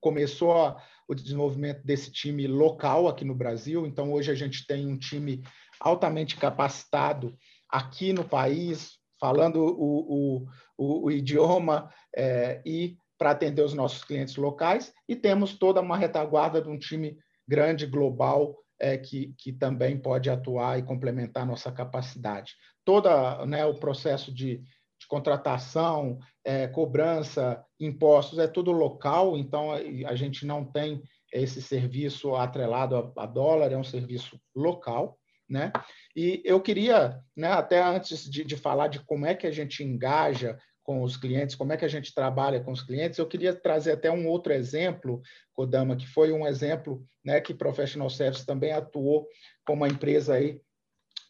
começou 0.00 0.52
a, 0.52 0.80
o 1.08 1.14
desenvolvimento 1.14 1.84
desse 1.84 2.10
time 2.12 2.46
local 2.46 3.08
aqui 3.08 3.24
no 3.24 3.34
Brasil. 3.34 3.86
Então, 3.86 4.12
hoje 4.12 4.30
a 4.30 4.34
gente 4.34 4.66
tem 4.66 4.86
um 4.86 4.98
time 4.98 5.42
altamente 5.80 6.36
capacitado 6.36 7.36
aqui 7.68 8.12
no 8.12 8.24
país, 8.24 8.98
falando 9.18 9.56
o, 9.56 10.38
o, 10.38 10.46
o, 10.78 11.06
o 11.06 11.10
idioma 11.10 11.90
é, 12.16 12.62
e 12.64 12.96
para 13.18 13.30
atender 13.30 13.62
os 13.62 13.74
nossos 13.74 14.04
clientes 14.04 14.36
locais, 14.36 14.92
e 15.08 15.16
temos 15.16 15.54
toda 15.54 15.80
uma 15.80 15.96
retaguarda 15.96 16.60
de 16.60 16.68
um 16.68 16.78
time 16.78 17.16
grande, 17.48 17.86
global, 17.86 18.54
é, 18.78 18.98
que, 18.98 19.34
que 19.38 19.52
também 19.52 19.98
pode 19.98 20.28
atuar 20.28 20.78
e 20.78 20.82
complementar 20.82 21.46
nossa 21.46 21.72
capacidade. 21.72 22.54
Todo 22.84 23.08
né, 23.46 23.64
o 23.64 23.74
processo 23.74 24.32
de, 24.32 24.62
de 24.98 25.06
contratação, 25.06 26.18
é, 26.44 26.66
cobrança, 26.66 27.64
impostos, 27.78 28.38
é 28.38 28.46
tudo 28.46 28.72
local, 28.72 29.36
então 29.36 29.70
a, 29.72 30.14
gente 30.14 30.46
não 30.46 30.64
tem 30.64 31.02
esse 31.32 31.60
serviço 31.60 32.34
atrelado 32.34 32.96
a, 32.96 33.24
a 33.24 33.26
dólar, 33.26 33.72
é 33.72 33.76
um 33.76 33.84
serviço 33.84 34.40
local. 34.54 35.18
Né? 35.48 35.72
E 36.14 36.42
eu 36.44 36.60
queria, 36.60 37.20
né, 37.36 37.52
até 37.52 37.80
antes 37.80 38.28
de, 38.28 38.44
de 38.44 38.56
falar 38.56 38.88
de 38.88 38.98
como 39.04 39.26
é 39.26 39.34
que 39.34 39.46
a 39.46 39.50
gente 39.52 39.84
engaja 39.84 40.58
com 40.82 41.02
os 41.02 41.16
clientes, 41.16 41.56
como 41.56 41.72
é 41.72 41.76
que 41.76 41.84
a 41.84 41.88
gente 41.88 42.14
trabalha 42.14 42.60
com 42.60 42.70
os 42.70 42.82
clientes, 42.82 43.18
eu 43.18 43.26
queria 43.26 43.52
trazer 43.52 43.92
até 43.92 44.10
um 44.10 44.28
outro 44.28 44.52
exemplo, 44.52 45.20
Kodama, 45.52 45.96
que 45.96 46.06
foi 46.06 46.32
um 46.32 46.46
exemplo 46.46 47.04
né, 47.24 47.40
que 47.40 47.52
Professional 47.52 48.08
Service 48.08 48.46
também 48.46 48.72
atuou 48.72 49.26
como 49.64 49.82
uma 49.82 49.88
empresa 49.88 50.34
aí 50.34 50.60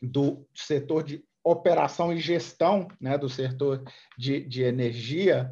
do 0.02 0.46
setor 0.54 1.02
de 1.02 1.24
operação 1.46 2.12
e 2.12 2.18
gestão 2.18 2.88
né, 3.00 3.16
do 3.16 3.28
setor 3.28 3.84
de, 4.18 4.40
de 4.40 4.64
energia, 4.64 5.48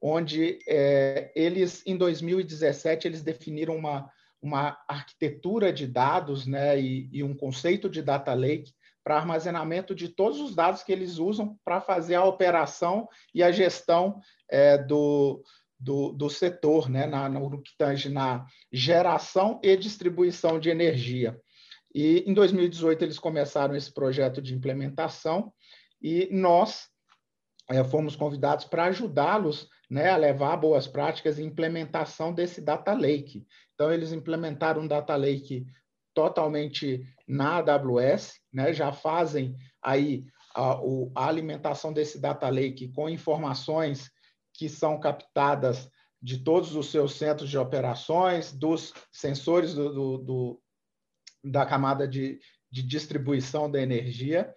onde 0.00 0.58
é, 0.66 1.30
eles, 1.36 1.82
em 1.86 1.98
2017, 1.98 3.06
eles 3.06 3.22
definiram 3.22 3.76
uma, 3.76 4.10
uma 4.40 4.78
arquitetura 4.88 5.70
de 5.70 5.86
dados 5.86 6.46
né, 6.46 6.80
e, 6.80 7.10
e 7.12 7.22
um 7.22 7.36
conceito 7.36 7.90
de 7.90 8.00
data 8.00 8.32
lake 8.32 8.72
para 9.04 9.16
armazenamento 9.16 9.94
de 9.94 10.08
todos 10.08 10.40
os 10.40 10.54
dados 10.54 10.82
que 10.82 10.90
eles 10.90 11.18
usam 11.18 11.58
para 11.62 11.78
fazer 11.78 12.14
a 12.14 12.24
operação 12.24 13.06
e 13.34 13.42
a 13.42 13.52
gestão 13.52 14.18
é, 14.50 14.78
do, 14.78 15.44
do, 15.78 16.10
do, 16.12 16.30
setor, 16.30 16.88
né, 16.88 17.04
na, 17.04 17.28
no 17.28 17.60
que 17.60 17.76
tange 17.76 18.08
na 18.08 18.46
geração 18.72 19.60
e 19.62 19.76
distribuição 19.76 20.58
de 20.58 20.70
energia. 20.70 21.38
E 21.94 22.24
em 22.26 22.34
2018 22.34 23.02
eles 23.04 23.18
começaram 23.18 23.76
esse 23.76 23.92
projeto 23.92 24.42
de 24.42 24.54
implementação 24.54 25.52
e 26.02 26.28
nós 26.32 26.88
é, 27.70 27.82
fomos 27.84 28.16
convidados 28.16 28.64
para 28.64 28.84
ajudá-los 28.86 29.68
né, 29.88 30.10
a 30.10 30.16
levar 30.16 30.56
boas 30.56 30.86
práticas 30.86 31.38
e 31.38 31.42
implementação 31.42 32.32
desse 32.32 32.60
data 32.60 32.92
lake. 32.92 33.46
Então, 33.74 33.92
eles 33.92 34.12
implementaram 34.12 34.82
um 34.82 34.88
data 34.88 35.16
lake 35.16 35.66
totalmente 36.12 37.06
na 37.26 37.56
AWS, 37.58 38.34
né, 38.52 38.72
já 38.72 38.92
fazem 38.92 39.56
aí 39.82 40.24
a, 40.54 40.78
a 41.16 41.26
alimentação 41.26 41.92
desse 41.92 42.20
data 42.20 42.48
lake 42.48 42.92
com 42.92 43.08
informações 43.08 44.10
que 44.52 44.68
são 44.68 45.00
captadas 45.00 45.90
de 46.22 46.38
todos 46.38 46.74
os 46.76 46.90
seus 46.90 47.14
centros 47.14 47.50
de 47.50 47.58
operações, 47.58 48.52
dos 48.52 48.94
sensores 49.12 49.74
do, 49.74 49.92
do, 49.92 50.18
do 50.18 50.62
da 51.44 51.66
camada 51.66 52.08
de, 52.08 52.40
de, 52.70 52.82
distribuição 52.82 53.70
da 53.70 53.80
energia, 53.80 54.54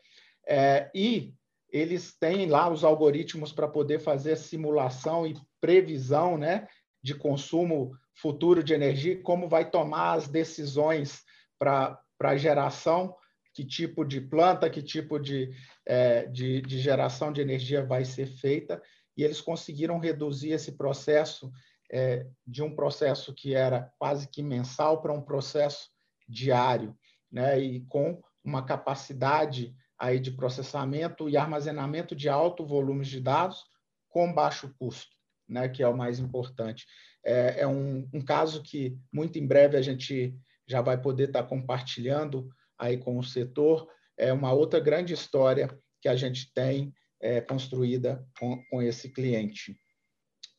é, 0.48 0.90
e 0.96 1.34
eles 1.70 2.18
têm 2.18 2.46
lá 2.48 2.70
os 2.70 2.84
algoritmos 2.84 3.52
para 3.52 3.68
poder 3.68 4.00
fazer 4.00 4.38
simulação 4.38 5.28
e 5.28 5.36
previsão 5.60 6.38
né, 6.38 6.68
de 7.04 7.14
consumo 7.14 7.92
futuro 8.16 8.64
de 8.64 8.74
energia, 8.74 9.22
como 9.22 9.50
vai 9.50 9.70
tomar 9.70 10.14
as 10.14 10.28
decisões 10.28 11.24
para 11.60 12.00
a 12.22 12.38
geração, 12.38 13.16
que 13.54 13.66
tipo 13.66 14.06
de 14.06 14.22
planta, 14.22 14.70
que 14.70 14.82
tipo 14.82 15.20
de, 15.20 15.52
é, 15.86 16.26
de, 16.28 16.62
de 16.62 16.80
geração 16.80 17.32
de 17.34 17.42
energia 17.42 17.86
vai 17.86 18.06
ser 18.06 18.28
feita, 18.28 18.82
e 19.16 19.24
eles 19.24 19.42
conseguiram 19.42 20.00
reduzir 20.00 20.52
esse 20.52 20.78
processo 20.78 21.52
é, 21.92 22.26
de 22.46 22.62
um 22.62 22.76
processo 22.76 23.34
que 23.34 23.54
era 23.54 23.92
quase 23.98 24.28
que 24.28 24.44
mensal 24.44 25.02
para 25.02 25.14
um 25.14 25.22
processo 25.22 25.90
diário, 26.28 26.98
né? 27.32 27.60
e 27.60 27.82
com 27.86 28.22
uma 28.44 28.64
capacidade 28.64 29.76
aí 29.98 30.20
de 30.20 30.32
processamento 30.32 31.30
e 31.30 31.38
armazenamento 31.38 32.16
de 32.16 32.30
alto 32.30 32.66
volume 32.66 33.04
de 33.04 33.20
dados 33.20 33.66
com 34.10 34.34
baixo 34.34 34.74
custo, 34.78 35.16
né? 35.48 35.68
que 35.70 35.82
é 35.82 35.88
o 35.88 35.98
mais 35.98 36.20
importante. 36.20 36.86
É, 37.24 37.62
é 37.62 37.68
um, 37.68 38.08
um, 38.14 38.24
caso 38.24 38.62
que 38.64 38.98
muito 39.12 39.38
em 39.38 39.46
breve 39.46 39.78
a 39.78 39.82
gente 39.82 40.36
já 40.68 40.82
vai 40.82 41.00
poder 41.00 41.28
estar 41.28 41.44
compartilhando 41.44 42.50
aí 42.78 42.98
com 42.98 43.18
o 43.18 43.24
setor. 43.24 43.88
É 44.18 44.32
uma 44.32 44.54
outra 44.54 44.80
grande 44.80 45.14
história 45.14 45.70
que 46.02 46.08
a 46.08 46.16
gente 46.16 46.54
tem 46.54 46.94
é, 47.20 47.42
construída 47.42 48.26
com, 48.40 48.64
com, 48.70 48.82
esse 48.82 49.10
cliente. 49.10 49.78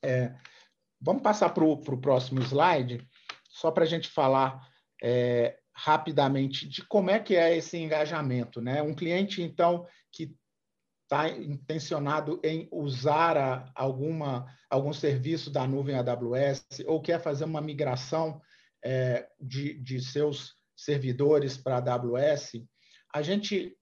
É, 0.03 0.35
vamos 1.01 1.23
passar 1.23 1.51
para 1.51 1.65
o 1.65 2.01
próximo 2.01 2.41
slide, 2.41 3.07
só 3.49 3.71
para 3.71 3.85
a 3.85 3.87
gente 3.87 4.09
falar 4.09 4.69
é, 5.03 5.58
rapidamente 5.79 6.69
de 6.69 6.85
como 6.85 7.09
é 7.09 7.21
que 7.21 7.37
é 7.37 7.57
esse 7.57 7.79
engajamento. 7.79 8.61
Né? 8.61 8.83
Um 8.83 8.95
cliente, 8.95 9.41
então, 9.41 9.87
que 10.11 10.35
está 11.05 11.29
intencionado 11.29 12.41
em 12.43 12.69
usar 12.73 13.37
a, 13.37 13.73
alguma, 13.77 14.45
algum 14.69 14.93
serviço 14.93 15.51
da 15.51 15.67
nuvem 15.69 15.95
AWS 15.95 16.67
ou 16.85 17.01
quer 17.01 17.21
fazer 17.21 17.45
uma 17.45 17.61
migração 17.61 18.43
é, 18.85 19.29
de, 19.41 19.75
de 19.75 20.03
seus 20.03 20.55
servidores 20.77 21.57
para 21.57 21.79
AWS, 21.79 22.53
a 23.15 23.23
gente 23.23 23.77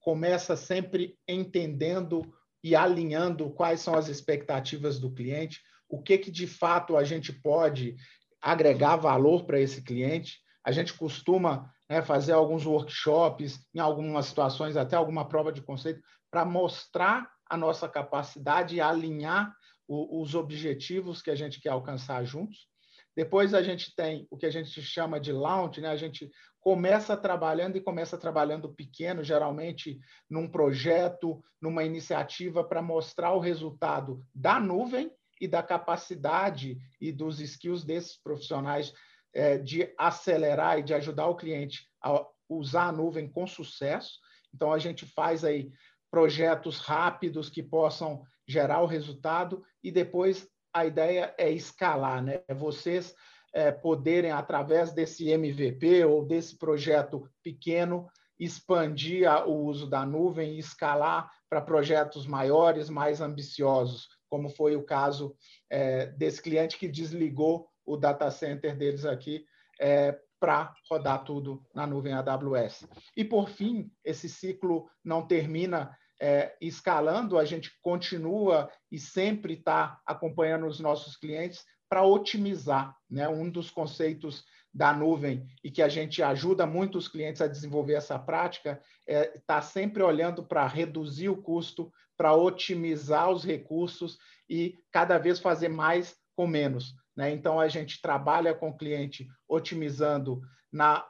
começa 0.00 0.56
sempre 0.56 1.16
entendendo 1.28 2.22
e 2.64 2.74
alinhando 2.74 3.50
quais 3.50 3.80
são 3.80 3.94
as 3.94 4.08
expectativas 4.08 4.98
do 4.98 5.12
cliente, 5.12 5.60
o 5.88 6.02
que, 6.02 6.18
que 6.18 6.30
de 6.30 6.46
fato 6.46 6.96
a 6.96 7.04
gente 7.04 7.32
pode 7.32 7.96
agregar 8.40 8.96
valor 8.96 9.44
para 9.44 9.60
esse 9.60 9.82
cliente. 9.82 10.40
A 10.64 10.70
gente 10.70 10.94
costuma 10.94 11.72
né, 11.88 12.02
fazer 12.02 12.32
alguns 12.32 12.64
workshops, 12.64 13.60
em 13.74 13.78
algumas 13.78 14.26
situações, 14.26 14.76
até 14.76 14.96
alguma 14.96 15.28
prova 15.28 15.52
de 15.52 15.62
conceito, 15.62 16.02
para 16.30 16.44
mostrar 16.44 17.30
a 17.48 17.56
nossa 17.56 17.88
capacidade 17.88 18.76
e 18.76 18.80
alinhar 18.80 19.54
o, 19.86 20.22
os 20.22 20.34
objetivos 20.34 21.20
que 21.20 21.30
a 21.30 21.34
gente 21.34 21.60
quer 21.60 21.70
alcançar 21.70 22.24
juntos. 22.24 22.66
Depois 23.14 23.52
a 23.52 23.62
gente 23.62 23.94
tem 23.94 24.26
o 24.30 24.38
que 24.38 24.46
a 24.46 24.50
gente 24.50 24.80
chama 24.80 25.20
de 25.20 25.32
launch, 25.32 25.80
né? 25.80 25.88
A 25.88 25.96
gente 25.96 26.30
começa 26.60 27.16
trabalhando 27.16 27.76
e 27.76 27.80
começa 27.80 28.16
trabalhando 28.16 28.72
pequeno, 28.72 29.22
geralmente 29.22 30.00
num 30.30 30.48
projeto, 30.48 31.42
numa 31.60 31.84
iniciativa 31.84 32.64
para 32.64 32.80
mostrar 32.80 33.32
o 33.32 33.40
resultado 33.40 34.24
da 34.34 34.58
nuvem 34.58 35.12
e 35.40 35.46
da 35.46 35.62
capacidade 35.62 36.78
e 37.00 37.12
dos 37.12 37.40
skills 37.40 37.84
desses 37.84 38.16
profissionais 38.16 38.94
é, 39.34 39.58
de 39.58 39.92
acelerar 39.98 40.78
e 40.78 40.82
de 40.82 40.94
ajudar 40.94 41.26
o 41.26 41.36
cliente 41.36 41.88
a 42.02 42.26
usar 42.48 42.88
a 42.88 42.92
nuvem 42.92 43.28
com 43.28 43.46
sucesso. 43.46 44.18
Então 44.54 44.72
a 44.72 44.78
gente 44.78 45.06
faz 45.06 45.44
aí 45.44 45.70
projetos 46.10 46.78
rápidos 46.78 47.48
que 47.48 47.62
possam 47.62 48.22
gerar 48.46 48.82
o 48.82 48.86
resultado 48.86 49.64
e 49.82 49.90
depois 49.90 50.46
a 50.74 50.84
ideia 50.86 51.34
é 51.38 51.50
escalar, 51.50 52.22
né? 52.22 52.42
É 52.48 52.54
vocês 52.54 53.14
é, 53.52 53.70
poderem, 53.70 54.30
através 54.30 54.92
desse 54.92 55.30
MVP 55.30 56.04
ou 56.04 56.24
desse 56.24 56.56
projeto 56.56 57.28
pequeno, 57.42 58.08
expandir 58.38 59.30
o 59.46 59.64
uso 59.64 59.86
da 59.86 60.04
nuvem 60.04 60.54
e 60.54 60.58
escalar 60.58 61.30
para 61.48 61.60
projetos 61.60 62.26
maiores, 62.26 62.88
mais 62.88 63.20
ambiciosos, 63.20 64.08
como 64.28 64.48
foi 64.48 64.74
o 64.74 64.82
caso 64.82 65.36
é, 65.70 66.06
desse 66.06 66.40
cliente 66.40 66.78
que 66.78 66.88
desligou 66.88 67.68
o 67.84 67.96
data 67.96 68.30
center 68.30 68.76
deles 68.76 69.04
aqui 69.04 69.44
é, 69.80 70.18
para 70.38 70.74
rodar 70.90 71.24
tudo 71.24 71.64
na 71.74 71.86
nuvem 71.86 72.12
AWS. 72.12 72.86
E, 73.16 73.24
por 73.24 73.48
fim, 73.48 73.90
esse 74.04 74.28
ciclo 74.28 74.88
não 75.04 75.26
termina 75.26 75.96
é, 76.20 76.56
escalando, 76.60 77.38
a 77.38 77.44
gente 77.44 77.70
continua 77.80 78.70
e 78.90 78.98
sempre 78.98 79.54
está 79.54 80.00
acompanhando 80.06 80.66
os 80.66 80.80
nossos 80.80 81.16
clientes 81.16 81.64
para 81.88 82.04
otimizar. 82.04 82.96
Né? 83.10 83.28
Um 83.28 83.50
dos 83.50 83.70
conceitos 83.70 84.44
da 84.72 84.92
nuvem 84.92 85.46
e 85.62 85.70
que 85.70 85.82
a 85.82 85.88
gente 85.88 86.22
ajuda 86.22 86.66
muito 86.66 86.96
os 86.96 87.06
clientes 87.06 87.42
a 87.42 87.46
desenvolver 87.46 87.94
essa 87.94 88.18
prática 88.18 88.80
é 89.06 89.36
estar 89.36 89.42
tá 89.42 89.62
sempre 89.62 90.02
olhando 90.02 90.42
para 90.42 90.66
reduzir 90.66 91.28
o 91.28 91.42
custo, 91.42 91.92
para 92.16 92.34
otimizar 92.34 93.30
os 93.30 93.44
recursos 93.44 94.18
e 94.48 94.78
cada 94.90 95.18
vez 95.18 95.38
fazer 95.38 95.68
mais 95.68 96.16
com 96.34 96.46
menos. 96.46 96.94
Né? 97.16 97.30
Então, 97.30 97.60
a 97.60 97.68
gente 97.68 98.00
trabalha 98.00 98.54
com 98.54 98.70
o 98.70 98.76
cliente 98.76 99.26
otimizando 99.48 100.40
na, 100.72 101.06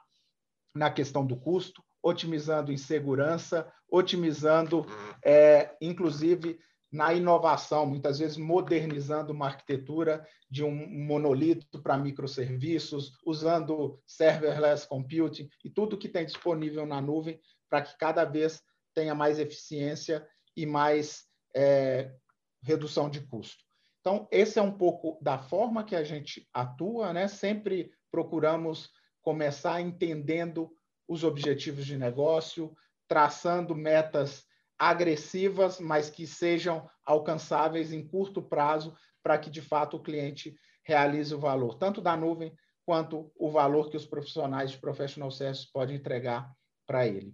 na 0.75 0.91
questão 0.91 1.25
do 1.25 1.37
custo, 1.37 1.83
otimizando 2.03 2.73
em 2.73 2.77
segurança, 2.77 3.71
otimizando, 3.89 4.87
é, 5.25 5.77
inclusive, 5.81 6.59
na 6.91 7.15
inovação, 7.15 7.87
muitas 7.87 8.19
vezes 8.19 8.37
modernizando 8.37 9.33
uma 9.33 9.47
arquitetura 9.47 10.27
de 10.51 10.63
um 10.63 10.87
monolito 11.07 11.81
para 11.83 11.97
microserviços, 11.97 13.13
usando 13.25 13.99
serverless 14.07 14.87
computing 14.87 15.49
e 15.65 15.71
tudo 15.71 15.97
que 15.97 16.09
tem 16.09 16.27
disponível 16.27 16.85
na 16.85 17.01
nuvem 17.01 17.41
para 17.71 17.81
que 17.81 17.97
cada 17.97 18.27
vez 18.27 18.61
tenha 18.95 19.15
mais 19.15 19.39
eficiência 19.39 20.27
e 20.55 20.67
mais 20.67 21.25
é, 21.57 22.15
redução 22.63 23.09
de 23.09 23.23
custo. 23.23 23.65
Então, 24.03 24.27
esse 24.33 24.59
é 24.59 24.63
um 24.63 24.77
pouco 24.77 25.17
da 25.23 25.39
forma 25.39 25.85
que 25.85 25.95
a 25.95 26.03
gente 26.03 26.47
atua, 26.53 27.13
né? 27.13 27.29
Sempre 27.29 27.93
procuramos 28.11 28.91
começar 29.23 29.81
entendendo 29.81 30.71
os 31.07 31.23
objetivos 31.23 31.87
de 31.87 31.97
negócio, 31.97 32.77
traçando 33.07 33.77
metas 33.77 34.45
agressivas, 34.77 35.79
mas 35.79 36.11
que 36.11 36.27
sejam 36.27 36.91
alcançáveis 37.07 37.93
em 37.93 38.05
curto 38.05 38.43
prazo 38.43 38.93
para 39.23 39.39
que, 39.39 39.49
de 39.49 39.63
fato, 39.63 39.97
o 39.97 40.03
cliente 40.03 40.57
realize 40.85 41.33
o 41.33 41.39
valor, 41.39 41.79
tanto 41.79 42.01
da 42.01 42.17
nuvem 42.17 42.53
quanto 42.85 43.31
o 43.37 43.53
valor 43.53 43.89
que 43.89 43.97
os 43.97 44.05
profissionais 44.05 44.73
de 44.73 44.79
professional 44.79 45.31
services 45.31 45.71
podem 45.71 45.95
entregar 45.95 46.53
para 46.85 47.07
ele. 47.07 47.33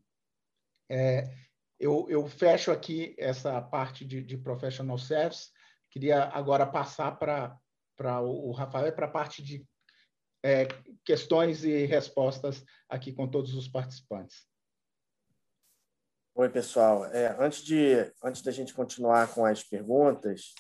É, 0.90 1.24
eu, 1.80 2.06
eu, 2.10 2.26
fecho 2.26 2.70
aqui 2.70 3.14
essa 3.18 3.58
parte 3.62 4.04
de, 4.04 4.22
de 4.22 4.36
professional 4.36 4.98
service. 4.98 5.50
Queria 5.98 6.26
agora 6.26 6.64
passar 6.64 7.18
para 7.18 7.58
o 8.22 8.52
Rafael 8.52 8.92
para 8.92 9.06
a 9.06 9.10
parte 9.10 9.42
de 9.42 9.66
é, 10.44 10.68
questões 11.04 11.64
e 11.64 11.86
respostas 11.86 12.64
aqui 12.88 13.12
com 13.12 13.26
todos 13.26 13.52
os 13.52 13.66
participantes. 13.66 14.46
Oi, 16.36 16.48
pessoal. 16.50 17.04
É, 17.06 17.34
antes, 17.40 17.64
de, 17.64 18.12
antes 18.22 18.42
da 18.42 18.52
gente 18.52 18.72
continuar 18.72 19.34
com 19.34 19.44
as 19.44 19.64
perguntas, 19.64 20.54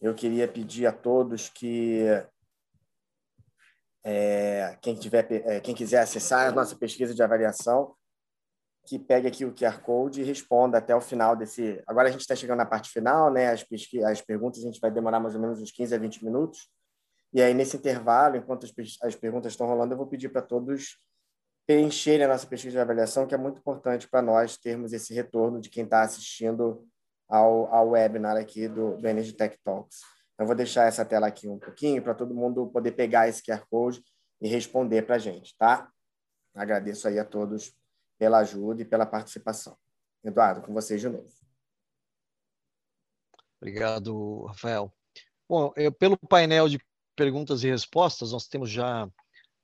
eu 0.00 0.16
queria 0.16 0.48
pedir 0.48 0.84
a 0.86 0.92
todos 0.92 1.48
que 1.48 2.00
é, 4.02 4.76
quem, 4.82 4.96
tiver, 4.96 5.30
é, 5.30 5.60
quem 5.60 5.76
quiser 5.76 6.00
acessar 6.00 6.48
a 6.48 6.52
nossa 6.52 6.74
pesquisa 6.74 7.14
de 7.14 7.22
avaliação, 7.22 7.94
que 8.84 8.98
pegue 8.98 9.28
aqui 9.28 9.44
o 9.44 9.52
QR 9.52 9.80
Code 9.80 10.20
e 10.20 10.24
responda 10.24 10.78
até 10.78 10.94
o 10.94 11.00
final 11.00 11.36
desse. 11.36 11.80
Agora 11.86 12.08
a 12.08 12.10
gente 12.10 12.22
está 12.22 12.34
chegando 12.34 12.58
na 12.58 12.66
parte 12.66 12.90
final, 12.90 13.32
né? 13.32 13.50
As, 13.50 13.62
pesqui... 13.62 14.02
as 14.02 14.20
perguntas 14.20 14.60
a 14.60 14.66
gente 14.66 14.80
vai 14.80 14.90
demorar 14.90 15.20
mais 15.20 15.34
ou 15.34 15.40
menos 15.40 15.60
uns 15.60 15.70
15 15.70 15.94
a 15.94 15.98
20 15.98 16.24
minutos. 16.24 16.68
E 17.32 17.40
aí, 17.40 17.54
nesse 17.54 17.76
intervalo, 17.76 18.36
enquanto 18.36 18.64
as, 18.64 18.72
as 19.02 19.14
perguntas 19.14 19.52
estão 19.52 19.66
rolando, 19.66 19.94
eu 19.94 19.96
vou 19.98 20.06
pedir 20.06 20.28
para 20.28 20.42
todos 20.42 20.98
preencherem 21.64 22.24
a 22.24 22.28
nossa 22.28 22.46
pesquisa 22.46 22.72
de 22.72 22.78
avaliação, 22.80 23.26
que 23.26 23.34
é 23.34 23.38
muito 23.38 23.58
importante 23.58 24.08
para 24.08 24.20
nós 24.20 24.56
termos 24.56 24.92
esse 24.92 25.14
retorno 25.14 25.60
de 25.60 25.70
quem 25.70 25.84
está 25.84 26.02
assistindo 26.02 26.84
ao, 27.28 27.72
ao 27.72 27.90
webinar 27.90 28.36
aqui 28.36 28.68
do, 28.68 28.96
do 28.96 29.08
Energy 29.08 29.32
Tech 29.32 29.56
Talks. 29.64 30.00
Então, 30.34 30.46
vou 30.46 30.56
deixar 30.56 30.88
essa 30.88 31.04
tela 31.04 31.28
aqui 31.28 31.48
um 31.48 31.58
pouquinho 31.58 32.02
para 32.02 32.14
todo 32.14 32.34
mundo 32.34 32.66
poder 32.66 32.92
pegar 32.92 33.28
esse 33.28 33.42
QR 33.42 33.64
Code 33.70 34.02
e 34.40 34.48
responder 34.48 35.02
para 35.02 35.14
a 35.16 35.18
gente, 35.18 35.56
tá? 35.56 35.88
Agradeço 36.54 37.06
aí 37.06 37.18
a 37.18 37.24
todos 37.24 37.72
pela 38.22 38.38
ajuda 38.38 38.82
e 38.82 38.84
pela 38.84 39.04
participação. 39.04 39.76
Eduardo, 40.22 40.62
com 40.62 40.72
vocês 40.72 41.00
de 41.00 41.08
novo. 41.08 41.28
Obrigado, 43.60 44.44
Rafael. 44.44 44.92
Bom, 45.48 45.72
eu, 45.74 45.90
pelo 45.90 46.16
painel 46.16 46.68
de 46.68 46.78
perguntas 47.16 47.64
e 47.64 47.68
respostas, 47.68 48.30
nós 48.30 48.46
temos 48.46 48.70
já 48.70 49.10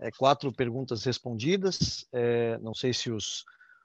é, 0.00 0.10
quatro 0.10 0.52
perguntas 0.52 1.04
respondidas. 1.04 2.04
É, 2.12 2.58
não 2.58 2.74
sei 2.74 2.92
se 2.92 3.12
os, 3.12 3.44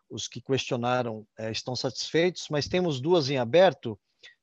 os 0.10 0.28
que 0.28 0.42
questionaram 0.42 1.24
é, 1.38 1.52
estão 1.52 1.76
satisfeitos, 1.76 2.48
mas 2.50 2.68
temos 2.68 3.00
duas 3.00 3.30
em 3.30 3.38
aberto 3.38 3.96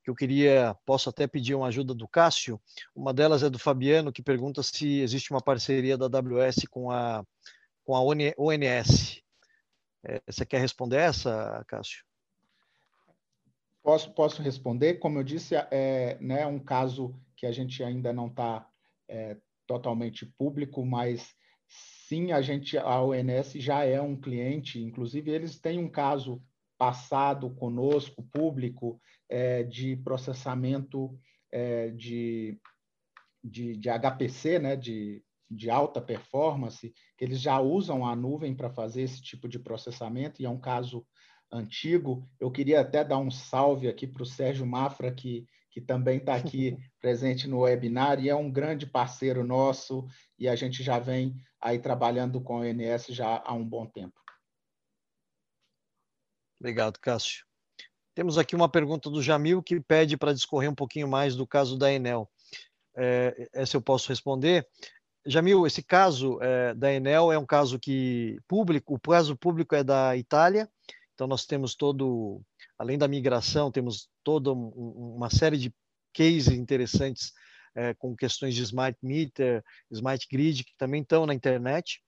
que 0.05 0.11
eu 0.11 0.15
queria, 0.15 0.77
posso 0.87 1.09
até 1.09 1.27
pedir 1.27 1.57
uma 1.57 1.67
ajuda 1.67 1.93
do 1.93 2.07
Cássio. 2.07 2.61
Uma 2.95 3.13
delas 3.13 3.43
é 3.43 3.51
do 3.51 3.59
Fabiano, 3.59 4.13
que 4.13 4.23
pergunta 4.23 4.63
se 4.63 5.01
existe 5.01 5.33
uma 5.33 5.43
parceria 5.43 5.99
da 5.99 6.07
AWS 6.07 6.69
com 6.71 6.89
a, 6.89 7.27
com 7.83 7.97
a 7.97 8.01
ONS. 8.01 9.21
É, 10.05 10.23
você 10.27 10.47
quer 10.47 10.61
responder 10.61 10.97
essa, 10.97 11.65
Cássio? 11.69 12.05
Posso, 13.83 14.13
posso 14.13 14.43
responder. 14.43 14.95
Como 14.95 15.19
eu 15.19 15.25
disse, 15.25 15.55
é 15.55 16.19
né, 16.21 16.47
um 16.47 16.59
caso 16.59 17.19
que 17.37 17.47
a 17.47 17.53
gente 17.53 17.83
ainda 17.83 18.13
não 18.13 18.29
está 18.29 18.69
é, 19.09 19.37
totalmente 19.67 20.27
público, 20.27 20.85
mas 20.85 21.35
sim, 21.67 22.33
a 22.33 22.43
gente, 22.43 22.77
a 22.77 23.01
ONS 23.03 23.53
já 23.55 23.85
é 23.85 24.01
um 24.01 24.21
cliente, 24.21 24.83
inclusive 24.83 25.31
eles 25.31 25.59
têm 25.59 25.79
um 25.79 25.89
caso 25.89 26.43
passado 26.77 27.51
conosco, 27.51 28.23
público, 28.33 29.01
é, 29.29 29.63
de 29.63 29.97
processamento 29.97 31.19
é, 31.53 31.91
de, 31.91 32.59
de, 33.43 33.77
de, 33.77 33.89
HPC, 33.89 34.59
né, 34.59 34.77
de, 34.77 35.23
de 35.51 35.69
alta 35.69 36.01
performance, 36.01 36.95
que 37.17 37.25
eles 37.25 37.41
já 37.41 37.59
usam 37.61 38.07
a 38.07 38.15
nuvem 38.15 38.55
para 38.55 38.71
fazer 38.71 39.03
esse 39.03 39.21
tipo 39.21 39.49
de 39.49 39.59
processamento, 39.59 40.41
e 40.41 40.45
é 40.45 40.51
um 40.51 40.61
caso 40.61 41.05
antigo. 41.51 42.29
Eu 42.39 42.51
queria 42.51 42.81
até 42.81 43.03
dar 43.03 43.19
um 43.19 43.31
salve 43.31 43.89
aqui 43.89 44.07
para 44.07 44.23
o 44.23 44.27
Sérgio 44.27 44.67
Mafra, 44.67 45.13
que 45.13 45.47
que 45.71 45.81
também 45.81 46.19
está 46.19 46.35
aqui 46.35 46.77
presente 47.01 47.47
no 47.47 47.61
webinar 47.61 48.23
e 48.23 48.29
é 48.29 48.35
um 48.35 48.51
grande 48.51 48.87
parceiro 48.87 49.45
nosso 49.45 50.07
e 50.39 50.49
a 50.49 50.57
gente 50.57 50.83
já 50.83 50.99
vem 50.99 51.37
aí 51.61 51.79
trabalhando 51.79 52.41
com 52.41 52.57
o 52.57 52.61
ONS 52.61 53.07
já 53.07 53.43
há 53.45 53.55
um 53.55 53.65
bom 53.65 53.87
tempo. 53.87 54.19
Obrigado, 56.59 56.99
Cássio. 56.99 57.47
Temos 58.15 58.37
aqui 58.37 58.55
uma 58.55 58.69
pergunta 58.69 59.09
do 59.09 59.23
Jamil 59.23 59.63
que 59.63 59.81
pede 59.81 60.17
para 60.17 60.35
discorrer 60.35 60.71
um 60.71 60.75
pouquinho 60.75 61.09
mais 61.09 61.37
do 61.37 61.47
caso 61.47 61.79
da 61.79 61.91
Enel. 61.91 62.29
É, 62.97 63.49
essa 63.53 63.77
eu 63.77 63.81
posso 63.81 64.09
responder. 64.09 64.69
Jamil, 65.27 65.67
esse 65.67 65.83
caso 65.83 66.39
é, 66.41 66.75
da 66.75 66.93
Enel 66.93 67.31
é 67.31 67.39
um 67.39 67.47
caso 67.47 67.79
que 67.79 68.39
público, 68.49 68.95
o 68.95 69.01
caso 69.01 69.37
público 69.37 69.75
é 69.75 69.85
da 69.85 70.17
Itália, 70.17 70.69
então 71.15 71.27
nós 71.27 71.45
temos 71.45 71.75
todo, 71.75 72.41
além 72.79 72.97
da 72.97 73.07
migração, 73.07 73.71
temos 73.71 74.09
toda 74.25 74.53
um, 74.53 75.15
uma 75.17 75.29
série 75.29 75.59
de 75.59 75.75
cases 76.15 76.49
interessantes 76.49 77.33
é, 77.75 77.95
com 77.95 78.17
questões 78.17 78.55
de 78.55 78.63
smart 78.63 78.99
meter, 79.03 79.63
smart 79.91 80.27
grid, 80.31 80.65
que 80.65 80.75
também 80.77 81.03
estão 81.03 81.27
na 81.27 81.35
internet. 81.35 82.03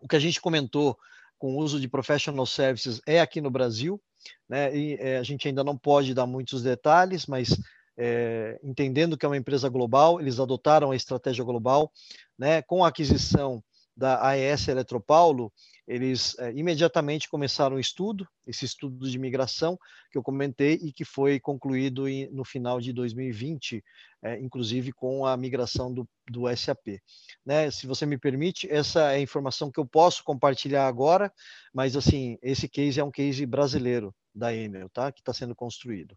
O 0.00 0.08
que 0.08 0.16
a 0.16 0.20
gente 0.20 0.40
comentou 0.40 0.96
com 1.38 1.54
o 1.54 1.58
uso 1.58 1.80
de 1.80 1.88
professional 1.88 2.46
services 2.46 3.00
é 3.06 3.20
aqui 3.20 3.40
no 3.40 3.50
Brasil, 3.50 4.00
né? 4.48 4.74
E 4.74 4.94
é, 4.94 5.18
a 5.18 5.22
gente 5.22 5.46
ainda 5.48 5.62
não 5.62 5.76
pode 5.76 6.14
dar 6.14 6.26
muitos 6.26 6.62
detalhes, 6.62 7.26
mas 7.26 7.50
é, 7.96 8.58
entendendo 8.62 9.16
que 9.16 9.24
é 9.24 9.28
uma 9.28 9.36
empresa 9.36 9.68
global, 9.68 10.20
eles 10.20 10.38
adotaram 10.38 10.90
a 10.90 10.96
estratégia 10.96 11.44
global, 11.44 11.90
né? 12.38 12.62
Com 12.62 12.84
a 12.84 12.88
aquisição 12.88 13.62
da 13.96 14.22
AES 14.28 14.68
Eletropaulo, 14.68 15.50
eles 15.86 16.36
é, 16.38 16.52
imediatamente 16.52 17.30
começaram 17.30 17.76
o 17.76 17.80
estudo, 17.80 18.28
esse 18.46 18.64
estudo 18.64 19.08
de 19.08 19.18
migração 19.18 19.78
que 20.10 20.18
eu 20.18 20.22
comentei 20.22 20.74
e 20.74 20.92
que 20.92 21.04
foi 21.04 21.40
concluído 21.40 22.08
em, 22.08 22.28
no 22.30 22.44
final 22.44 22.80
de 22.80 22.92
2020, 22.92 23.82
é, 24.22 24.38
inclusive 24.40 24.92
com 24.92 25.24
a 25.24 25.36
migração 25.36 25.94
do, 25.94 26.06
do 26.28 26.54
SAP. 26.54 27.00
Né? 27.44 27.70
Se 27.70 27.86
você 27.86 28.04
me 28.04 28.18
permite, 28.18 28.70
essa 28.70 29.12
é 29.12 29.16
a 29.16 29.20
informação 29.20 29.70
que 29.70 29.80
eu 29.80 29.86
posso 29.86 30.22
compartilhar 30.24 30.86
agora, 30.86 31.32
mas 31.72 31.96
assim, 31.96 32.36
esse 32.42 32.68
case 32.68 33.00
é 33.00 33.04
um 33.04 33.10
case 33.10 33.46
brasileiro 33.46 34.14
da 34.34 34.54
Enel, 34.54 34.90
tá? 34.90 35.10
que 35.10 35.20
está 35.20 35.32
sendo 35.32 35.54
construído. 35.54 36.16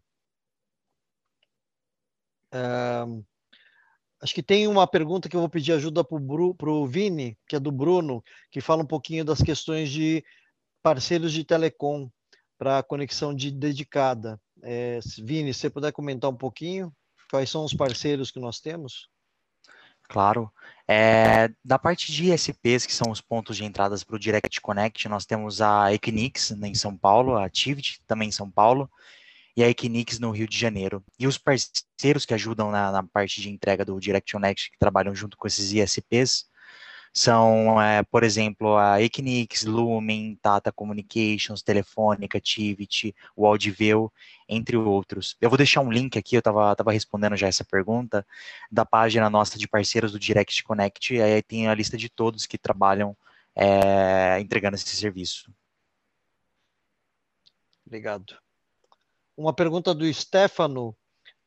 Um, 2.52 3.24
Acho 4.22 4.34
que 4.34 4.42
tem 4.42 4.68
uma 4.68 4.86
pergunta 4.86 5.28
que 5.28 5.36
eu 5.36 5.40
vou 5.40 5.48
pedir 5.48 5.72
ajuda 5.72 6.04
para 6.04 6.70
o 6.70 6.86
Vini, 6.86 7.38
que 7.48 7.56
é 7.56 7.60
do 7.60 7.72
Bruno, 7.72 8.22
que 8.50 8.60
fala 8.60 8.82
um 8.82 8.86
pouquinho 8.86 9.24
das 9.24 9.40
questões 9.40 9.90
de 9.90 10.22
parceiros 10.82 11.32
de 11.32 11.42
telecom 11.42 12.10
para 12.58 12.82
conexão 12.82 13.34
de 13.34 13.50
dedicada. 13.50 14.38
É, 14.62 15.00
Vini, 15.22 15.54
você 15.54 15.70
puder 15.70 15.90
comentar 15.92 16.28
um 16.28 16.36
pouquinho, 16.36 16.92
quais 17.30 17.48
são 17.48 17.64
os 17.64 17.72
parceiros 17.72 18.30
que 18.30 18.38
nós 18.38 18.60
temos? 18.60 19.08
Claro. 20.02 20.52
É, 20.86 21.48
da 21.64 21.78
parte 21.78 22.12
de 22.12 22.30
ISPs, 22.30 22.84
que 22.84 22.92
são 22.92 23.10
os 23.10 23.22
pontos 23.22 23.56
de 23.56 23.64
entradas 23.64 24.04
para 24.04 24.16
o 24.16 24.18
Direct 24.18 24.60
Connect, 24.60 25.08
nós 25.08 25.24
temos 25.24 25.62
a 25.62 25.94
Equinix 25.94 26.50
em 26.50 26.74
São 26.74 26.94
Paulo, 26.94 27.36
a 27.36 27.46
Activity 27.46 28.02
também 28.06 28.28
em 28.28 28.32
São 28.32 28.50
Paulo, 28.50 28.90
e 29.60 29.62
a 29.62 29.68
Equinix 29.68 30.18
no 30.18 30.30
Rio 30.30 30.48
de 30.48 30.58
Janeiro. 30.58 31.04
E 31.18 31.26
os 31.26 31.36
parceiros 31.36 32.24
que 32.24 32.32
ajudam 32.32 32.70
na, 32.70 32.90
na 32.90 33.02
parte 33.02 33.42
de 33.42 33.50
entrega 33.50 33.84
do 33.84 34.00
Direct 34.00 34.32
Connect, 34.32 34.70
que 34.70 34.78
trabalham 34.78 35.14
junto 35.14 35.36
com 35.36 35.46
esses 35.46 35.70
ISPs, 35.72 36.48
são, 37.12 37.80
é, 37.82 38.02
por 38.04 38.24
exemplo, 38.24 38.78
a 38.78 39.02
Equinix, 39.02 39.64
Lumen, 39.64 40.38
Tata 40.40 40.72
Communications, 40.72 41.60
Telefônica, 41.60 42.40
Tivit, 42.40 43.14
Waldview, 43.36 44.10
entre 44.48 44.78
outros. 44.78 45.36
Eu 45.40 45.50
vou 45.50 45.58
deixar 45.58 45.82
um 45.82 45.92
link 45.92 46.18
aqui, 46.18 46.36
eu 46.36 46.38
estava 46.38 46.74
tava 46.74 46.92
respondendo 46.92 47.36
já 47.36 47.46
essa 47.48 47.64
pergunta, 47.64 48.26
da 48.70 48.86
página 48.86 49.28
nossa 49.28 49.58
de 49.58 49.68
parceiros 49.68 50.12
do 50.12 50.18
Direct 50.18 50.64
Connect, 50.64 51.20
aí 51.20 51.42
tem 51.42 51.68
a 51.68 51.74
lista 51.74 51.98
de 51.98 52.08
todos 52.08 52.46
que 52.46 52.56
trabalham 52.56 53.14
é, 53.54 54.40
entregando 54.40 54.76
esse 54.76 54.88
serviço. 54.88 55.52
Obrigado. 57.84 58.38
Uma 59.36 59.52
pergunta 59.52 59.94
do 59.94 60.12
Stefano, 60.12 60.96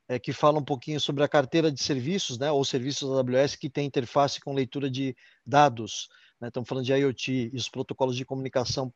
é, 0.07 0.19
que 0.19 0.33
fala 0.33 0.59
um 0.59 0.63
pouquinho 0.63 0.99
sobre 0.99 1.23
a 1.23 1.27
carteira 1.27 1.71
de 1.71 1.81
serviços, 1.81 2.37
né, 2.37 2.51
ou 2.51 2.63
serviços 2.65 3.09
da 3.09 3.17
AWS 3.17 3.55
que 3.55 3.69
tem 3.69 3.85
interface 3.85 4.39
com 4.39 4.53
leitura 4.53 4.89
de 4.89 5.15
dados. 5.45 6.09
Né, 6.39 6.49
estamos 6.49 6.67
falando 6.67 6.85
de 6.85 6.93
IoT 6.93 7.51
e 7.53 7.55
os 7.55 7.69
protocolos 7.69 8.15
de 8.15 8.25
comunicação 8.25 8.93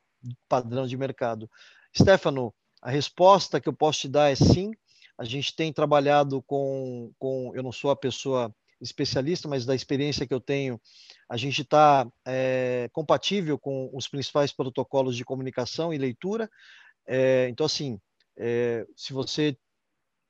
padrão 0.50 0.86
de 0.86 0.98
mercado. 0.98 1.50
Stefano, 1.96 2.54
a 2.82 2.90
resposta 2.90 3.60
que 3.60 3.70
eu 3.70 3.74
posso 3.74 4.02
te 4.02 4.10
dar 4.10 4.32
é 4.32 4.36
sim. 4.36 4.72
A 5.18 5.24
gente 5.24 5.56
tem 5.56 5.74
trabalhado 5.74 6.42
com, 6.44 7.12
com 7.18 7.52
eu 7.56 7.64
não 7.64 7.72
sou 7.72 7.90
a 7.90 7.96
pessoa 7.96 8.54
especialista, 8.80 9.48
mas 9.48 9.66
da 9.66 9.74
experiência 9.74 10.28
que 10.28 10.34
eu 10.34 10.40
tenho, 10.40 10.80
a 11.28 11.36
gente 11.36 11.64
está 11.64 12.08
é, 12.26 12.88
compatível 12.94 13.58
com 13.58 13.90
os 13.92 14.08
principais 14.08 14.54
protocolos 14.54 15.18
de 15.18 15.26
comunicação 15.26 15.92
e 15.92 15.98
leitura. 15.98 16.48
É, 17.08 17.48
então, 17.50 17.66
assim, 17.66 18.00
é, 18.38 18.86
se 18.96 19.14
você 19.14 19.58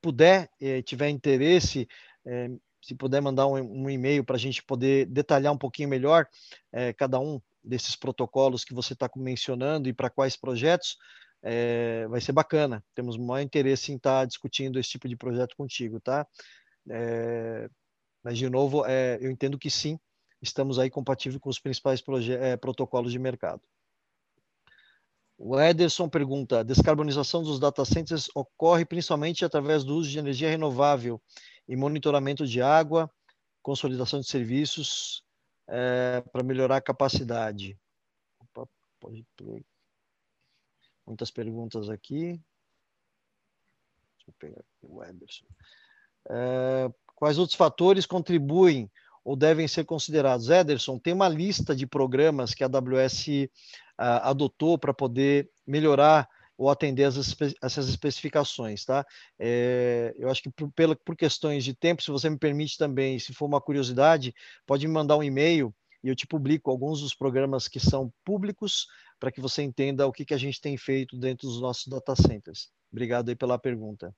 puder, 0.01 0.49
é, 0.61 0.81
tiver 0.81 1.09
interesse, 1.09 1.87
é, 2.25 2.49
se 2.81 2.95
puder 2.95 3.21
mandar 3.21 3.47
um, 3.47 3.55
um 3.55 3.89
e-mail 3.89 4.23
para 4.23 4.35
a 4.35 4.39
gente 4.39 4.63
poder 4.63 5.05
detalhar 5.07 5.51
um 5.53 5.57
pouquinho 5.57 5.89
melhor 5.89 6.27
é, 6.71 6.93
cada 6.93 7.19
um 7.19 7.41
desses 7.63 7.95
protocolos 7.95 8.63
que 8.63 8.73
você 8.73 8.93
está 8.93 9.09
mencionando 9.17 9.89
e 9.89 9.93
para 9.93 10.09
quais 10.09 10.37
projetos, 10.37 10.97
é, 11.43 12.07
vai 12.07 12.21
ser 12.21 12.31
bacana. 12.31 12.83
Temos 12.95 13.17
maior 13.17 13.43
interesse 13.43 13.91
em 13.91 13.97
estar 13.97 14.21
tá 14.21 14.25
discutindo 14.25 14.79
esse 14.79 14.91
tipo 14.91 15.07
de 15.07 15.17
projeto 15.17 15.55
contigo, 15.57 15.99
tá? 15.99 16.25
É, 16.89 17.69
mas, 18.23 18.37
de 18.37 18.49
novo, 18.49 18.85
eu 19.19 19.31
entendo 19.31 19.57
que 19.59 19.69
sim, 19.69 19.97
estamos 20.41 20.79
aí 20.79 20.89
compatíveis 20.89 21.39
com 21.39 21.49
os 21.49 21.59
principais 21.59 22.01
protocolos 22.59 23.11
de 23.11 23.19
mercado. 23.19 23.61
O 25.37 25.59
Ederson 25.59 26.09
pergunta: 26.09 26.63
descarbonização 26.63 27.43
dos 27.43 27.59
data 27.59 27.85
centers 27.85 28.27
ocorre 28.33 28.83
principalmente 28.85 29.45
através 29.45 29.83
do 29.83 29.95
uso 29.95 30.09
de 30.09 30.17
energia 30.17 30.49
renovável 30.49 31.21
e 31.67 31.75
monitoramento 31.75 32.47
de 32.47 32.61
água, 32.61 33.11
consolidação 33.61 34.19
de 34.19 34.27
serviços 34.27 35.23
é, 35.67 36.21
para 36.31 36.43
melhorar 36.43 36.77
a 36.77 36.81
capacidade. 36.81 37.77
Opa, 38.39 38.67
pode 38.99 39.25
Muitas 41.05 41.29
perguntas 41.29 41.89
aqui. 41.89 42.41
Deixa 44.15 44.29
eu 44.29 44.33
pegar 44.39 44.59
aqui 44.59 44.67
o 44.81 45.03
Ederson. 45.03 45.45
É, 46.29 46.91
quais 47.15 47.37
outros 47.37 47.55
fatores 47.55 48.05
contribuem 48.05 48.91
ou 49.23 49.35
devem 49.35 49.67
ser 49.67 49.85
considerados? 49.85 50.49
Ederson, 50.49 50.99
tem 50.99 51.13
uma 51.13 51.29
lista 51.29 51.75
de 51.75 51.85
programas 51.87 52.53
que 52.53 52.63
a 52.63 52.67
AWS 52.67 53.49
uh, 53.99 54.23
adotou 54.23 54.77
para 54.77 54.93
poder 54.93 55.49
melhorar 55.65 56.27
ou 56.57 56.69
atender 56.69 57.03
as 57.03 57.17
essas 57.61 57.87
especificações, 57.87 58.83
tá? 58.83 59.05
É, 59.37 60.13
eu 60.17 60.29
acho 60.29 60.41
que 60.41 60.49
por, 60.49 60.71
pela, 60.71 60.95
por 60.95 61.15
questões 61.15 61.63
de 61.63 61.73
tempo, 61.73 62.01
se 62.01 62.09
você 62.09 62.29
me 62.29 62.37
permite 62.37 62.77
também, 62.77 63.19
se 63.19 63.33
for 63.33 63.45
uma 63.45 63.61
curiosidade, 63.61 64.33
pode 64.65 64.87
me 64.87 64.93
mandar 64.93 65.17
um 65.17 65.23
e-mail 65.23 65.73
e 66.03 66.09
eu 66.09 66.15
te 66.15 66.25
publico 66.25 66.71
alguns 66.71 67.01
dos 67.01 67.13
programas 67.13 67.67
que 67.67 67.79
são 67.79 68.11
públicos 68.25 68.87
para 69.19 69.31
que 69.31 69.41
você 69.41 69.61
entenda 69.61 70.07
o 70.07 70.11
que, 70.11 70.25
que 70.25 70.33
a 70.33 70.37
gente 70.37 70.59
tem 70.59 70.77
feito 70.77 71.17
dentro 71.17 71.47
dos 71.47 71.61
nossos 71.61 71.87
data 71.87 72.15
centers. 72.15 72.69
Obrigado 72.91 73.29
aí 73.29 73.35
pela 73.35 73.59
pergunta. 73.59 74.15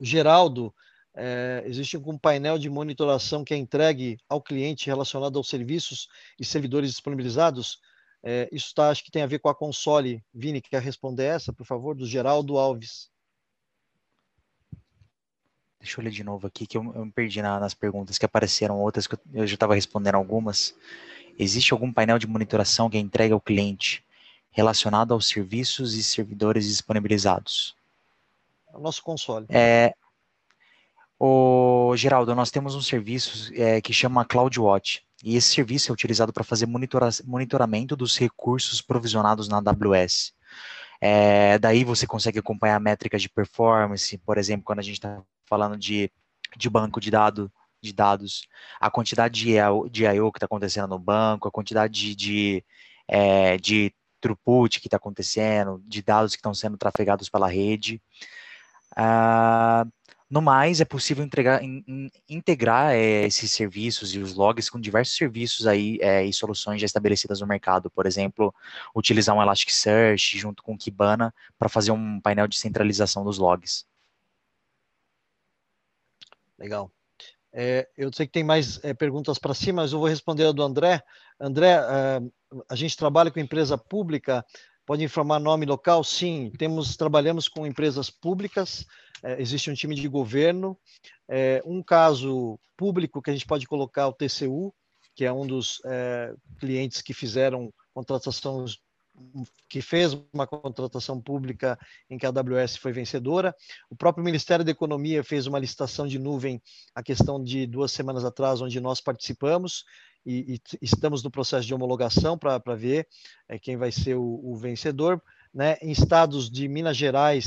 Geraldo, 0.00 0.74
é, 1.16 1.62
existe 1.66 1.96
um 1.96 2.18
painel 2.18 2.58
de 2.58 2.68
monitoração 2.68 3.44
que 3.44 3.54
é 3.54 3.56
entregue 3.56 4.18
ao 4.28 4.42
cliente 4.42 4.86
relacionado 4.86 5.36
aos 5.36 5.48
serviços 5.48 6.08
e 6.38 6.44
servidores 6.44 6.90
disponibilizados? 6.90 7.78
É, 8.26 8.48
isso 8.50 8.74
tá, 8.74 8.88
acho 8.88 9.04
que 9.04 9.10
tem 9.10 9.22
a 9.22 9.26
ver 9.26 9.38
com 9.38 9.50
a 9.50 9.54
console. 9.54 10.24
Vini, 10.32 10.62
quer 10.62 10.80
responder 10.80 11.24
essa, 11.24 11.52
por 11.52 11.66
favor, 11.66 11.94
do 11.94 12.06
Geraldo 12.06 12.56
Alves? 12.56 13.10
Deixa 15.78 16.00
eu 16.00 16.04
ler 16.04 16.10
de 16.10 16.24
novo 16.24 16.46
aqui, 16.46 16.66
que 16.66 16.78
eu, 16.78 16.92
eu 16.94 17.04
me 17.04 17.12
perdi 17.12 17.42
na, 17.42 17.60
nas 17.60 17.74
perguntas 17.74 18.16
que 18.16 18.24
apareceram, 18.24 18.80
outras 18.80 19.06
que 19.06 19.14
eu, 19.14 19.18
eu 19.34 19.46
já 19.46 19.52
estava 19.52 19.74
respondendo 19.74 20.14
algumas. 20.14 20.74
Existe 21.38 21.74
algum 21.74 21.92
painel 21.92 22.18
de 22.18 22.26
monitoração 22.26 22.88
que 22.88 22.96
é 22.96 23.00
entregue 23.00 23.34
ao 23.34 23.40
cliente 23.40 24.02
relacionado 24.50 25.12
aos 25.12 25.28
serviços 25.28 25.94
e 25.94 26.02
servidores 26.02 26.66
disponibilizados? 26.66 27.76
É 28.72 28.76
o 28.78 28.80
nosso 28.80 29.02
console. 29.02 29.44
É, 29.50 29.94
o 31.18 31.94
Geraldo, 31.96 32.34
nós 32.34 32.50
temos 32.50 32.74
um 32.74 32.80
serviço 32.80 33.52
é, 33.54 33.80
que 33.80 33.92
chama 33.92 34.24
CloudWatch. 34.24 35.02
E 35.24 35.36
esse 35.36 35.54
serviço 35.54 35.90
é 35.90 35.92
utilizado 35.92 36.34
para 36.34 36.44
fazer 36.44 36.66
monitora 36.66 37.08
monitoramento 37.24 37.96
dos 37.96 38.18
recursos 38.18 38.82
provisionados 38.82 39.48
na 39.48 39.56
AWS. 39.56 40.34
É, 41.00 41.58
daí 41.58 41.82
você 41.82 42.06
consegue 42.06 42.38
acompanhar 42.38 42.78
métricas 42.78 43.22
de 43.22 43.30
performance, 43.30 44.18
por 44.18 44.36
exemplo, 44.36 44.64
quando 44.64 44.80
a 44.80 44.82
gente 44.82 44.96
está 44.96 45.22
falando 45.46 45.78
de, 45.78 46.12
de 46.58 46.68
banco 46.68 47.00
de, 47.00 47.10
dado, 47.10 47.50
de 47.82 47.90
dados, 47.90 48.46
a 48.78 48.90
quantidade 48.90 49.40
de 49.40 49.52
I.O. 49.52 49.88
de 49.88 50.04
I.O. 50.04 50.30
que 50.30 50.36
está 50.36 50.44
acontecendo 50.44 50.88
no 50.88 50.98
banco, 50.98 51.48
a 51.48 51.50
quantidade 51.50 51.94
de, 51.94 52.14
de, 52.14 52.64
é, 53.08 53.56
de 53.56 53.94
throughput 54.20 54.78
que 54.78 54.88
está 54.88 54.98
acontecendo, 54.98 55.82
de 55.86 56.02
dados 56.02 56.32
que 56.32 56.40
estão 56.40 56.52
sendo 56.52 56.76
trafegados 56.76 57.30
pela 57.30 57.48
rede. 57.48 58.00
Ah, 58.94 59.86
No 60.28 60.40
mais, 60.40 60.80
é 60.80 60.84
possível 60.84 61.22
entregar, 61.22 61.62
in, 61.62 61.84
in, 61.86 62.10
integrar 62.28 62.92
é, 62.92 63.24
esses 63.24 63.52
serviços 63.52 64.14
e 64.14 64.18
os 64.18 64.34
logs 64.34 64.70
com 64.70 64.80
diversos 64.80 65.16
serviços 65.16 65.66
aí 65.66 65.98
é, 66.00 66.24
e 66.24 66.32
soluções 66.32 66.80
já 66.80 66.86
estabelecidas 66.86 67.40
no 67.40 67.46
mercado. 67.46 67.90
Por 67.90 68.06
exemplo, 68.06 68.54
utilizar 68.96 69.36
um 69.36 69.42
Elasticsearch 69.42 70.38
junto 70.38 70.62
com 70.62 70.74
o 70.74 70.78
Kibana 70.78 71.32
para 71.58 71.68
fazer 71.68 71.90
um 71.90 72.20
painel 72.20 72.48
de 72.48 72.56
centralização 72.56 73.22
dos 73.22 73.38
logs. 73.38 73.86
Legal. 76.58 76.90
É, 77.52 77.88
eu 77.96 78.10
sei 78.12 78.26
que 78.26 78.32
tem 78.32 78.42
mais 78.42 78.82
é, 78.82 78.94
perguntas 78.94 79.38
para 79.38 79.54
cima, 79.54 79.82
mas 79.82 79.92
eu 79.92 79.98
vou 79.98 80.08
responder 80.08 80.46
a 80.46 80.52
do 80.52 80.62
André. 80.62 81.02
André, 81.38 81.76
a 82.68 82.74
gente 82.74 82.96
trabalha 82.96 83.30
com 83.30 83.38
empresa 83.38 83.76
pública, 83.76 84.44
pode 84.86 85.02
informar 85.02 85.38
nome 85.38 85.66
local? 85.66 86.02
Sim, 86.04 86.50
temos, 86.58 86.96
trabalhamos 86.96 87.48
com 87.48 87.66
empresas 87.66 88.10
públicas, 88.10 88.86
é, 89.22 89.40
existe 89.40 89.70
um 89.70 89.74
time 89.74 89.94
de 89.94 90.06
governo. 90.06 90.78
É, 91.28 91.62
um 91.64 91.82
caso 91.82 92.58
público 92.76 93.22
que 93.22 93.30
a 93.30 93.32
gente 93.32 93.46
pode 93.46 93.66
colocar 93.66 94.06
o 94.08 94.12
TCU, 94.12 94.74
que 95.14 95.24
é 95.24 95.32
um 95.32 95.46
dos 95.46 95.80
é, 95.86 96.34
clientes 96.58 97.00
que 97.00 97.14
fizeram 97.14 97.72
contratação 97.94 98.66
que 99.68 99.80
fez 99.80 100.12
uma 100.32 100.44
contratação 100.44 101.20
pública 101.20 101.78
em 102.10 102.18
que 102.18 102.26
a 102.26 102.30
AWS 102.30 102.76
foi 102.76 102.92
vencedora. 102.92 103.54
O 103.88 103.94
próprio 103.94 104.24
Ministério 104.24 104.64
da 104.64 104.72
Economia 104.72 105.22
fez 105.22 105.46
uma 105.46 105.60
licitação 105.60 106.06
de 106.06 106.18
nuvem, 106.18 106.60
a 106.92 107.00
questão 107.00 107.42
de 107.42 107.64
duas 107.64 107.92
semanas 107.92 108.24
atrás, 108.24 108.60
onde 108.60 108.80
nós 108.80 109.00
participamos 109.00 109.84
e, 110.24 110.54
e 110.54 110.60
estamos 110.80 111.22
no 111.22 111.30
processo 111.30 111.66
de 111.66 111.74
homologação 111.74 112.38
para 112.38 112.74
ver 112.74 113.06
é, 113.48 113.58
quem 113.58 113.76
vai 113.76 113.92
ser 113.92 114.14
o, 114.16 114.40
o 114.42 114.56
vencedor. 114.56 115.22
Né? 115.52 115.76
Em 115.80 115.90
estados 115.90 116.50
de 116.50 116.66
Minas 116.68 116.96
Gerais, 116.96 117.44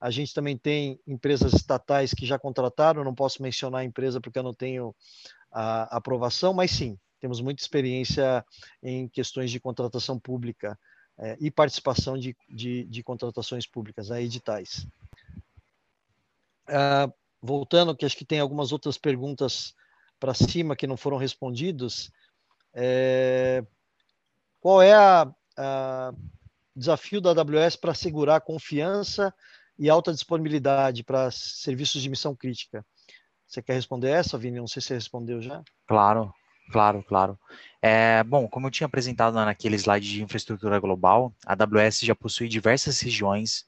a 0.00 0.10
gente 0.10 0.32
também 0.34 0.56
tem 0.56 1.00
empresas 1.06 1.52
estatais 1.52 2.14
que 2.14 2.26
já 2.26 2.38
contrataram, 2.38 3.02
não 3.02 3.14
posso 3.14 3.42
mencionar 3.42 3.80
a 3.80 3.84
empresa 3.84 4.20
porque 4.20 4.38
eu 4.38 4.42
não 4.42 4.54
tenho 4.54 4.94
a 5.50 5.96
aprovação, 5.96 6.52
mas 6.52 6.70
sim, 6.70 6.98
temos 7.20 7.40
muita 7.40 7.62
experiência 7.62 8.44
em 8.82 9.08
questões 9.08 9.50
de 9.50 9.58
contratação 9.58 10.18
pública 10.18 10.78
é, 11.18 11.36
e 11.40 11.50
participação 11.50 12.16
de, 12.16 12.36
de, 12.48 12.84
de, 12.84 13.02
contratações 13.02 13.66
públicas, 13.66 14.10
a 14.10 14.22
editais. 14.22 14.86
Ah, 16.68 17.10
voltando, 17.42 17.96
que 17.96 18.04
acho 18.04 18.16
que 18.16 18.24
tem 18.24 18.40
algumas 18.40 18.72
outras 18.72 18.96
perguntas 18.96 19.74
para 20.20 20.34
cima 20.34 20.76
que 20.76 20.86
não 20.86 20.96
foram 20.96 21.16
respondidas. 21.16 22.12
É, 22.80 23.64
qual 24.60 24.80
é 24.80 24.96
o 25.24 26.14
desafio 26.76 27.20
da 27.20 27.30
AWS 27.30 27.74
para 27.74 27.90
assegurar 27.90 28.40
confiança 28.40 29.34
e 29.76 29.90
alta 29.90 30.12
disponibilidade 30.12 31.02
para 31.02 31.28
serviços 31.32 32.00
de 32.00 32.08
missão 32.08 32.36
crítica? 32.36 32.86
Você 33.48 33.60
quer 33.60 33.74
responder 33.74 34.10
essa, 34.10 34.38
Vini? 34.38 34.58
Não 34.58 34.68
sei 34.68 34.80
se 34.80 34.88
você 34.88 34.94
respondeu 34.94 35.42
já. 35.42 35.60
Claro. 35.88 36.32
Claro, 36.70 37.02
claro. 37.02 37.38
É, 37.80 38.22
bom, 38.24 38.46
como 38.46 38.66
eu 38.66 38.70
tinha 38.70 38.86
apresentado 38.86 39.34
naquele 39.34 39.76
slide 39.76 40.06
de 40.06 40.22
infraestrutura 40.22 40.78
global, 40.78 41.32
a 41.46 41.54
AWS 41.54 42.00
já 42.00 42.14
possui 42.14 42.46
diversas 42.46 43.00
regiões, 43.00 43.66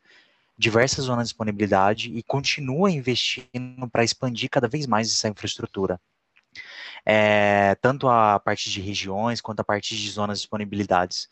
diversas 0.56 1.06
zonas 1.06 1.24
de 1.24 1.32
disponibilidade 1.32 2.14
e 2.14 2.22
continua 2.22 2.90
investindo 2.90 3.88
para 3.90 4.04
expandir 4.04 4.50
cada 4.50 4.68
vez 4.68 4.86
mais 4.86 5.08
essa 5.08 5.28
infraestrutura. 5.28 5.98
É, 7.04 7.74
tanto 7.76 8.08
a 8.08 8.38
parte 8.38 8.70
de 8.70 8.80
regiões 8.80 9.40
quanto 9.40 9.60
a 9.60 9.64
parte 9.64 9.96
de 9.96 10.10
zonas 10.10 10.38
de 10.38 10.42
disponibilidades. 10.42 11.28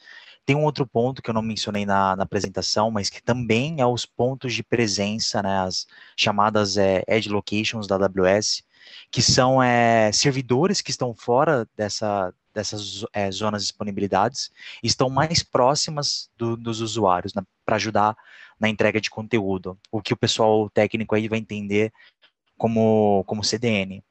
Tem 0.49 0.57
um 0.57 0.64
outro 0.64 0.87
ponto 0.87 1.21
que 1.21 1.29
eu 1.29 1.35
não 1.35 1.43
mencionei 1.43 1.85
na, 1.85 2.16
na 2.16 2.23
apresentação, 2.23 2.91
mas 2.91 3.11
que 3.11 3.23
também 3.23 3.83
é 3.83 3.87
os 3.87 4.07
pontos 4.07 4.55
de 4.55 4.62
presença, 4.62 5.43
né, 5.43 5.59
as 5.59 5.87
chamadas 6.16 6.79
é, 6.79 7.05
Edge 7.07 7.29
Locations 7.29 7.87
da 7.87 7.97
AWS, 7.97 8.62
que 9.11 9.21
são 9.21 9.62
é, 9.62 10.11
servidores 10.11 10.81
que 10.81 10.91
estão 10.91 11.14
fora 11.14 11.69
dessa, 11.77 12.33
dessas 12.55 13.05
é, 13.12 13.31
zonas 13.31 13.61
de 13.61 13.69
disponibilidades, 13.69 14.51
estão 14.83 15.11
mais 15.11 15.43
próximas 15.43 16.31
do, 16.37 16.57
dos 16.57 16.81
usuários, 16.81 17.35
né, 17.35 17.43
para 17.62 17.77
ajudar 17.77 18.16
na 18.59 18.69
entrega 18.69 19.01
de 19.01 19.11
conteúdo, 19.11 19.79
o 19.93 20.03
que 20.03 20.12
o 20.12 20.16
pessoal 20.16 20.69
técnico 20.71 21.14
aí 21.14 21.29
vai 21.29 21.39
entender 21.39 21.93
como, 22.59 23.24
como 23.26 23.44
CDN. 23.44 24.02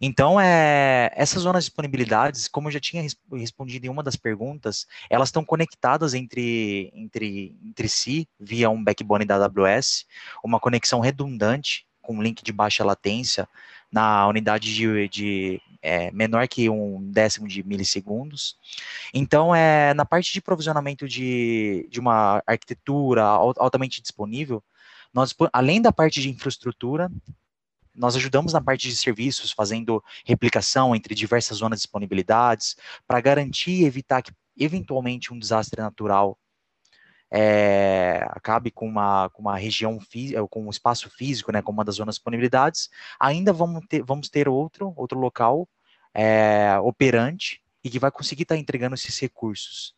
Então, 0.00 0.40
é, 0.40 1.12
essas 1.14 1.42
zonas 1.42 1.62
de 1.62 1.70
disponibilidades, 1.70 2.48
como 2.48 2.66
eu 2.66 2.72
já 2.72 2.80
tinha 2.80 3.06
respondido 3.32 3.86
em 3.86 3.88
uma 3.88 4.02
das 4.02 4.16
perguntas, 4.16 4.86
elas 5.08 5.28
estão 5.28 5.44
conectadas 5.44 6.14
entre, 6.14 6.90
entre, 6.94 7.56
entre 7.64 7.88
si 7.88 8.26
via 8.40 8.68
um 8.68 8.82
backbone 8.82 9.24
da 9.24 9.36
AWS, 9.36 10.06
uma 10.42 10.58
conexão 10.58 10.98
redundante 10.98 11.86
com 12.00 12.20
link 12.20 12.42
de 12.42 12.52
baixa 12.52 12.84
latência 12.84 13.48
na 13.92 14.26
unidade 14.26 14.74
de, 14.74 15.08
de 15.08 15.62
é, 15.80 16.10
menor 16.10 16.48
que 16.48 16.68
um 16.68 17.10
décimo 17.12 17.46
de 17.46 17.62
milissegundos. 17.62 18.56
Então, 19.14 19.54
é, 19.54 19.94
na 19.94 20.04
parte 20.04 20.32
de 20.32 20.40
provisionamento 20.40 21.06
de, 21.06 21.86
de 21.90 22.00
uma 22.00 22.42
arquitetura 22.46 23.22
altamente 23.22 24.02
disponível, 24.02 24.62
nós, 25.12 25.34
além 25.52 25.80
da 25.80 25.92
parte 25.92 26.20
de 26.20 26.30
infraestrutura, 26.30 27.10
nós 27.94 28.16
ajudamos 28.16 28.52
na 28.52 28.60
parte 28.60 28.88
de 28.88 28.96
serviços, 28.96 29.52
fazendo 29.52 30.02
replicação 30.24 30.94
entre 30.94 31.14
diversas 31.14 31.58
zonas 31.58 31.78
de 31.78 31.82
disponibilidades, 31.82 32.76
para 33.06 33.20
garantir 33.20 33.82
e 33.82 33.84
evitar 33.84 34.22
que, 34.22 34.32
eventualmente, 34.56 35.32
um 35.32 35.38
desastre 35.38 35.80
natural 35.80 36.38
é, 37.34 38.26
acabe 38.28 38.70
com 38.70 38.86
uma, 38.86 39.30
com 39.30 39.40
uma 39.40 39.56
região, 39.56 39.98
eh, 40.14 40.46
com 40.50 40.66
um 40.66 40.70
espaço 40.70 41.08
físico, 41.08 41.50
né, 41.50 41.62
como 41.62 41.78
uma 41.78 41.84
das 41.84 41.94
zonas 41.94 42.14
de 42.14 42.18
disponibilidades, 42.18 42.90
ainda 43.18 43.54
vamos 43.54 43.86
ter, 43.88 44.02
vamos 44.02 44.28
ter 44.28 44.48
outro, 44.50 44.92
outro 44.94 45.18
local 45.18 45.66
é, 46.14 46.78
operante 46.80 47.62
e 47.82 47.88
que 47.88 47.98
vai 47.98 48.10
conseguir 48.10 48.42
estar 48.42 48.54
tá 48.54 48.60
entregando 48.60 48.94
esses 48.94 49.18
recursos. 49.18 49.94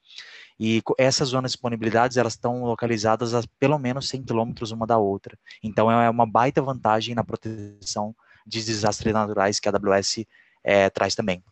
E 0.59 0.83
essas 0.99 1.31
zonas 1.31 1.51
de 1.51 1.57
disponibilidades, 1.57 2.17
elas 2.17 2.35
estão 2.35 2.65
localizadas 2.65 3.35
a 3.35 3.43
pelo 3.59 3.79
menos 3.79 4.09
100 4.09 4.23
quilômetros 4.23 4.71
uma 4.71 4.87
da 4.87 4.99
outra. 4.99 5.37
Então, 5.63 5.91
é 5.91 6.09
uma 6.09 6.27
baita 6.27 6.63
vantagem 6.63 7.15
na 7.15 7.25
proteção 7.25 8.15
de 8.47 8.65
desastres 8.65 9.13
naturais 9.13 9.59
que 9.59 9.69
a 9.69 9.73
AWS 9.73 10.25
é, 10.63 10.89
traz 10.91 11.15
também. 11.15 11.43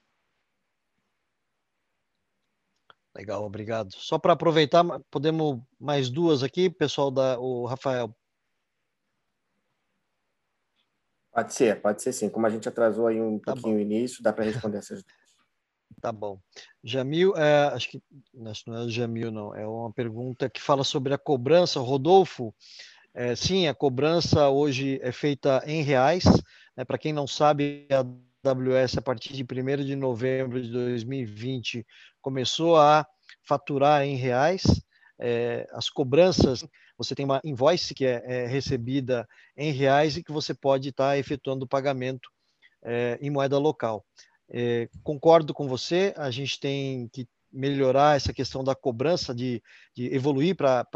Legal, 3.14 3.44
obrigado. 3.44 3.92
Só 3.92 4.18
para 4.18 4.32
aproveitar, 4.32 4.84
podemos 5.10 5.60
mais 5.78 6.08
duas 6.08 6.42
aqui, 6.42 6.70
pessoal 6.70 7.10
da 7.10 7.38
o 7.38 7.66
Rafael. 7.66 8.14
Pode 11.30 11.54
ser, 11.54 11.80
pode 11.80 12.02
ser 12.02 12.12
sim. 12.12 12.28
Como 12.28 12.46
a 12.46 12.50
gente 12.50 12.68
atrasou 12.68 13.06
aí 13.06 13.20
um 13.20 13.38
tá 13.38 13.52
pouquinho 13.52 13.76
o 13.76 13.80
início, 13.80 14.22
dá 14.22 14.32
para 14.32 14.44
responder 14.44 14.78
essas 14.78 15.02
duas. 15.02 15.21
Tá 16.02 16.10
bom. 16.10 16.40
Jamil, 16.82 17.32
é, 17.36 17.68
acho 17.68 17.88
que 17.88 18.02
não 18.34 18.50
é 18.50 18.88
Jamil, 18.88 19.30
não. 19.30 19.54
É 19.54 19.64
uma 19.64 19.92
pergunta 19.92 20.50
que 20.50 20.60
fala 20.60 20.82
sobre 20.82 21.14
a 21.14 21.18
cobrança. 21.18 21.78
Rodolfo, 21.78 22.52
é, 23.14 23.36
sim, 23.36 23.68
a 23.68 23.74
cobrança 23.74 24.48
hoje 24.48 24.98
é 25.00 25.12
feita 25.12 25.62
em 25.64 25.80
reais. 25.80 26.24
Né? 26.76 26.84
Para 26.84 26.98
quem 26.98 27.12
não 27.12 27.28
sabe, 27.28 27.86
a 27.88 28.04
AWS, 28.50 28.98
a 28.98 29.00
partir 29.00 29.32
de 29.32 29.44
1 29.44 29.84
de 29.84 29.94
novembro 29.94 30.60
de 30.60 30.72
2020, 30.72 31.86
começou 32.20 32.76
a 32.76 33.06
faturar 33.44 34.02
em 34.02 34.16
reais. 34.16 34.64
É, 35.20 35.68
as 35.70 35.88
cobranças, 35.88 36.66
você 36.98 37.14
tem 37.14 37.24
uma 37.24 37.40
invoice 37.44 37.94
que 37.94 38.04
é, 38.04 38.24
é 38.26 38.46
recebida 38.48 39.24
em 39.56 39.70
reais 39.70 40.16
e 40.16 40.24
que 40.24 40.32
você 40.32 40.52
pode 40.52 40.88
estar 40.88 41.10
tá 41.10 41.16
efetuando 41.16 41.64
o 41.64 41.68
pagamento 41.68 42.28
é, 42.82 43.16
em 43.22 43.30
moeda 43.30 43.56
local. 43.56 44.04
É, 44.52 44.88
concordo 45.02 45.54
com 45.54 45.66
você, 45.66 46.12
a 46.16 46.30
gente 46.30 46.60
tem 46.60 47.08
que 47.08 47.26
melhorar 47.52 48.16
essa 48.16 48.32
questão 48.32 48.64
da 48.64 48.74
cobrança, 48.74 49.34
de, 49.34 49.62
de 49.94 50.06
evoluir 50.14 50.56
para 50.56 50.86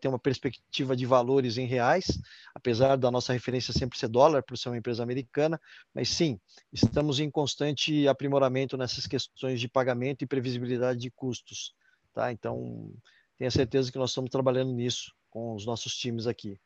ter 0.00 0.08
uma 0.08 0.18
perspectiva 0.18 0.96
de 0.96 1.04
valores 1.04 1.58
em 1.58 1.66
reais, 1.66 2.06
apesar 2.54 2.96
da 2.96 3.10
nossa 3.10 3.32
referência 3.32 3.72
sempre 3.72 3.98
ser 3.98 4.08
dólar, 4.08 4.42
por 4.42 4.56
ser 4.56 4.70
uma 4.70 4.78
empresa 4.78 5.02
americana, 5.02 5.60
mas 5.94 6.08
sim, 6.08 6.40
estamos 6.72 7.20
em 7.20 7.30
constante 7.30 8.08
aprimoramento 8.08 8.76
nessas 8.78 9.06
questões 9.06 9.60
de 9.60 9.68
pagamento 9.68 10.22
e 10.22 10.26
previsibilidade 10.26 10.98
de 11.00 11.10
custos. 11.10 11.74
Tá? 12.14 12.32
Então, 12.32 12.94
tenha 13.36 13.50
certeza 13.50 13.92
que 13.92 13.98
nós 13.98 14.10
estamos 14.10 14.30
trabalhando 14.30 14.72
nisso 14.72 15.14
com 15.28 15.54
os 15.54 15.66
nossos 15.66 15.94
times 15.94 16.26
aqui. 16.26 16.58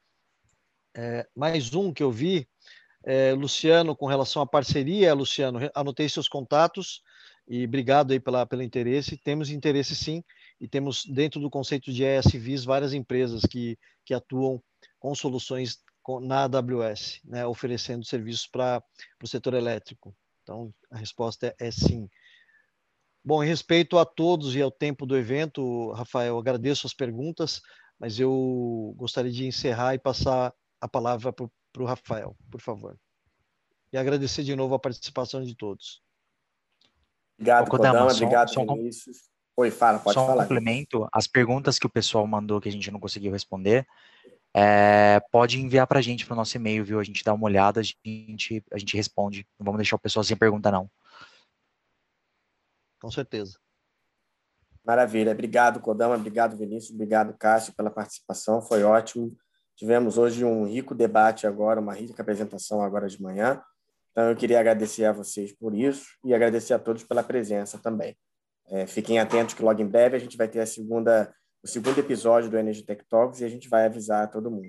É, 0.97 1.27
mais 1.37 1.75
um 1.75 1.93
que 1.93 2.03
eu 2.03 2.11
vi, 2.11 2.49
é, 3.05 3.33
Luciano, 3.33 3.97
com 3.97 4.07
relação 4.07 4.43
à 4.43 4.47
parceria, 4.47 5.15
Luciano, 5.15 5.59
anotei 5.75 6.09
seus 6.09 6.29
contatos, 6.29 7.03
e 7.49 7.65
obrigado 7.65 8.13
aí 8.13 8.21
pela, 8.21 8.47
pelo 8.47 8.63
interesse. 8.63 9.17
Temos 9.17 9.51
interesse 9.51 9.97
sim, 9.97 10.23
e 10.61 10.69
temos 10.69 11.05
dentro 11.07 11.41
do 11.41 11.51
conceito 11.51 11.93
de 11.93 12.05
ESVs 12.05 12.65
várias 12.65 12.93
empresas 12.93 13.43
que, 13.43 13.79
que 14.05 14.15
atuam 14.15 14.63
com 14.99 15.15
soluções 15.15 15.79
na 16.23 16.45
AWS, 16.45 17.21
né, 17.25 17.47
oferecendo 17.47 18.05
serviços 18.05 18.47
para 18.47 18.83
o 19.23 19.27
setor 19.27 19.55
elétrico. 19.55 20.15
Então, 20.43 20.73
a 20.91 20.99
resposta 20.99 21.47
é, 21.47 21.69
é, 21.69 21.71
sim. 21.71 22.09
Bom, 23.25 23.45
em 23.45 23.47
respeito 23.47 23.99
a 23.99 24.05
todos 24.05 24.57
e 24.57 24.63
ao 24.63 24.71
tempo 24.71 25.07
do 25.07 25.17
evento, 25.17 25.93
Rafael, 25.93 26.39
agradeço 26.39 26.87
as 26.87 26.95
perguntas, 26.95 27.61
mas 27.99 28.19
eu 28.19 28.95
gostaria 28.97 29.31
de 29.31 29.47
encerrar 29.47 29.95
e 29.95 29.99
passar 29.99 30.55
a 30.81 30.89
palavra 30.89 31.33
para 31.33 31.47
para 31.73 31.83
o 31.83 31.87
Rafael, 31.87 32.37
por 32.51 32.61
favor. 32.61 32.99
E 33.93 33.99
agradecer 33.99 34.43
de 34.45 34.55
novo 34.55 34.75
a 34.75 34.79
participação 34.79 35.43
de 35.43 35.55
todos. 35.55 36.03
Obrigado, 37.39 37.69
Kodama. 37.69 37.99
Kodama 37.99 38.13
obrigado, 38.13 38.53
só, 38.53 38.65
Vinícius. 38.65 39.31
Oi, 39.57 39.71
fala, 39.71 39.99
pode 39.99 40.15
só 40.15 40.27
falar. 40.27 40.45
um 40.45 40.49
complemento, 40.49 41.09
as 41.13 41.27
perguntas 41.27 41.79
que 41.79 41.87
o 41.87 41.91
pessoal 41.91 42.27
mandou 42.27 42.61
que 42.61 42.69
a 42.69 42.73
gente 42.73 42.91
não 42.91 43.01
conseguiu 43.01 43.33
responder, 43.33 43.87
é, 44.55 45.21
pode 45.31 45.61
enviar 45.61 45.87
para 45.87 45.99
a 45.99 46.03
gente 46.03 46.27
para 46.27 46.35
o 46.35 46.37
nosso 46.37 46.57
e-mail, 46.57 46.85
viu? 46.85 46.99
A 46.99 47.05
gente 47.05 47.25
dá 47.25 47.33
uma 47.33 47.45
olhada, 47.45 47.81
a 47.81 47.83
gente, 47.83 48.65
a 48.73 48.79
gente 48.79 48.97
responde. 48.97 49.47
Não 49.59 49.65
vamos 49.65 49.79
deixar 49.79 49.97
o 49.97 50.01
pessoal 50.01 50.25
sem 50.25 50.37
pergunta, 50.37 50.71
não. 50.71 50.91
Com 53.01 53.11
certeza. 53.11 53.59
Maravilha. 54.85 55.33
Obrigado, 55.33 55.81
Kodama. 55.81 56.17
Obrigado, 56.17 56.57
Vinícius. 56.57 56.93
Obrigado, 56.93 57.37
Cássio, 57.39 57.75
pela 57.75 57.91
participação. 57.91 58.61
Foi 58.61 58.83
ótimo. 58.83 59.37
Tivemos 59.81 60.19
hoje 60.19 60.45
um 60.45 60.67
rico 60.67 60.95
debate 60.95 61.47
agora, 61.47 61.81
uma 61.81 61.95
rica 61.95 62.21
apresentação 62.21 62.83
agora 62.83 63.09
de 63.09 63.21
manhã. 63.23 63.63
Então, 64.11 64.29
eu 64.29 64.37
queria 64.37 64.61
agradecer 64.61 65.07
a 65.07 65.13
vocês 65.13 65.53
por 65.53 65.75
isso 65.75 66.07
e 66.23 66.35
agradecer 66.35 66.75
a 66.75 66.79
todos 66.79 67.03
pela 67.03 67.23
presença 67.23 67.79
também. 67.79 68.15
É, 68.69 68.87
fiquem 68.87 69.19
atentos 69.19 69.55
que 69.55 69.63
logo 69.63 69.81
em 69.81 69.87
breve 69.87 70.15
a 70.15 70.19
gente 70.19 70.37
vai 70.37 70.47
ter 70.49 70.61
a 70.61 70.67
segunda, 70.67 71.35
o 71.63 71.67
segundo 71.67 71.99
episódio 71.99 72.51
do 72.51 72.59
Energy 72.59 72.83
Tech 72.83 73.03
Talks 73.09 73.41
e 73.41 73.45
a 73.47 73.49
gente 73.49 73.71
vai 73.71 73.87
avisar 73.87 74.25
a 74.25 74.27
todo 74.27 74.51
mundo. 74.51 74.69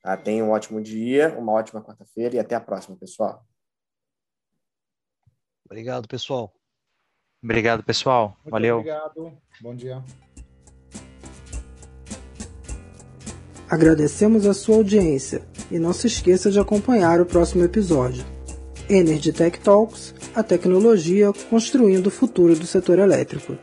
Tá? 0.00 0.16
Tenham 0.16 0.46
um 0.46 0.52
ótimo 0.52 0.80
dia, 0.80 1.36
uma 1.36 1.50
ótima 1.50 1.82
quarta-feira 1.82 2.36
e 2.36 2.38
até 2.38 2.54
a 2.54 2.60
próxima, 2.60 2.96
pessoal. 2.96 3.44
Obrigado, 5.66 6.06
pessoal. 6.06 6.54
Obrigado, 7.42 7.82
pessoal. 7.82 8.36
Muito 8.44 8.50
Valeu. 8.52 8.78
Obrigado. 8.78 9.36
Bom 9.60 9.74
dia. 9.74 10.00
Agradecemos 13.68 14.46
a 14.46 14.54
sua 14.54 14.76
audiência 14.76 15.42
e 15.70 15.78
não 15.78 15.92
se 15.92 16.06
esqueça 16.06 16.50
de 16.50 16.60
acompanhar 16.60 17.20
o 17.20 17.26
próximo 17.26 17.64
episódio. 17.64 18.24
Energy 18.88 19.32
Tech 19.32 19.58
Talks, 19.60 20.14
a 20.34 20.42
tecnologia 20.42 21.32
construindo 21.48 22.08
o 22.08 22.10
futuro 22.10 22.54
do 22.54 22.66
setor 22.66 22.98
elétrico. 22.98 23.56